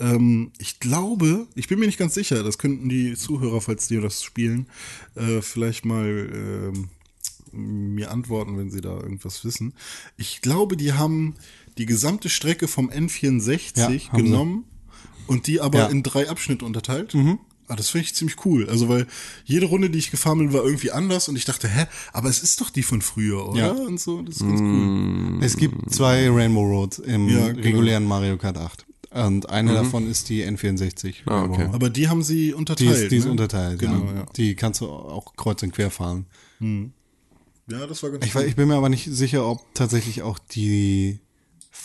[0.00, 4.00] ähm, ich glaube, ich bin mir nicht ganz sicher, das könnten die Zuhörer, falls die
[4.00, 4.66] das spielen,
[5.14, 6.88] äh, vielleicht mal ähm,
[7.52, 9.74] mir antworten, wenn sie da irgendwas wissen.
[10.16, 11.34] Ich glaube, die haben
[11.78, 14.64] die gesamte Strecke vom N64 Ja, genommen
[15.26, 15.86] und die aber Ja.
[15.86, 17.14] in drei Abschnitte unterteilt.
[17.68, 18.68] Ah, das finde ich ziemlich cool.
[18.68, 19.06] Also, weil
[19.44, 22.42] jede Runde, die ich gefahren bin, war irgendwie anders und ich dachte, hä, aber es
[22.42, 23.58] ist doch die von früher, oder?
[23.60, 23.70] Ja.
[23.70, 25.38] Und so, das ist ganz cool.
[25.42, 27.62] Es gibt zwei Rainbow Roads im Ja, genau.
[27.62, 28.84] regulären Mario Kart 8.
[29.10, 31.16] Und eine davon ist die N64.
[31.26, 31.68] Ah, okay.
[31.72, 32.90] Aber die haben sie Die unterteilt.
[32.90, 33.30] ist, die ist ne?
[33.30, 34.14] unterteilt, Genau, ja.
[34.16, 34.26] ja.
[34.36, 36.26] Die kannst du auch kreuz und quer fahren.
[36.60, 38.42] Ja, das war ganz Ich, cool.
[38.42, 41.20] ich bin mir aber nicht sicher, ob tatsächlich auch die,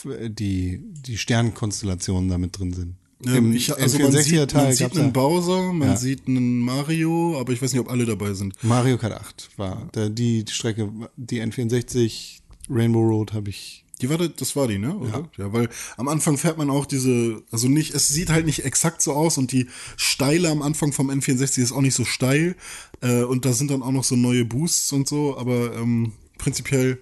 [0.05, 2.95] die, die Sternkonstellationen da mit drin sind.
[3.25, 5.97] Ähm, ich, also man sieht, man sieht einen ja- Bowser, man Ja.
[5.97, 8.53] sieht einen Mario, aber ich weiß nicht, ob alle dabei sind.
[8.63, 12.39] Mario Kart 8 war der, die Strecke, die N64
[12.69, 13.83] Rainbow Road habe ich.
[14.01, 14.95] Die war, da- das war die, ne?
[14.95, 15.27] Oder?
[15.37, 15.51] Ja.
[15.51, 19.13] weil am Anfang fährt man auch diese, also nicht, es sieht halt nicht exakt so
[19.13, 22.55] aus und die Steile am Anfang vom N64 ist auch nicht so steil
[23.01, 26.99] äh, und da sind dann auch noch so neue Boosts und so, aber ähm, prinzipiell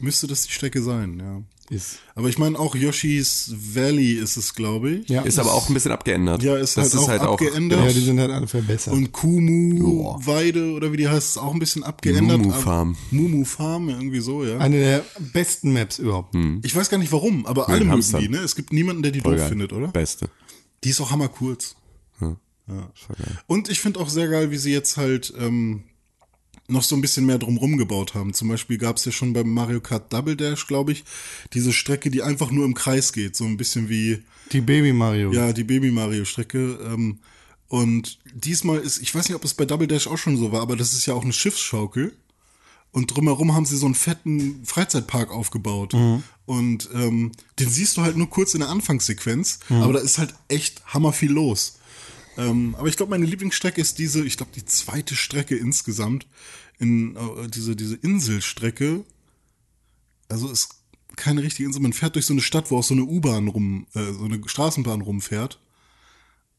[0.00, 1.42] müsste das die Strecke sein, ja.
[1.68, 1.98] Ist.
[2.14, 5.08] Aber ich meine auch Yoshi's Valley ist es, glaube ich.
[5.08, 5.22] Ja.
[5.22, 6.42] Ist aber auch ein bisschen abgeändert.
[6.42, 7.84] Ja, ist das halt auch abgeändert.
[7.84, 8.94] Ja, die sind halt alle verbessert.
[8.94, 12.38] Und Kumu Weide oder wie die heißt, ist auch ein bisschen abgeändert.
[12.38, 12.96] Mumu Farm.
[13.10, 14.58] Mumu Farm, irgendwie so, ja.
[14.58, 16.36] Eine der besten Maps überhaupt.
[16.62, 18.38] Ich weiß gar nicht warum, aber alle mögen die, ne?
[18.38, 19.48] Es gibt niemanden, der die Voll doof geil.
[19.48, 19.88] findet, oder?
[19.88, 20.28] Beste.
[20.84, 21.76] Die ist auch hammerkurz.
[22.20, 22.36] Ja.
[22.68, 22.90] Ja.
[23.46, 25.84] Und ich finde auch sehr geil, wie sie jetzt halt ähm,
[26.68, 28.34] noch so ein bisschen mehr drumrum gebaut haben.
[28.34, 31.04] Zum Beispiel gab es ja schon beim Mario Kart Double Dash, glaube ich,
[31.52, 33.36] diese Strecke, die einfach nur im Kreis geht.
[33.36, 34.22] So ein bisschen wie,
[34.52, 35.32] Die Baby Mario.
[35.32, 36.78] ja, die Baby-Mario-Strecke.
[36.92, 37.18] Ähm,
[37.68, 40.60] und diesmal ist, ich weiß nicht, ob es bei Double Dash auch schon so war,
[40.62, 42.12] aber das ist ja auch eine Schiffsschaukel.
[42.92, 45.92] Und drumherum haben sie so einen fetten Freizeitpark aufgebaut.
[46.46, 50.32] Und ähm, den siehst du halt nur kurz in der Anfangssequenz, aber da ist halt
[50.48, 51.78] echt hammer viel los.
[52.36, 56.26] Ähm, aber ich glaube, meine Lieblingsstrecke ist diese, ich glaube, die zweite Strecke insgesamt.
[56.78, 59.04] In äh, diese, diese Inselstrecke.
[60.28, 60.82] Also ist
[61.16, 61.80] keine richtige Insel.
[61.80, 64.40] Man fährt durch so eine Stadt, wo auch so eine U-Bahn rum, äh, so eine
[64.46, 65.58] Straßenbahn rumfährt.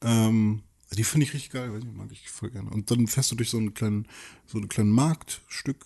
[0.02, 0.64] Ähm,
[0.96, 2.70] die finde ich richtig geil, weiß nicht, mag ich voll gerne.
[2.70, 4.08] Und dann fährst du durch so einen kleinen,
[4.46, 5.86] so einen kleinen Marktstück.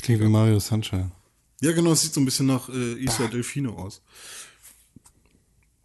[0.00, 1.12] Klingt wie Mario Sunshine.
[1.60, 4.00] Ja, genau, es sieht so ein bisschen nach äh, Isla Delfino aus.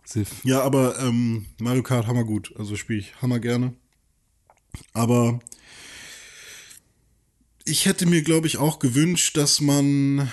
[0.06, 0.30] Sif.
[0.44, 2.54] Ja, aber ähm, Mario Kart hammer gut.
[2.58, 3.74] Also spiele ich hammer gerne.
[4.94, 5.40] Aber
[7.66, 10.30] ich hätte mir, glaube ich, auch gewünscht, dass man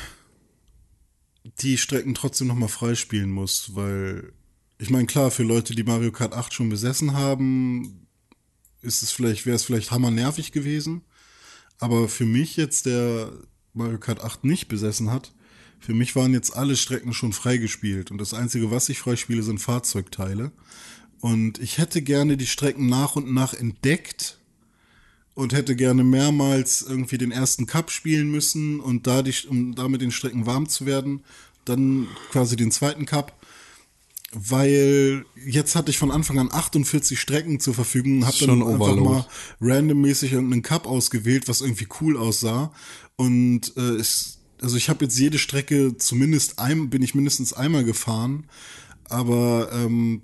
[1.45, 4.33] die Strecken trotzdem nochmal freispielen muss, weil
[4.79, 8.07] ich meine, klar, für Leute, die Mario Kart 8 schon besessen haben,
[8.81, 11.03] ist es vielleicht, wäre es vielleicht hammer nervig gewesen.
[11.79, 13.33] Aber für mich jetzt, der
[13.75, 15.33] Mario Kart 8 nicht besessen hat,
[15.83, 18.13] für mich waren jetzt alle Strecken schon freigespielt.
[18.13, 20.53] Und das Einzige, was ich freispiele, sind Fahrzeugteile.
[21.21, 24.39] Und ich hätte gerne die Strecken nach und nach entdeckt
[25.35, 29.89] und hätte gerne mehrmals irgendwie den ersten Cup spielen müssen und da die, um da
[29.89, 31.25] mit den Strecken warm zu werden,
[31.65, 33.45] dann quasi den zweiten Cup.
[34.35, 38.87] Weil jetzt hatte ich von Anfang an 48 Strecken zur Verfügung, habe dann Schon einfach
[38.87, 39.01] Overload.
[39.03, 39.27] mal
[39.61, 42.73] randommäßig irgendeinen Cup ausgewählt, was irgendwie cool aussah.
[43.17, 47.85] Und äh, es, also ich habe jetzt jede Strecke zumindest ein, bin ich mindestens einmal
[47.85, 48.47] gefahren,
[49.09, 50.23] aber ähm,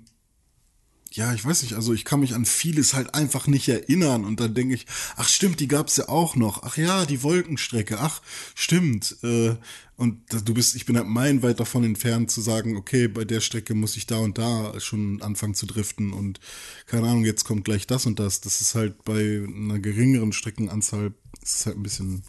[1.11, 4.39] ja, ich weiß nicht, also ich kann mich an vieles halt einfach nicht erinnern und
[4.39, 4.85] dann denke ich,
[5.17, 6.63] ach stimmt, die gab's ja auch noch.
[6.63, 8.21] Ach ja, die Wolkenstrecke, ach
[8.53, 9.17] stimmt.
[9.23, 9.55] Äh,
[9.95, 13.73] und du bist, ich bin halt meilenweit davon entfernt zu sagen, okay, bei der Strecke
[13.73, 16.39] muss ich da und da schon anfangen zu driften und
[16.85, 18.39] keine Ahnung, jetzt kommt gleich das und das.
[18.41, 22.23] Das ist halt bei einer geringeren Streckenanzahl, ist es halt ein bisschen,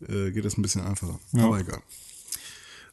[0.00, 1.18] äh, geht das ein bisschen einfacher.
[1.34, 1.82] Aber egal.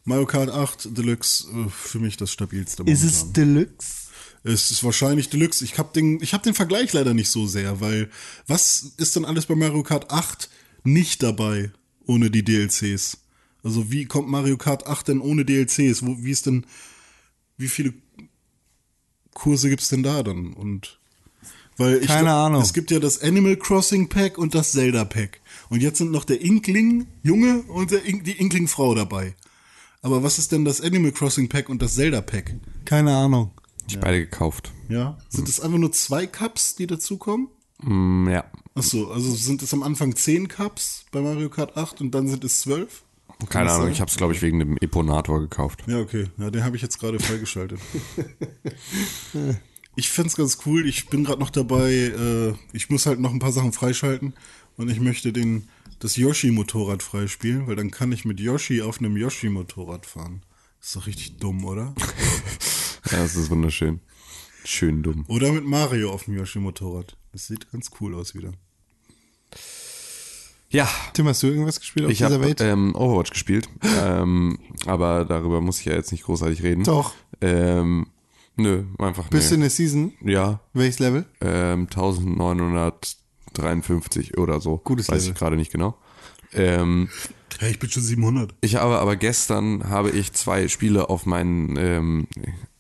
[0.06, 3.08] Mario Kart 8 Deluxe, äh, für mich das stabilste Ist momentan.
[3.08, 4.04] es Deluxe?
[4.44, 5.64] Es ist wahrscheinlich Deluxe.
[5.64, 8.10] Ich habe den, ich hab den Vergleich leider nicht so sehr, weil
[8.46, 10.50] was ist denn alles bei Mario Kart 8
[10.84, 11.72] nicht dabei
[12.06, 13.18] ohne die DLCs?
[13.64, 16.06] Also wie kommt Mario Kart 8 denn ohne DLCs?
[16.06, 16.66] Wo, wie ist denn,
[17.58, 17.94] wie viele
[19.34, 20.54] Kurse gibt's denn da dann?
[20.54, 21.00] Und
[21.78, 22.62] weil ich Keine glaub, Ahnung.
[22.62, 25.40] Es gibt ja das Animal Crossing Pack und das Zelda Pack.
[25.74, 29.34] Und jetzt sind noch der Inkling Junge und der In die Inkling Frau dabei.
[30.04, 32.54] Aber was ist denn das Animal Crossing Pack und das Zelda Pack?
[32.86, 33.50] Keine Ahnung.
[33.88, 34.72] Ich beide gekauft.
[34.88, 35.18] Ja.
[35.30, 37.48] Sind es einfach nur zwei Cups, die dazukommen?
[37.82, 38.44] Mm, ja.
[38.76, 42.44] Achso, also sind es am Anfang zehn Cups bei Mario Kart 8 und dann sind
[42.44, 43.02] es zwölf?
[43.50, 43.94] Keine Ahnung, sein?
[43.94, 45.86] ich habe es, glaube ich, wegen dem Eponator gekauft.
[45.88, 46.28] Ja, okay.
[46.38, 47.80] Ja, den habe ich jetzt gerade freigeschaltet.
[49.96, 50.88] ich find's ganz cool.
[50.88, 51.92] Ich bin gerade noch dabei.
[51.92, 54.36] Äh, ich muss halt noch ein paar Sachen freischalten
[54.78, 55.68] und ich möchte den
[56.00, 60.42] das Yoshi-Motorrad freispielen, weil dann kann ich mit Yoshi auf einem Yoshi-Motorrad fahren.
[60.82, 61.94] ist doch richtig dumm, oder?
[63.12, 64.00] Ja, das ist wunderschön.
[64.64, 65.26] Schön dumm.
[65.28, 67.18] Oder mit Mario auf dem Yoshi-Motorrad.
[67.34, 68.54] Das sieht ganz cool aus wieder.
[70.70, 72.62] Ja, Tim, hast du irgendwas gespielt auf ich dieser habe Welt?
[72.62, 73.68] ähm, Overwatch gespielt,
[74.02, 76.84] ähm, aber darüber muss ich ja jetzt nicht großartig reden.
[76.86, 77.14] Doch.
[77.42, 78.08] Ähm,
[78.56, 80.14] nö, einfach Bist du in der Season?
[80.22, 81.26] Ja, Welches Level?
[81.42, 81.88] ähm,
[83.58, 84.78] 1953 oder so.
[84.84, 85.34] Gutes Weiß Level.
[85.34, 85.96] ich gerade nicht genau.
[86.54, 87.10] Ähm,
[87.62, 88.54] Ja, ich bin schon 700.
[88.62, 92.28] ich habe aber gestern habe ich zwei Spiele auf mein ähm,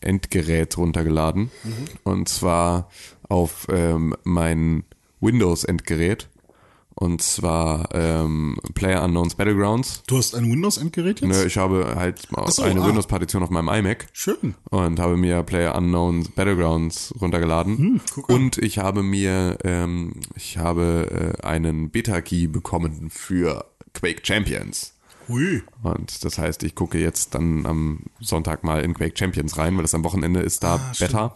[0.01, 1.49] Endgerät runtergeladen.
[2.03, 2.89] Und zwar
[3.29, 4.83] auf ähm, mein
[5.21, 6.27] Windows-Endgerät.
[6.95, 10.03] Und zwar ähm, Player Unknowns Battlegrounds.
[10.07, 11.29] Du hast ein Windows-Endgerät jetzt?
[11.29, 12.87] Nö, ich habe halt so, eine ah.
[12.87, 14.55] Windows-Partition auf meinem iMac Schön.
[14.69, 17.77] und habe mir Player Unknown Battlegrounds runtergeladen.
[17.77, 18.35] Hm, guck an.
[18.35, 24.93] und ich habe mir, ähm, ich habe äh, einen Beta-Key bekommen für Quake Champions.
[25.27, 25.63] Hui.
[25.81, 29.83] Und das heißt, ich gucke jetzt dann am Sonntag mal in Quake Champions rein, weil
[29.83, 31.33] das am Wochenende ist da Ah, Beta.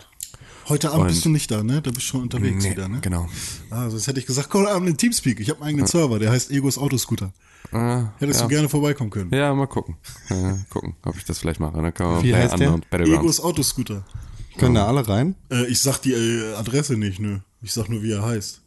[0.70, 1.82] Heute Abend Und- bist du nicht da, ne?
[1.82, 3.00] Da bist du schon unterwegs wieder, ne?
[3.02, 3.28] Genau.
[3.70, 5.40] Ah, sonst hätte ich gesagt, komm Abend in Teamspeak.
[5.40, 7.32] Ich habe einen eigenen Server, der heißt Egos Autoscooter.
[7.72, 8.46] Ah, Hättest ja.
[8.48, 9.34] du gerne vorbeikommen können.
[9.34, 9.98] ja, mal gucken.
[10.30, 11.82] Äh, gucken, ob ich das vielleicht mache.
[11.82, 12.80] Dann können wir Wie heißt der?
[12.92, 14.04] Egos Autoscooter.
[14.58, 15.36] Können da alle rein?
[15.52, 17.44] Äh, ich sag die äh, Adresse nicht, ne?
[17.62, 18.62] Ich sag nur, wie er heißt.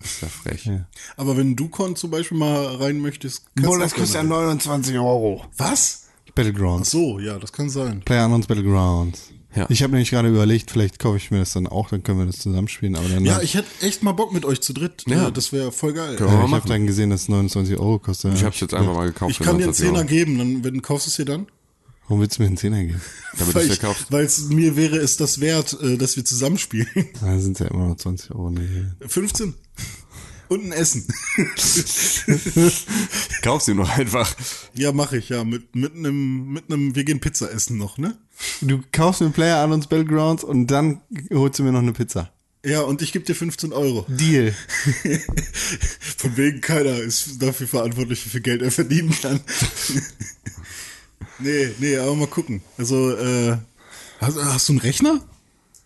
[0.00, 0.70] Ist ja frech.
[1.16, 4.34] Aber wenn du Con zum Beispiel mal rein möchtest, kannst Boah, das kostet ja gerne
[4.34, 4.44] rein.
[4.46, 5.44] 29 Euro.
[5.56, 6.08] Was?
[6.28, 6.90] Ach Battlegrounds.
[6.90, 8.00] so, ja, das kann sein.
[8.04, 9.30] Player Unknowns Battlegrounds.
[9.54, 9.66] Ja.
[9.68, 12.26] Ich habe nämlich gerade überlegt, vielleicht kaufe ich mir das dann auch, dann können wir
[12.26, 12.96] das zusammenspielen.
[12.96, 15.04] Aber dann Ja, ich hätte echt mal Bock mit euch zu dritt.
[15.06, 15.28] Ja.
[15.28, 16.16] Äh, Das wäre voll geil.
[16.18, 18.34] Ja, mal ich habe dann gesehen, dass es 29 Euro kostet.
[18.34, 19.32] Ich habe es jetzt einfach mal gekauft.
[19.32, 19.94] Ich kann dir einen 29 Euro.
[19.96, 21.46] Zehner geben, dann wenn kaufst du es dir dann?
[22.08, 23.00] Warum willst du mir einen Zehner geben?
[23.38, 24.12] Damit Weil du es ich-.
[24.12, 26.88] Weil es mir wäre es das wert, äh, dass wir zusammenspielen.
[27.20, 28.50] Da sind ja immer noch 20 Euro.
[28.50, 28.60] Nee.
[29.06, 29.54] 15.
[30.48, 31.06] Und ein Essen.
[33.42, 34.34] Kaufst du noch einfach.
[34.74, 35.44] ja, mache ich, ja.
[35.44, 38.16] Mit, mit einem, mit einem, wir gehen Pizza essen noch, ne?
[38.60, 41.00] Du kaufst mir Player Unknowns Battlegrounds und dann
[41.32, 42.30] holst du mir noch eine Pizza.
[42.64, 44.06] Ja, und ich gebe dir 15 Euro.
[44.08, 44.54] Deal.
[46.16, 49.40] Von wegen keiner ist dafür verantwortlich, wie viel Geld er verdienen kann.
[51.38, 52.62] nee, nee, aber mal gucken.
[52.78, 53.58] Also, äh,
[54.20, 55.20] hast, hast du einen Rechner?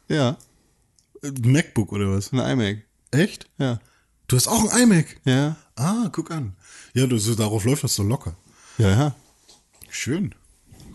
[0.09, 0.37] Ja,
[1.23, 2.33] Ein MacBook oder was?
[2.33, 2.85] ein iMac.
[3.11, 3.47] Echt?
[3.59, 3.81] Ja.
[4.29, 5.17] Du hast auch ein iMac?
[5.25, 5.57] Ja.
[5.77, 6.55] Ah, guck an.
[6.95, 8.37] Ja, das, darauf läuft das so locker.
[8.79, 9.15] Ja, ja.
[9.91, 10.35] Schön.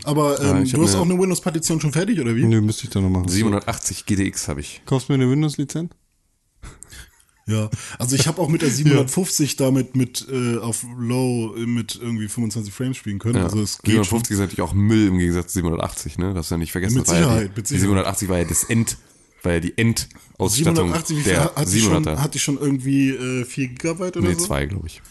[0.04, 2.44] Aber ähm, hab du hast auch eine Windows-Partition schon fertig, oder wie?
[2.44, 3.28] Nö, müsste ich dann noch machen.
[3.28, 4.82] 780 GTX habe ich.
[4.86, 5.90] Kaufst du mir eine Windows-Lizenz?
[7.46, 7.68] Ja,
[7.98, 12.28] also ich habe auch mit der 750 damit mit äh, auf Low äh, mit irgendwie
[12.28, 13.36] 25 Frames spielen können.
[13.36, 13.44] Ja.
[13.44, 14.04] Also es geht schon.
[14.04, 16.32] 750 ist natürlich auch Müll im Gegensatz zu 780, ne?
[16.34, 16.98] Das ist ja nicht vergessen.
[16.98, 18.16] Mit das war ja Sicherheit, die, mit die Sicherheit.
[18.16, 18.96] 780 war ja das End,
[19.42, 22.16] war ja die Endausstattung 780, wie viel der hat die schon, 700er.
[22.16, 24.46] hat die schon irgendwie äh, 4 Gigabyte oder nee, so?
[24.46, 25.02] zwei, glaube ich.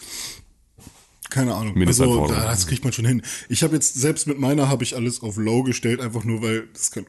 [1.34, 1.76] Keine Ahnung.
[1.88, 3.22] Also da, das kriegt man schon hin.
[3.49, 6.68] Ich habe jetzt selbst mit meiner habe ich alles auf Low gestellt, einfach nur weil
[6.73, 7.07] das keinen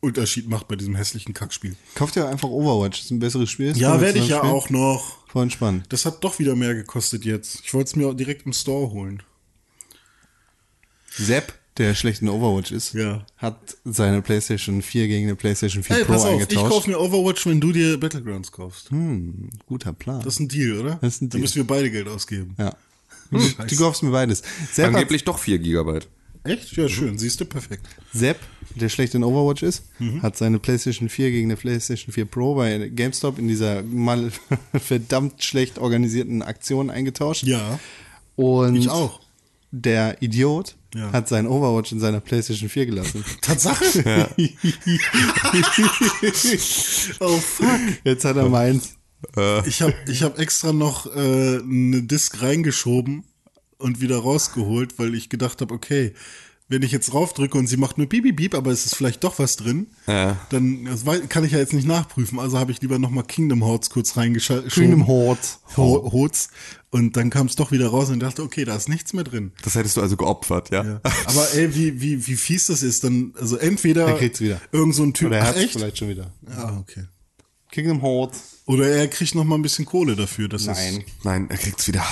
[0.00, 1.74] Unterschied macht bei diesem hässlichen Kackspiel.
[1.96, 3.70] Kauft ja einfach Overwatch, das ist ein besseres Spiel.
[3.70, 5.04] Das Ja, werde ich ja zusammen auch noch.
[5.08, 5.30] spielen.
[5.32, 5.84] Voll entspannt.
[5.88, 7.60] Das hat doch wieder mehr gekostet jetzt.
[7.64, 9.22] Ich wollte es mir auch direkt im Store holen.
[11.10, 13.26] Sepp, der schlecht in Overwatch ist, Ja.
[13.36, 16.70] hat seine PlayStation 4 gegen eine PlayStation 4 Ey, Pro pass auf, ich eingetauscht.
[16.70, 18.90] kaufe mir Overwatch, wenn du dir Battlegrounds kaufst.
[18.90, 20.22] hm, guter Plan.
[20.22, 20.98] Das ist ein Deal, oder?
[21.00, 21.42] Das ist ein Da Deal.
[21.42, 22.54] müssen wir beide Geld ausgeben.
[22.58, 22.76] ja.
[23.30, 24.42] Du kaufst mir beides.
[24.72, 26.08] Sepp, hat, Angeblich doch 4 Gigabyte.
[26.44, 26.76] Echt?
[26.76, 27.18] Ja, schön.
[27.18, 27.84] Siehst du, perfekt.
[28.12, 28.38] Sepp,
[28.76, 30.22] der schlecht in Overwatch ist, Mhm.
[30.22, 34.30] hat seine PlayStation 4 gegen eine PlayStation 4 Pro bei GameStop in dieser mal
[34.80, 37.42] verdammt schlecht organisierten Aktion eingetauscht.
[37.44, 37.80] Ja,
[38.36, 39.18] Und ich auch.
[39.72, 41.10] der Idiot Ja.
[41.12, 43.24] hat sein Overwatch in seiner PlayStation 4 gelassen.
[43.42, 43.84] Tatsache?
[47.20, 47.80] oh, fuck.
[48.04, 48.95] Jetzt hat er meins.
[49.66, 53.24] Ich habe ich hab extra noch äh, eine Disk reingeschoben
[53.78, 56.12] und wieder rausgeholt, weil ich gedacht habe, okay,
[56.68, 59.38] wenn ich jetzt raufdrücke und sie macht nur piep, piep, aber es ist vielleicht doch
[59.38, 60.36] was drin, Ja.
[60.50, 60.88] dann
[61.28, 62.40] kann ich ja jetzt nicht nachprüfen.
[62.40, 64.68] Also habe ich lieber nochmal Kingdom Hearts kurz reingeschoben.
[64.68, 65.60] Kingdom Hearts.
[65.76, 66.48] Ho Hearts.
[66.90, 69.52] Und dann kam es doch wieder raus und dachte, okay, da ist nichts mehr drin.
[69.62, 70.82] Das hättest du also geopfert, ja?
[70.84, 71.00] Ja.
[71.26, 74.60] Aber ey, wie, wie, wie fies das ist, dann, also entweder Er kriegt's wieder.
[74.72, 75.72] irgend so ein Typ, Oder er ach, hat echt?
[75.74, 76.32] vielleicht schon wieder.
[76.48, 77.04] Ah, okay.
[77.76, 78.62] Kingdom Hearts.
[78.64, 81.04] Oder er kriegt noch mal ein bisschen Kohle dafür, dass Nein.
[81.24, 82.02] Nein, er kriegt's wieder.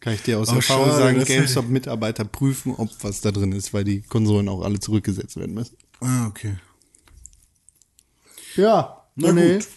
[0.00, 3.52] Kann ich dir aus Oh, Erfahrung schade, sagen, das GameStop-Mitarbeiter prüfen, ob was da drin
[3.52, 5.76] ist, weil die Konsolen auch alle zurückgesetzt werden müssen.
[6.00, 6.56] Ah, okay.
[8.56, 9.04] Ja.
[9.14, 9.68] Na gut.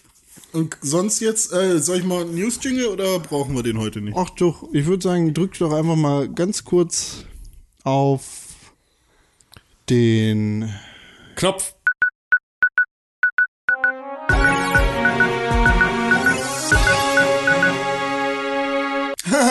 [0.51, 4.17] Und sonst jetzt, äh, soll ich mal einen News-Jingle oder brauchen wir den heute nicht?
[4.17, 7.25] Ach doch, ich würde sagen, drück doch einfach mal ganz kurz
[7.83, 8.23] auf
[9.91, 10.73] den
[11.35, 11.74] Knopf.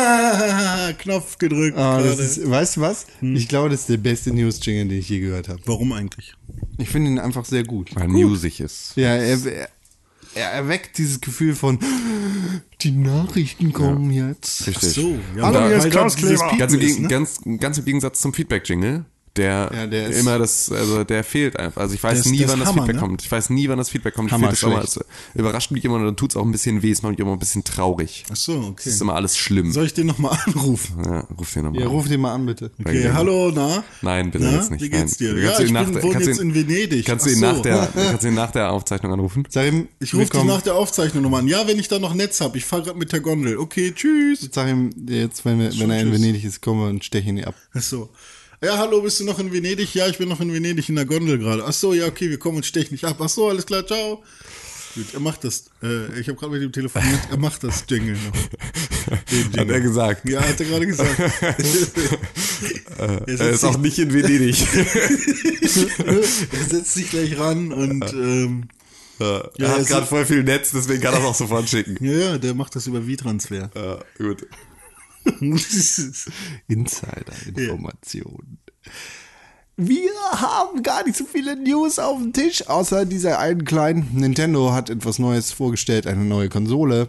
[0.99, 1.77] Knopf gedrückt.
[1.77, 3.07] Ah, ist, weißt du was?
[3.21, 5.61] Ich glaube, das ist der beste News-Jingle, den ich je gehört habe.
[5.67, 6.35] Warum eigentlich?
[6.79, 7.95] Ich finde ihn einfach sehr gut.
[7.95, 8.93] Weil newsig ist.
[8.97, 9.69] Ja, er, er,
[10.35, 11.79] er erweckt dieses Gefühl von,
[12.81, 14.67] die Nachrichten kommen jetzt.
[14.67, 14.91] Richtig.
[14.91, 16.57] So, ja, Hallo, weil hier ist da Klaus Kleber.
[16.59, 17.09] Ganz im, ne?
[17.09, 19.05] ganz, ganz im Gegensatz zum Feedback-Jingle,
[19.37, 21.81] der, Ja, der ist- immer das, also der fehlt einfach.
[21.83, 23.01] Also ich weiß ist- nie, wann das Hammer, Feedback ne?
[23.01, 23.23] kommt.
[23.23, 24.29] Ich weiß nie, wann das Feedback kommt.
[24.29, 26.53] Ich Hammer finde das immer, es überrascht mich immer und dann tut es auch ein
[26.53, 26.91] bisschen weh.
[26.91, 28.25] Es macht mich immer ein bisschen traurig.
[28.31, 28.89] Ach so, Es okay.
[28.91, 29.73] ist immer alles schlimm.
[29.73, 31.03] Soll ich den nochmal anrufen?
[31.05, 31.93] Ja, ruf den nochmal Ja, an.
[31.93, 32.71] ruf den mal an, bitte.
[32.81, 33.15] Okay, gerne.
[33.15, 33.83] hallo, na?
[34.03, 34.83] Nein, bitte Na, jetzt nicht.
[34.83, 35.35] Wie geht's Nein.
[35.35, 35.43] dir?
[35.43, 37.05] Kannst Ja, ich bin, nach der- wohne jetzt ihn- in Venedig.
[37.07, 37.47] Kannst du ihn so.
[37.47, 39.45] nach der, kannst du ihn nach der Aufzeichnung anrufen?
[39.49, 41.49] Sag ihm, Ich rufe dich nach der Aufzeichnung nochmal an.
[41.49, 42.57] Ja, wenn ich da noch Netz habe.
[42.59, 43.59] Ich fahre gerade mit der Gondel.
[43.59, 44.49] Okay, tschüss.
[44.53, 46.13] Sag ihm jetzt, wenn, wir, wenn er in.
[46.13, 47.55] Venedig ist, kommen wir und stechen ihn ab.
[47.75, 48.09] Ach so.
[48.65, 49.95] Ja, hallo, bist du noch in Venedig?
[49.95, 51.65] Ja, ich bin noch in Venedig in der Gondel gerade.
[51.67, 53.17] Ach so, ja, okay, wir kommen und stechen dich ab.
[53.21, 54.23] Ach so, alles klar, ciao.
[54.95, 55.65] Gut, er macht das.
[55.83, 57.21] Äh, ich habe gerade mit ihm telefoniert.
[57.31, 58.33] Er macht das Jingle noch.
[59.31, 59.75] Den Hat Jingle.
[59.75, 60.29] er gesagt.
[60.29, 61.19] Ja, hat er gerade gesagt.
[62.99, 64.57] er, Er ist auch nicht in Venedig.
[66.53, 68.69] er setzt sich gleich ran und ähm,
[69.19, 72.03] er Ja, hat es- gerade voll viel Netz, deswegen kann er es auch sofort schicken.
[72.05, 73.71] ja, ja, der macht das über V-Transfer.
[73.75, 74.47] Ja, gut.
[76.69, 78.59] Insider-Informationen.
[79.77, 84.09] Wir haben gar nicht so viele News auf dem Tisch, außer dieser einen kleinen.
[84.13, 87.09] Nintendo hat etwas Neues vorgestellt, eine neue Konsole.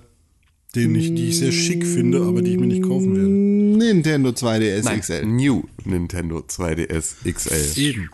[0.74, 3.30] Den ich, die ich sehr schick finde, aber die ich mir nicht kaufen werde.
[3.30, 5.26] Nintendo 2DS Nein, XL.
[5.26, 7.80] New Nintendo 2DS XL.
[7.80, 8.10] Eben.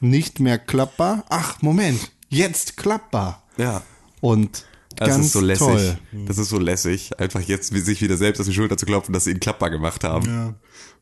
[0.00, 1.24] Nicht mehr klappbar.
[1.28, 2.12] Ach, Moment.
[2.28, 3.42] Jetzt klappbar.
[3.56, 3.82] Ja.
[4.20, 4.66] Und
[4.98, 5.66] Das ganz ist so lässig.
[5.66, 5.98] toll.
[6.26, 9.24] Das ist so lässig, einfach jetzt sich wieder selbst auf die Schulter zu klopfen, dass
[9.24, 10.26] sie ihn klappbar gemacht haben.
[10.26, 10.54] Ja.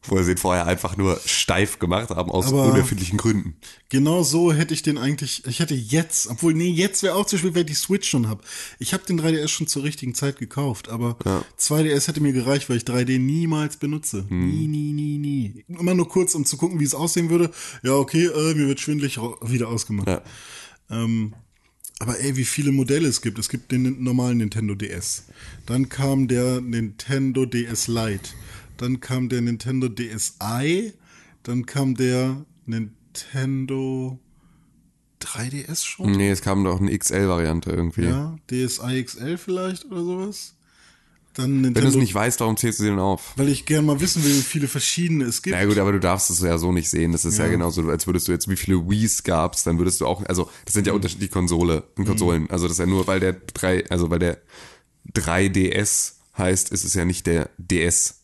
[0.09, 3.57] Wo sie ihn vorher einfach nur steif gemacht haben, aus Aber- unerfindlichen Gründen.
[3.89, 7.39] Genau so hätte ich den eigentlich, ich hätte jetzt, obwohl, nee, jetzt wäre auch zu
[7.39, 8.43] spät, weil ich die Switch schon habe.
[8.79, 11.17] Ich habe den 3DS schon zur richtigen Zeit gekauft, aber
[11.59, 14.27] 2DS hätte mir gereicht, weil ich 3D niemals benutze.
[14.29, 14.51] Hm.
[14.51, 15.65] Nie, nie, nie, nie.
[15.69, 17.51] Immer nur kurz, um zu gucken, wie es aussehen würde.
[17.83, 20.07] Ja, okay, äh, mir wird schwindelig wieder ausgemacht.
[20.09, 20.23] Ja.
[20.91, 21.35] Ähm,
[21.99, 23.39] aber ey, wie viele Modelle es gibt.
[23.39, 25.25] Es gibt den normalen Nintendo DS.
[25.65, 28.31] Dann kam der Nintendo DS Lite.
[28.77, 30.93] Dann kam der Nintendo DSi.
[31.43, 34.19] Dann kam der Nintendo
[35.23, 36.13] 3DS schon.
[36.13, 38.05] Nee, es kam doch eine XL-Variante irgendwie.
[38.05, 40.56] Ja, DSi XL vielleicht oder sowas.
[41.37, 41.89] Dann Wenn du Nintendo.
[41.91, 43.33] es nicht weißt, warum zählst du sie denn auf?
[43.37, 45.55] weil ich gerne mal wissen will, wie viele verschiedene es gibt.
[45.57, 47.13] Na gut, aber du darfst es ja so nicht sehen.
[47.13, 50.07] Das ist ja, genauso, als würdest du jetzt, wie viele Wii's gab's, dann würdest du
[50.07, 50.97] auch, also das sind ja Mhm.
[50.97, 52.49] unterschiedliche Konsole, Konsolen.
[52.51, 54.39] Also das ist ja nur, weil der drei, also weil der
[55.15, 58.23] 3DS heißt, ist es ja nicht der DS.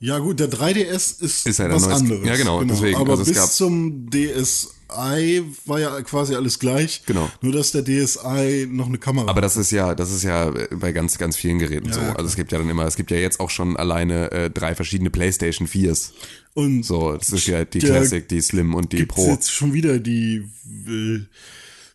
[0.00, 2.26] Ja gut, der 3DS ist, Ist halt was neues- anderes.
[2.26, 7.02] Ja, genau, deswegen, Aber also es bis zum DSi war ja quasi alles gleich.
[7.06, 7.28] Genau.
[7.42, 10.92] Nur dass der DSi noch eine Kamera Aber das ist ja, das ist ja bei
[10.92, 11.98] ganz, ganz vielen Geräten so.
[12.00, 14.50] ja, Also es gibt ja dann immer, es gibt ja jetzt auch schon alleine äh,
[14.50, 16.12] drei verschiedene PlayStation 4s.
[16.54, 19.26] Und So, das ist ja die Classic, die Slim und die Pro.
[19.26, 20.48] jetzt schon wieder die
[20.86, 21.20] äh,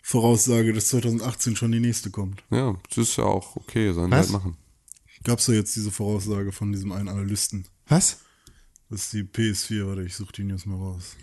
[0.02, 2.44] Voraussage, dass 2018 schon die nächste kommt.
[2.52, 4.24] Ja, das ist ja auch okay, sollen Was?
[4.28, 4.58] halt machen.
[5.24, 7.66] Gab's da jetzt diese Voraussage von diesem einen Analysten?
[7.88, 8.20] Was?
[8.90, 11.16] Das ist die PS4, warte, ich suche die News mal raus.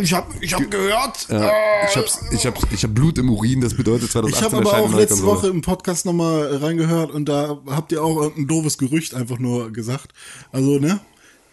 [0.00, 1.26] Ich habe ich hab gehört.
[1.28, 4.78] Ich hab's, ich hab's, ich hab Blut im Urin, das bedeutet 2018 Ich habe aber
[4.84, 5.22] auch letzte.
[5.22, 9.72] Woche im Podcast nochmal reingehört und da habt ihr auch irgendein doofes Gerücht einfach nur
[9.72, 10.12] gesagt.
[10.50, 11.00] Also, ne?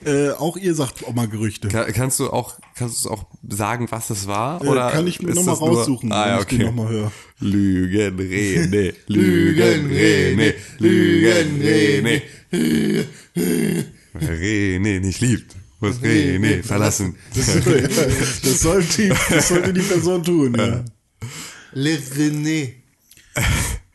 [0.06, 1.68] Äh, auch ihr sagt auch mal Gerüchte.
[1.68, 4.64] Ka- Kannst du auch, kannst du auch sagen, was das war?
[4.64, 6.56] Äh, Oder kann ich mir ist noch mal das nur- raussuchen, ah, wenn ich den
[6.62, 6.66] okay.
[6.68, 7.12] noch mal höre.
[7.40, 12.22] Lügen, Rene, Lügen, Rene, Lügen, Rene.
[14.16, 17.16] Rene nicht liebt, muss Rene verlassen.
[17.36, 17.46] Das,
[18.42, 20.84] das, sollte die, das sollte die Person tun, ja.
[21.74, 22.74] Le René.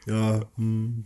[0.06, 1.04] Ja, hm.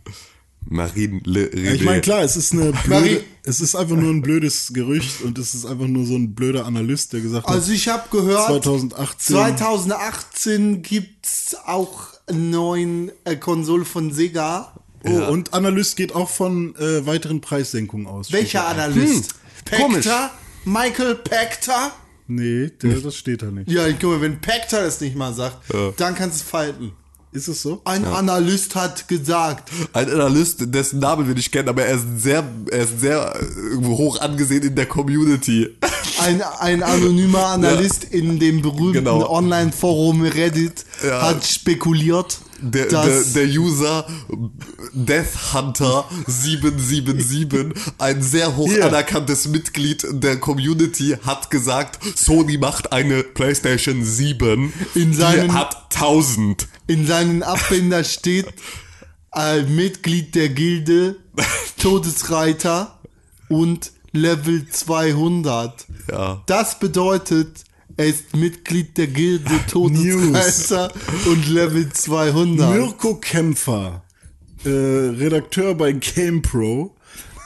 [0.71, 1.73] Marine Le René.
[1.73, 5.37] ich meine, klar, es ist eine blöde, es ist einfach nur ein blödes Gerücht und
[5.39, 8.45] es ist einfach nur so ein blöder Analyst, der gesagt Also hat, ich habe gehört,
[8.47, 9.35] 2018.
[9.35, 14.73] 2018 gibt's auch einen neuen äh, Konsole von Sega.
[15.05, 18.31] Oh, und Analyst geht auch von äh, weiteren Preissenkungen aus.
[18.31, 19.35] Welcher Analyst?
[19.75, 20.05] komisch.
[20.05, 20.31] Pector?
[20.65, 21.91] Michael Pector?
[22.27, 23.71] Nee, der, das steht da nicht.
[23.71, 25.57] Ja, ich glaube, wenn Pector das nicht mal sagt,
[25.97, 26.91] dann kannst du es falten.
[27.31, 27.79] Ist es so?
[27.85, 32.43] Ein Analyst hat gesagt, Ein Analyst, dessen Namen wir nicht kennen, aber er ist sehr,
[32.71, 35.77] er ist sehr äh, hoch angesehen in der Community.
[36.23, 39.29] ein, ein anonymer Analyst in dem berühmten Genau.
[39.29, 41.21] Online-Forum Reddit Ja.
[41.21, 44.05] hat spekuliert, Der, der, der User
[44.93, 48.85] Death Hunter 777, ein sehr hoch Hier.
[48.85, 55.93] anerkanntes Mitglied der Community, hat gesagt, Sony macht eine PlayStation 7, In die seinen- hat
[55.95, 56.67] 1000.
[56.87, 58.47] in seinen Abbinder steht,
[59.33, 61.15] äh, Mitglied der Gilde,
[61.81, 62.99] Todesreiter
[63.47, 65.85] und Level 200.
[66.11, 66.41] Ja.
[66.45, 67.63] Das bedeutet,
[67.99, 70.93] er ist Mitglied der Gilde, Todesreiter
[71.25, 72.73] und Level 200.
[72.73, 74.05] Mirko Kämpfer,
[74.63, 76.95] äh, Redakteur bei GamePro,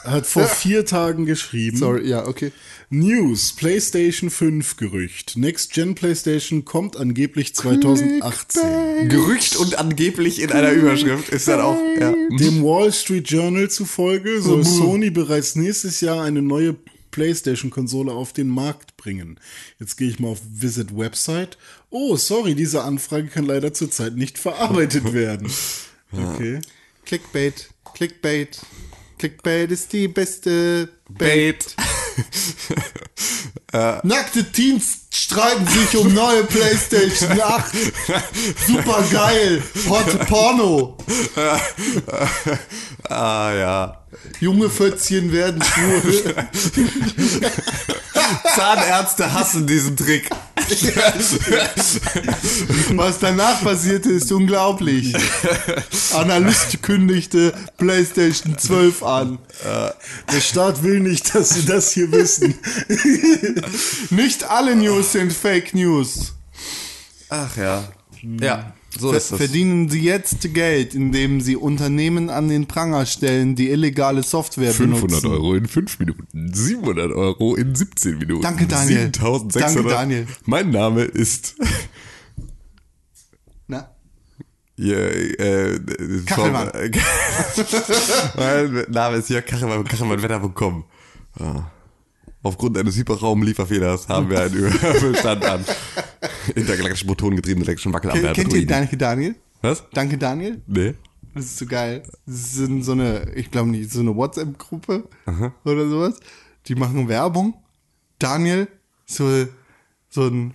[0.04, 1.76] hat vor vier Tagen geschrieben.
[1.76, 2.52] Sorry, ja, okay.
[2.88, 5.36] News, PlayStation 5 Gerücht.
[5.36, 9.08] Next Gen PlayStation kommt angeblich 2018.
[9.08, 11.78] Gerücht und angeblich in einer Überschrift ist dann auch.
[11.98, 12.14] Ja.
[12.38, 16.76] Dem Wall Street Journal zufolge soll Sony bereits nächstes Jahr eine neue
[17.14, 19.38] PlayStation-Konsole auf den Markt bringen.
[19.78, 21.56] Jetzt gehe ich mal auf Visit Website.
[21.90, 25.48] Oh, sorry, diese Anfrage kann leider zurzeit nicht verarbeitet werden.
[26.10, 26.58] Okay.
[27.06, 28.60] Clickbait, Clickbait.
[29.18, 31.76] Clickbait ist die beste Bait.
[34.02, 37.72] Nackte Teens streiten sich um neue PlayStation 8.
[38.66, 39.62] Super geil.
[39.88, 40.96] Hot Porno.
[43.08, 44.03] ah ja.
[44.40, 46.34] Junge Fötzchen werden schwul.
[48.54, 50.30] Zahnärzte hassen diesen Trick.
[52.96, 55.14] Was danach passierte, ist unglaublich.
[56.14, 59.38] Analyst kündigte PlayStation 12 an.
[60.32, 62.54] Der Staat will nicht, dass sie das hier wissen.
[64.10, 66.32] Nicht alle News sind Fake News.
[67.28, 67.84] Ach ja.
[68.22, 73.70] Ja, so Ver verdienen Sie jetzt Geld, indem Sie Unternehmen an den Pranger stellen, die
[73.70, 75.26] illegale Software 500 benutzen.
[75.30, 78.42] Euro in 5 Minuten, 700 Euro in 17 Minuten.
[78.42, 79.10] Danke, Daniel.
[79.12, 79.74] 7600.
[79.74, 80.26] Danke, Daniel.
[80.46, 81.54] Mein Name ist
[83.66, 83.90] Na?
[84.76, 85.80] Ja, äh,
[86.26, 86.70] Kachelmann.
[86.70, 90.84] vom- mein Name ist Jörg Kachelmann, kachelmannwetter.com.
[91.40, 91.70] Ja.
[92.44, 95.64] Aufgrund eines Hyperraum-Lieferfehlers haben wir einen Überbestand an
[96.54, 98.34] intergalaktischen motorengetriebenen elektrischen Kennt, Wackelamper.
[98.34, 99.34] kennt ihr Danke Daniel?
[99.62, 99.82] Was?
[99.94, 100.60] Danke Daniel?
[100.66, 100.92] Nee.
[101.34, 102.02] Das ist so geil.
[102.26, 105.08] Das sind so eine, ich glaube nicht, so eine WhatsApp-Gruppe
[105.64, 106.20] oder sowas.
[106.66, 107.54] Die machen Werbung.
[108.18, 108.68] Daniel,
[109.06, 109.46] so,
[110.10, 110.52] so ein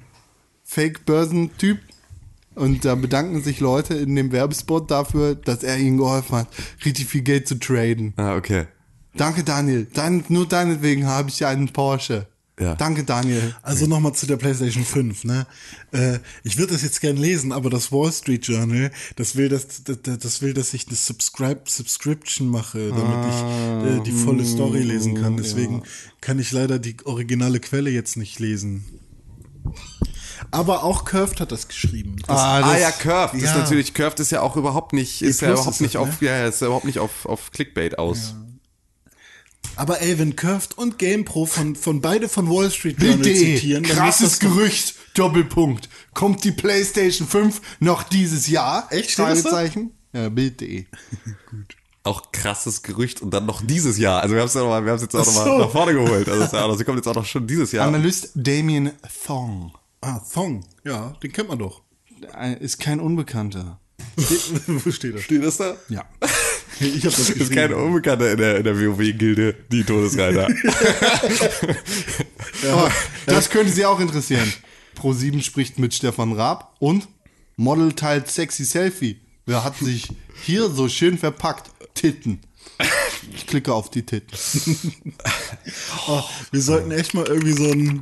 [0.63, 1.79] Fake-Börsentyp.
[2.53, 6.47] Und da bedanken sich Leute in dem Werbespot dafür, dass er ihnen geholfen hat,
[6.85, 8.13] richtig viel Geld zu traden.
[8.15, 8.67] Ah, okay.
[9.15, 9.87] Danke, Daniel.
[9.93, 12.27] Dein, nur deinetwegen habe ich einen Porsche.
[12.59, 12.75] Ja.
[12.75, 13.55] Danke, Daniel.
[13.61, 15.47] Also nochmal zu der PlayStation 5, ne?
[15.93, 19.83] Äh, ich würde das jetzt gern lesen, aber das Wall Street Journal, das will, dass,
[19.85, 24.81] das, das will, dass ich eine Subscribe, Subscription mache, damit ich äh, die volle Story
[24.81, 25.37] lesen kann.
[25.37, 25.83] Deswegen
[26.19, 28.83] kann ich leider die originale Quelle jetzt nicht lesen.
[30.51, 32.17] Aber auch Curved hat das geschrieben.
[32.27, 33.57] Das, Ah, ja, Curved ist Ja.
[33.59, 36.21] natürlich, Curved ist ja auch überhaupt nicht, ist ja Plus überhaupt ist nicht das, auf,
[36.21, 38.35] ja, ist ja überhaupt nicht auf, auf Clickbait aus.
[39.79, 43.55] Aber wenn Curved und GamePro von, von beide von Wall Street Journal Bild.de.
[43.55, 44.95] zitieren, dann ist Krasses Gerücht.
[45.13, 45.87] Doppelpunkt.
[46.13, 48.87] Kommt die PlayStation 5 noch dieses Jahr?
[48.91, 49.11] Echt?
[49.11, 49.91] Fragezeichen.
[50.11, 50.85] Ja, Bild.de.
[52.03, 54.21] Auch krasses Gerücht und dann noch dieses Jahr.
[54.21, 55.45] Also wir haben es ja noch mal, wir haben es jetzt auch noch Ach mal
[55.45, 55.57] so.
[55.59, 56.27] nach vorne geholt.
[56.29, 57.87] Also, ja sie kommt jetzt auch noch schon dieses Jahr.
[57.87, 58.91] Analyst Damien
[59.25, 59.73] Thong.
[60.01, 60.65] Ah, Thong.
[60.85, 61.81] Ja, den kennt man doch.
[62.37, 63.79] Äh, Ist kein Unbekannter.
[64.67, 65.21] Wo steht das?
[65.23, 65.75] Steht das da?
[65.89, 66.05] Ja.
[66.79, 70.47] Ich hab das Das ist kein Unbekannter in der, in der WoW-Gilde, die Todesreiter.
[72.71, 72.91] Aber
[73.25, 74.51] das könnte Sie auch interessieren.
[74.97, 77.07] Pro7 spricht mit Stefan Raab und
[77.57, 79.19] Model teilt sexy Selfie.
[79.45, 80.07] Wer hat sich
[80.43, 81.71] hier so schön verpackt?
[81.95, 82.39] Titten.
[83.33, 84.37] Ich klicke auf die Titten.
[86.07, 87.99] Oh, wir sollten echt mal irgendwie so einen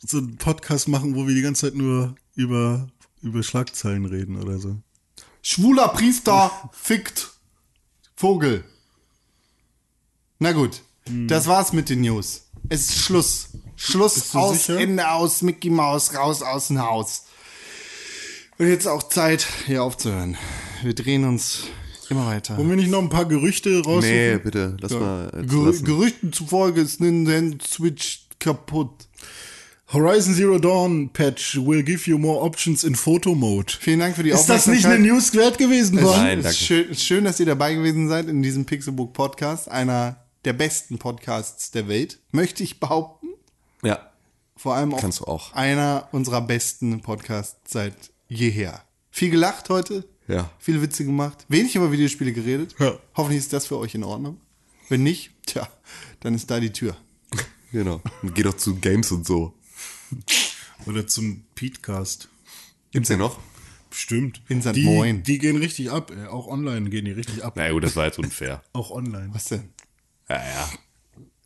[0.00, 2.88] so einen Podcast machen, wo wir die ganze Zeit nur über,
[3.22, 4.80] über Schlagzeilen reden oder so.
[5.42, 7.28] Schwuler Priester fickt
[8.16, 8.64] Vogel.
[10.38, 10.82] Na gut,
[11.26, 12.42] das war's mit den News.
[12.68, 13.48] Es ist Schluss.
[13.76, 14.78] Schluss aus, sicher?
[14.80, 17.24] Ende aus, Mickey Maus, raus aus dem Haus.
[18.58, 20.36] Und jetzt auch Zeit, hier aufzuhören.
[20.82, 21.62] Wir drehen uns
[22.10, 22.56] immer weiter.
[22.58, 24.00] Wollen wir nicht noch ein paar Gerüchte raussuchen?
[24.10, 25.30] nee, bitte, lass mal.
[25.32, 25.84] äh, Gerü lassen.
[25.84, 29.07] Gerüchten zufolge ist Nintendo Switch kaputt.
[29.90, 33.72] Horizon Zero Dawn Patch will give you more options in Photo Mode.
[33.80, 36.14] Vielen Dank für die Ist das nicht eine News wert gewesen, Es Bon?
[36.16, 36.56] Nein, danke.
[36.58, 41.70] schön, schön, dass ihr dabei gewesen seid in diesem Pixelbook Podcast, einer der besten Podcasts
[41.70, 43.28] der Welt, möchte ich behaupten.
[43.82, 44.10] Ja.
[44.56, 45.54] Vor allem auch, Kannst du auch.
[45.54, 47.94] einer unserer besten Podcasts seit
[48.28, 48.82] jeher.
[49.10, 50.50] Viel gelacht heute, Ja.
[50.58, 52.74] viele Witze gemacht, wenig über Videospiele geredet.
[52.78, 52.98] Ja.
[53.16, 54.38] Hoffentlich ist das für euch in Ordnung.
[54.90, 55.66] Wenn nicht, tja,
[56.20, 56.94] dann ist da die Tür.
[57.70, 58.00] Genau.
[58.22, 59.52] Und geh doch zu Games und so.
[60.86, 62.28] Oder zum Petecast.
[62.92, 63.38] Gibt's den noch?
[63.90, 64.42] Stimmt.
[64.48, 64.74] In St.
[64.76, 65.22] Die, Moin.
[65.22, 66.10] die gehen richtig ab.
[66.10, 66.26] ey.
[66.26, 67.54] Auch online gehen die richtig ab.
[67.56, 68.62] Na gut, das war jetzt unfair.
[68.72, 69.30] Auch online.
[69.32, 69.70] Was denn?
[70.28, 70.68] Ja, ja.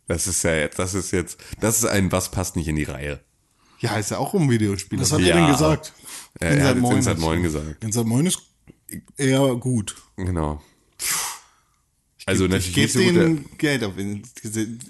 [0.07, 2.83] Das ist ja jetzt, das ist jetzt, das ist ein, was passt nicht in die
[2.83, 3.21] Reihe.
[3.79, 5.01] Ja, ist ja auch um Videospiele.
[5.01, 5.35] Was hat Ja.
[5.35, 5.93] er denn gesagt?
[6.41, 7.09] Ja, In er hat Moin in St.
[7.09, 7.21] hast du.
[7.21, 7.83] Moin gesagt.
[7.83, 8.05] In St.
[8.05, 8.39] Moin ist,
[9.17, 9.95] eher gut.
[10.17, 10.61] Genau.
[12.25, 13.93] Also Ich natürlich gebe nicht so denen Geld auf.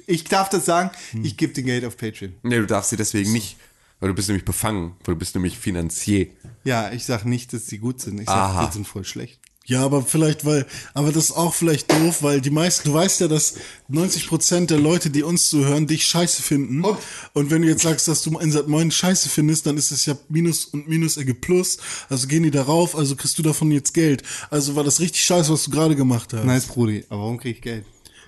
[0.08, 0.92] Ich darf das sagen,
[1.24, 2.34] ich gebe denen Geld auf Patreon.
[2.44, 3.58] Nee, du darfst sie deswegen nicht,
[4.00, 6.28] weil du bist nämlich befangen, weil du bist nämlich Finanzier.
[6.64, 8.20] Ja, ich sag nicht, dass sie gut sind.
[8.20, 8.66] Ich sag, Aha.
[8.68, 9.40] die sind voll schlecht.
[9.66, 13.22] Ja, aber vielleicht, weil, aber das ist auch vielleicht doof, weil die meisten, du weißt
[13.22, 13.56] ja, dass
[13.90, 16.84] 90% der Leute, die uns zuhören, dich scheiße finden.
[16.84, 16.98] Und?
[17.32, 20.18] Und wenn du jetzt sagst, dass du Insert Moin scheiße findest, dann ist es ja
[20.28, 21.78] Minus und Minus ergibt Plus.
[22.10, 24.24] Also gehen die darauf, also kriegst du davon jetzt Geld.
[24.50, 26.44] Also war das richtig scheiße, was du gerade gemacht hast.
[26.44, 27.06] Nice, Brudi.
[27.08, 27.86] Aber warum krieg ich Geld?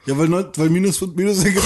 [0.07, 1.63] Ja, weil, weil Minus und Minus ergibt.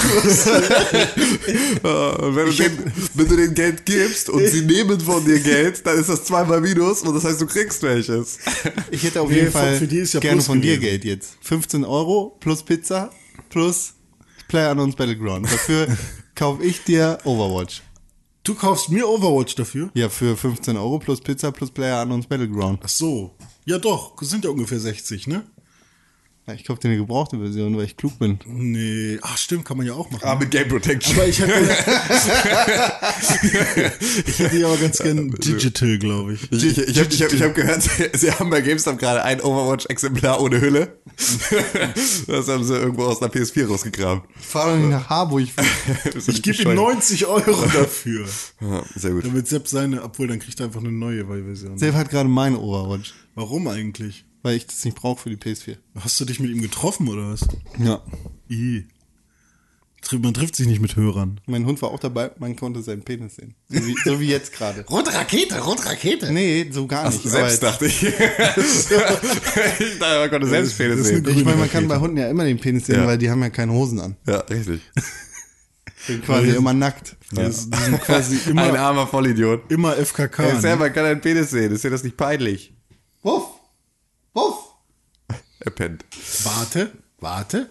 [1.82, 5.84] Und wenn du, den, wenn du denen Geld gibst und sie nehmen von dir Geld,
[5.86, 8.38] dann ist das zweimal Minus und das heißt, du kriegst welches.
[8.90, 10.90] Ich hätte auf Nee, jeden Fall für die ist ja gerne Plus von dir gewesen.
[10.90, 11.36] Geld jetzt.
[11.42, 13.10] 15 Euro plus Pizza
[13.48, 13.94] plus
[14.48, 15.46] PlayerUnknown's Battleground.
[15.46, 15.86] Dafür
[16.34, 17.82] kaufe ich dir Overwatch.
[18.44, 19.90] du kaufst mir Overwatch dafür?
[19.94, 22.80] Ja, für 15 Euro plus Pizza plus PlayerUnknown's Battleground.
[22.82, 23.32] Ach so.
[23.66, 25.44] Ja doch, sind ja ungefähr 60, ne?
[26.54, 28.38] Ich kaufe dir eine gebrauchte Version, weil ich klug bin.
[28.46, 30.24] Nee, ach stimmt, kann man ja auch machen.
[30.24, 31.16] Ah, mit Game Protection.
[31.16, 31.52] Aber ich hätte,
[34.26, 36.52] ich hätte ja aber ganz gern Digital, glaube ich.
[36.52, 37.82] Ich, ich, ich habe ich hab, ich hab gehört,
[38.14, 40.98] sie, haben bei GameStop gerade ein Overwatch-Exemplar ohne Hülle.
[42.26, 44.22] Das haben sie irgendwo aus einer PS4 rausgegraben.
[44.36, 45.48] Fahr doch nicht nach Harburg.
[46.26, 48.26] Ich gebe ihm 90 Euro dafür.
[48.60, 49.26] Ja, sehr gut.
[49.26, 51.76] Damit Sepp seine, obwohl dann kriegt er einfach eine neue Version.
[51.76, 54.24] Sepp hat gerade meine Overwatch, Warum eigentlich?
[54.42, 55.76] Weil ich das nicht brauche für die PS4.
[55.98, 57.46] Hast du dich mit ihm getroffen oder was?
[57.78, 58.02] Ja.
[58.50, 58.86] I.
[60.12, 61.40] Man trifft sich nicht mit Hörern.
[61.46, 63.54] Mein Hund war auch dabei, man konnte seinen Penis sehen.
[63.68, 64.84] So wie, so wie jetzt gerade.
[64.90, 66.32] Rote Rakete, rote Rakete.
[66.32, 67.22] Nee, so gar nicht.
[67.22, 68.02] Selbst aber dachte ich.
[68.02, 68.18] ich
[68.88, 71.28] dachte, man konnte selbst Penis ist sehen.
[71.28, 73.06] ich meine, man kann bei Hunden ja immer den Penis sehen, Ja.
[73.06, 74.16] weil die haben ja keine Hosen an.
[74.26, 74.80] Ja, richtig.
[76.06, 77.16] Sind quasi immer nackt.
[77.30, 79.70] Das, die sind quasi Ein immer, armer Vollidiot.
[79.70, 80.42] immer FKK.
[80.44, 80.60] Ey, ne?
[80.60, 81.70] selber kann einen Penis sehen.
[81.72, 82.74] Ist dir das nicht peinlich?
[83.22, 83.44] Wuff!
[84.34, 84.74] Wuff!
[85.60, 86.04] Er pennt.
[86.44, 87.68] Warte, warte.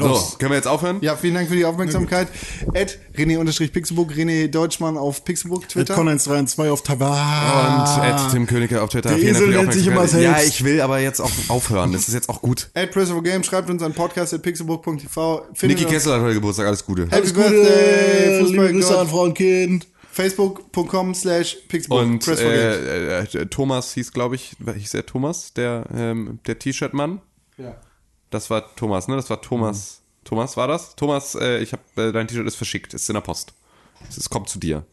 [0.00, 0.98] So, können wir jetzt aufhören?
[1.00, 2.28] Ja, vielen Dank für die Aufmerksamkeit.
[2.72, 5.94] Ed, René-Pixelbook, René Deutschmann auf Pixelbook, Mit Twitter.
[5.94, 8.06] Con 132 auf Und Tabar.
[8.06, 9.10] Ed Tim Königke auf Twitter.
[9.10, 10.30] Der Vielen Esel nennt sich immer Aufmerksamkeit.
[10.30, 10.54] Ja, selbst.
[10.54, 11.92] ich will aber jetzt auch aufhören.
[11.92, 12.70] Das ist jetzt auch gut.
[12.74, 15.46] Ed Christopher Game, schreibt uns an podcast.pixelbook.tv.
[15.62, 16.66] Niki Kessler hat heute Geburtstag.
[16.66, 17.02] Alles Gute.
[17.02, 19.08] Happy Alles Gute, Birthday, liebe Grüße an Fußballgott.
[19.08, 19.86] Frau und Kind.
[20.22, 22.00] Facebook.com slash Pixelbook.
[22.00, 27.20] Und äh, äh, Thomas hieß, glaube ich, hieß er Thomas, der, ähm, der T-Shirt-Mann.
[27.56, 27.76] Ja.
[28.30, 29.14] Das war Thomas, ne?
[29.16, 30.00] Das war Thomas.
[30.24, 30.96] Thomas war das?
[30.96, 33.54] Thomas, äh, ich habe äh, dein T-Shirt ist verschickt, ist in der Post.
[34.08, 34.84] Es ist- kommt zu dir.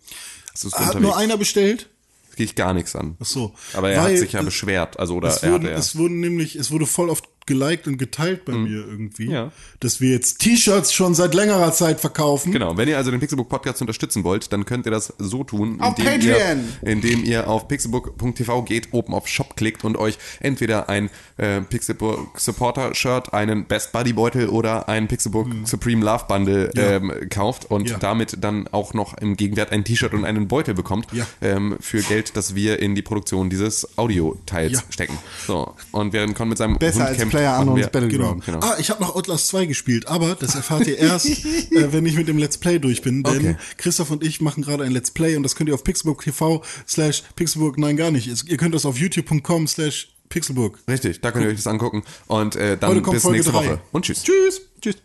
[0.53, 1.01] Es ist Hat unterwegs.
[1.03, 1.89] nur einer bestellt?
[2.27, 3.17] Das geht dich gar nichts an.
[3.19, 3.53] Ach so.
[3.73, 5.79] Aber er Weil hat sich ja es- beschwert, also oder Es er wurden, hatte ja.
[5.79, 9.51] es wurden nämlich, es wurde voll oft geliked und geteilt bei mir irgendwie, Ja.
[9.79, 12.51] dass wir jetzt T-Shirts schon seit längerer Zeit verkaufen.
[12.51, 15.79] Genau, wenn ihr also den Pixelbook Podcast unterstützen wollt, dann könnt ihr das so tun,
[15.81, 16.59] Auf indem Patreon.
[16.81, 21.61] ihr, indem ihr auf pixelbook.tv geht, oben auf Shop klickt und euch entweder ein äh,
[21.61, 27.69] Pixelbook Supporter Shirt, einen Best Buddy Beutel oder ein Pixelbook Supreme Love Bundle ähm, kauft
[27.71, 27.89] und.
[27.89, 27.97] Ja.
[27.99, 31.25] damit dann auch noch im Gegenwert ein T-Shirt und einen Beutel bekommt Ja.
[31.41, 34.79] ähm, für Geld, das wir in die Produktion dieses Audioteils Ja.
[34.89, 35.17] stecken.
[35.45, 38.45] So, und während Con mit seinem Besser Hund kämpft, Player Unknown's Battleground.
[38.45, 38.59] Genau.
[38.59, 38.71] Genau.
[38.73, 41.27] Ah, ich habe noch Outlast 2 gespielt, aber das erfahrt ihr erst,
[41.71, 43.23] äh, wenn ich mit dem Let's Play durch bin.
[43.23, 43.55] Denn Okay.
[43.77, 46.63] Christoph und ich machen gerade ein Let's Play und das könnt ihr auf Pixelbook TV
[46.87, 48.27] slash Pixelbook, nein gar nicht.
[48.47, 50.79] Ihr könnt das auf youtube.com slash Pixelbook.
[50.89, 53.65] Richtig, da könnt ihr euch das angucken und äh, dann bis Folge nächste drei.
[53.65, 53.81] Woche.
[53.91, 54.23] Und tschüss.
[54.23, 54.61] Tschüss.
[54.81, 54.95] Tschüss.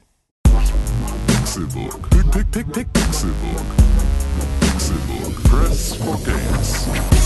[2.32, 3.66] Pick, Pixelbook.
[4.60, 5.42] Pixelbook.
[5.44, 7.19] Press for games.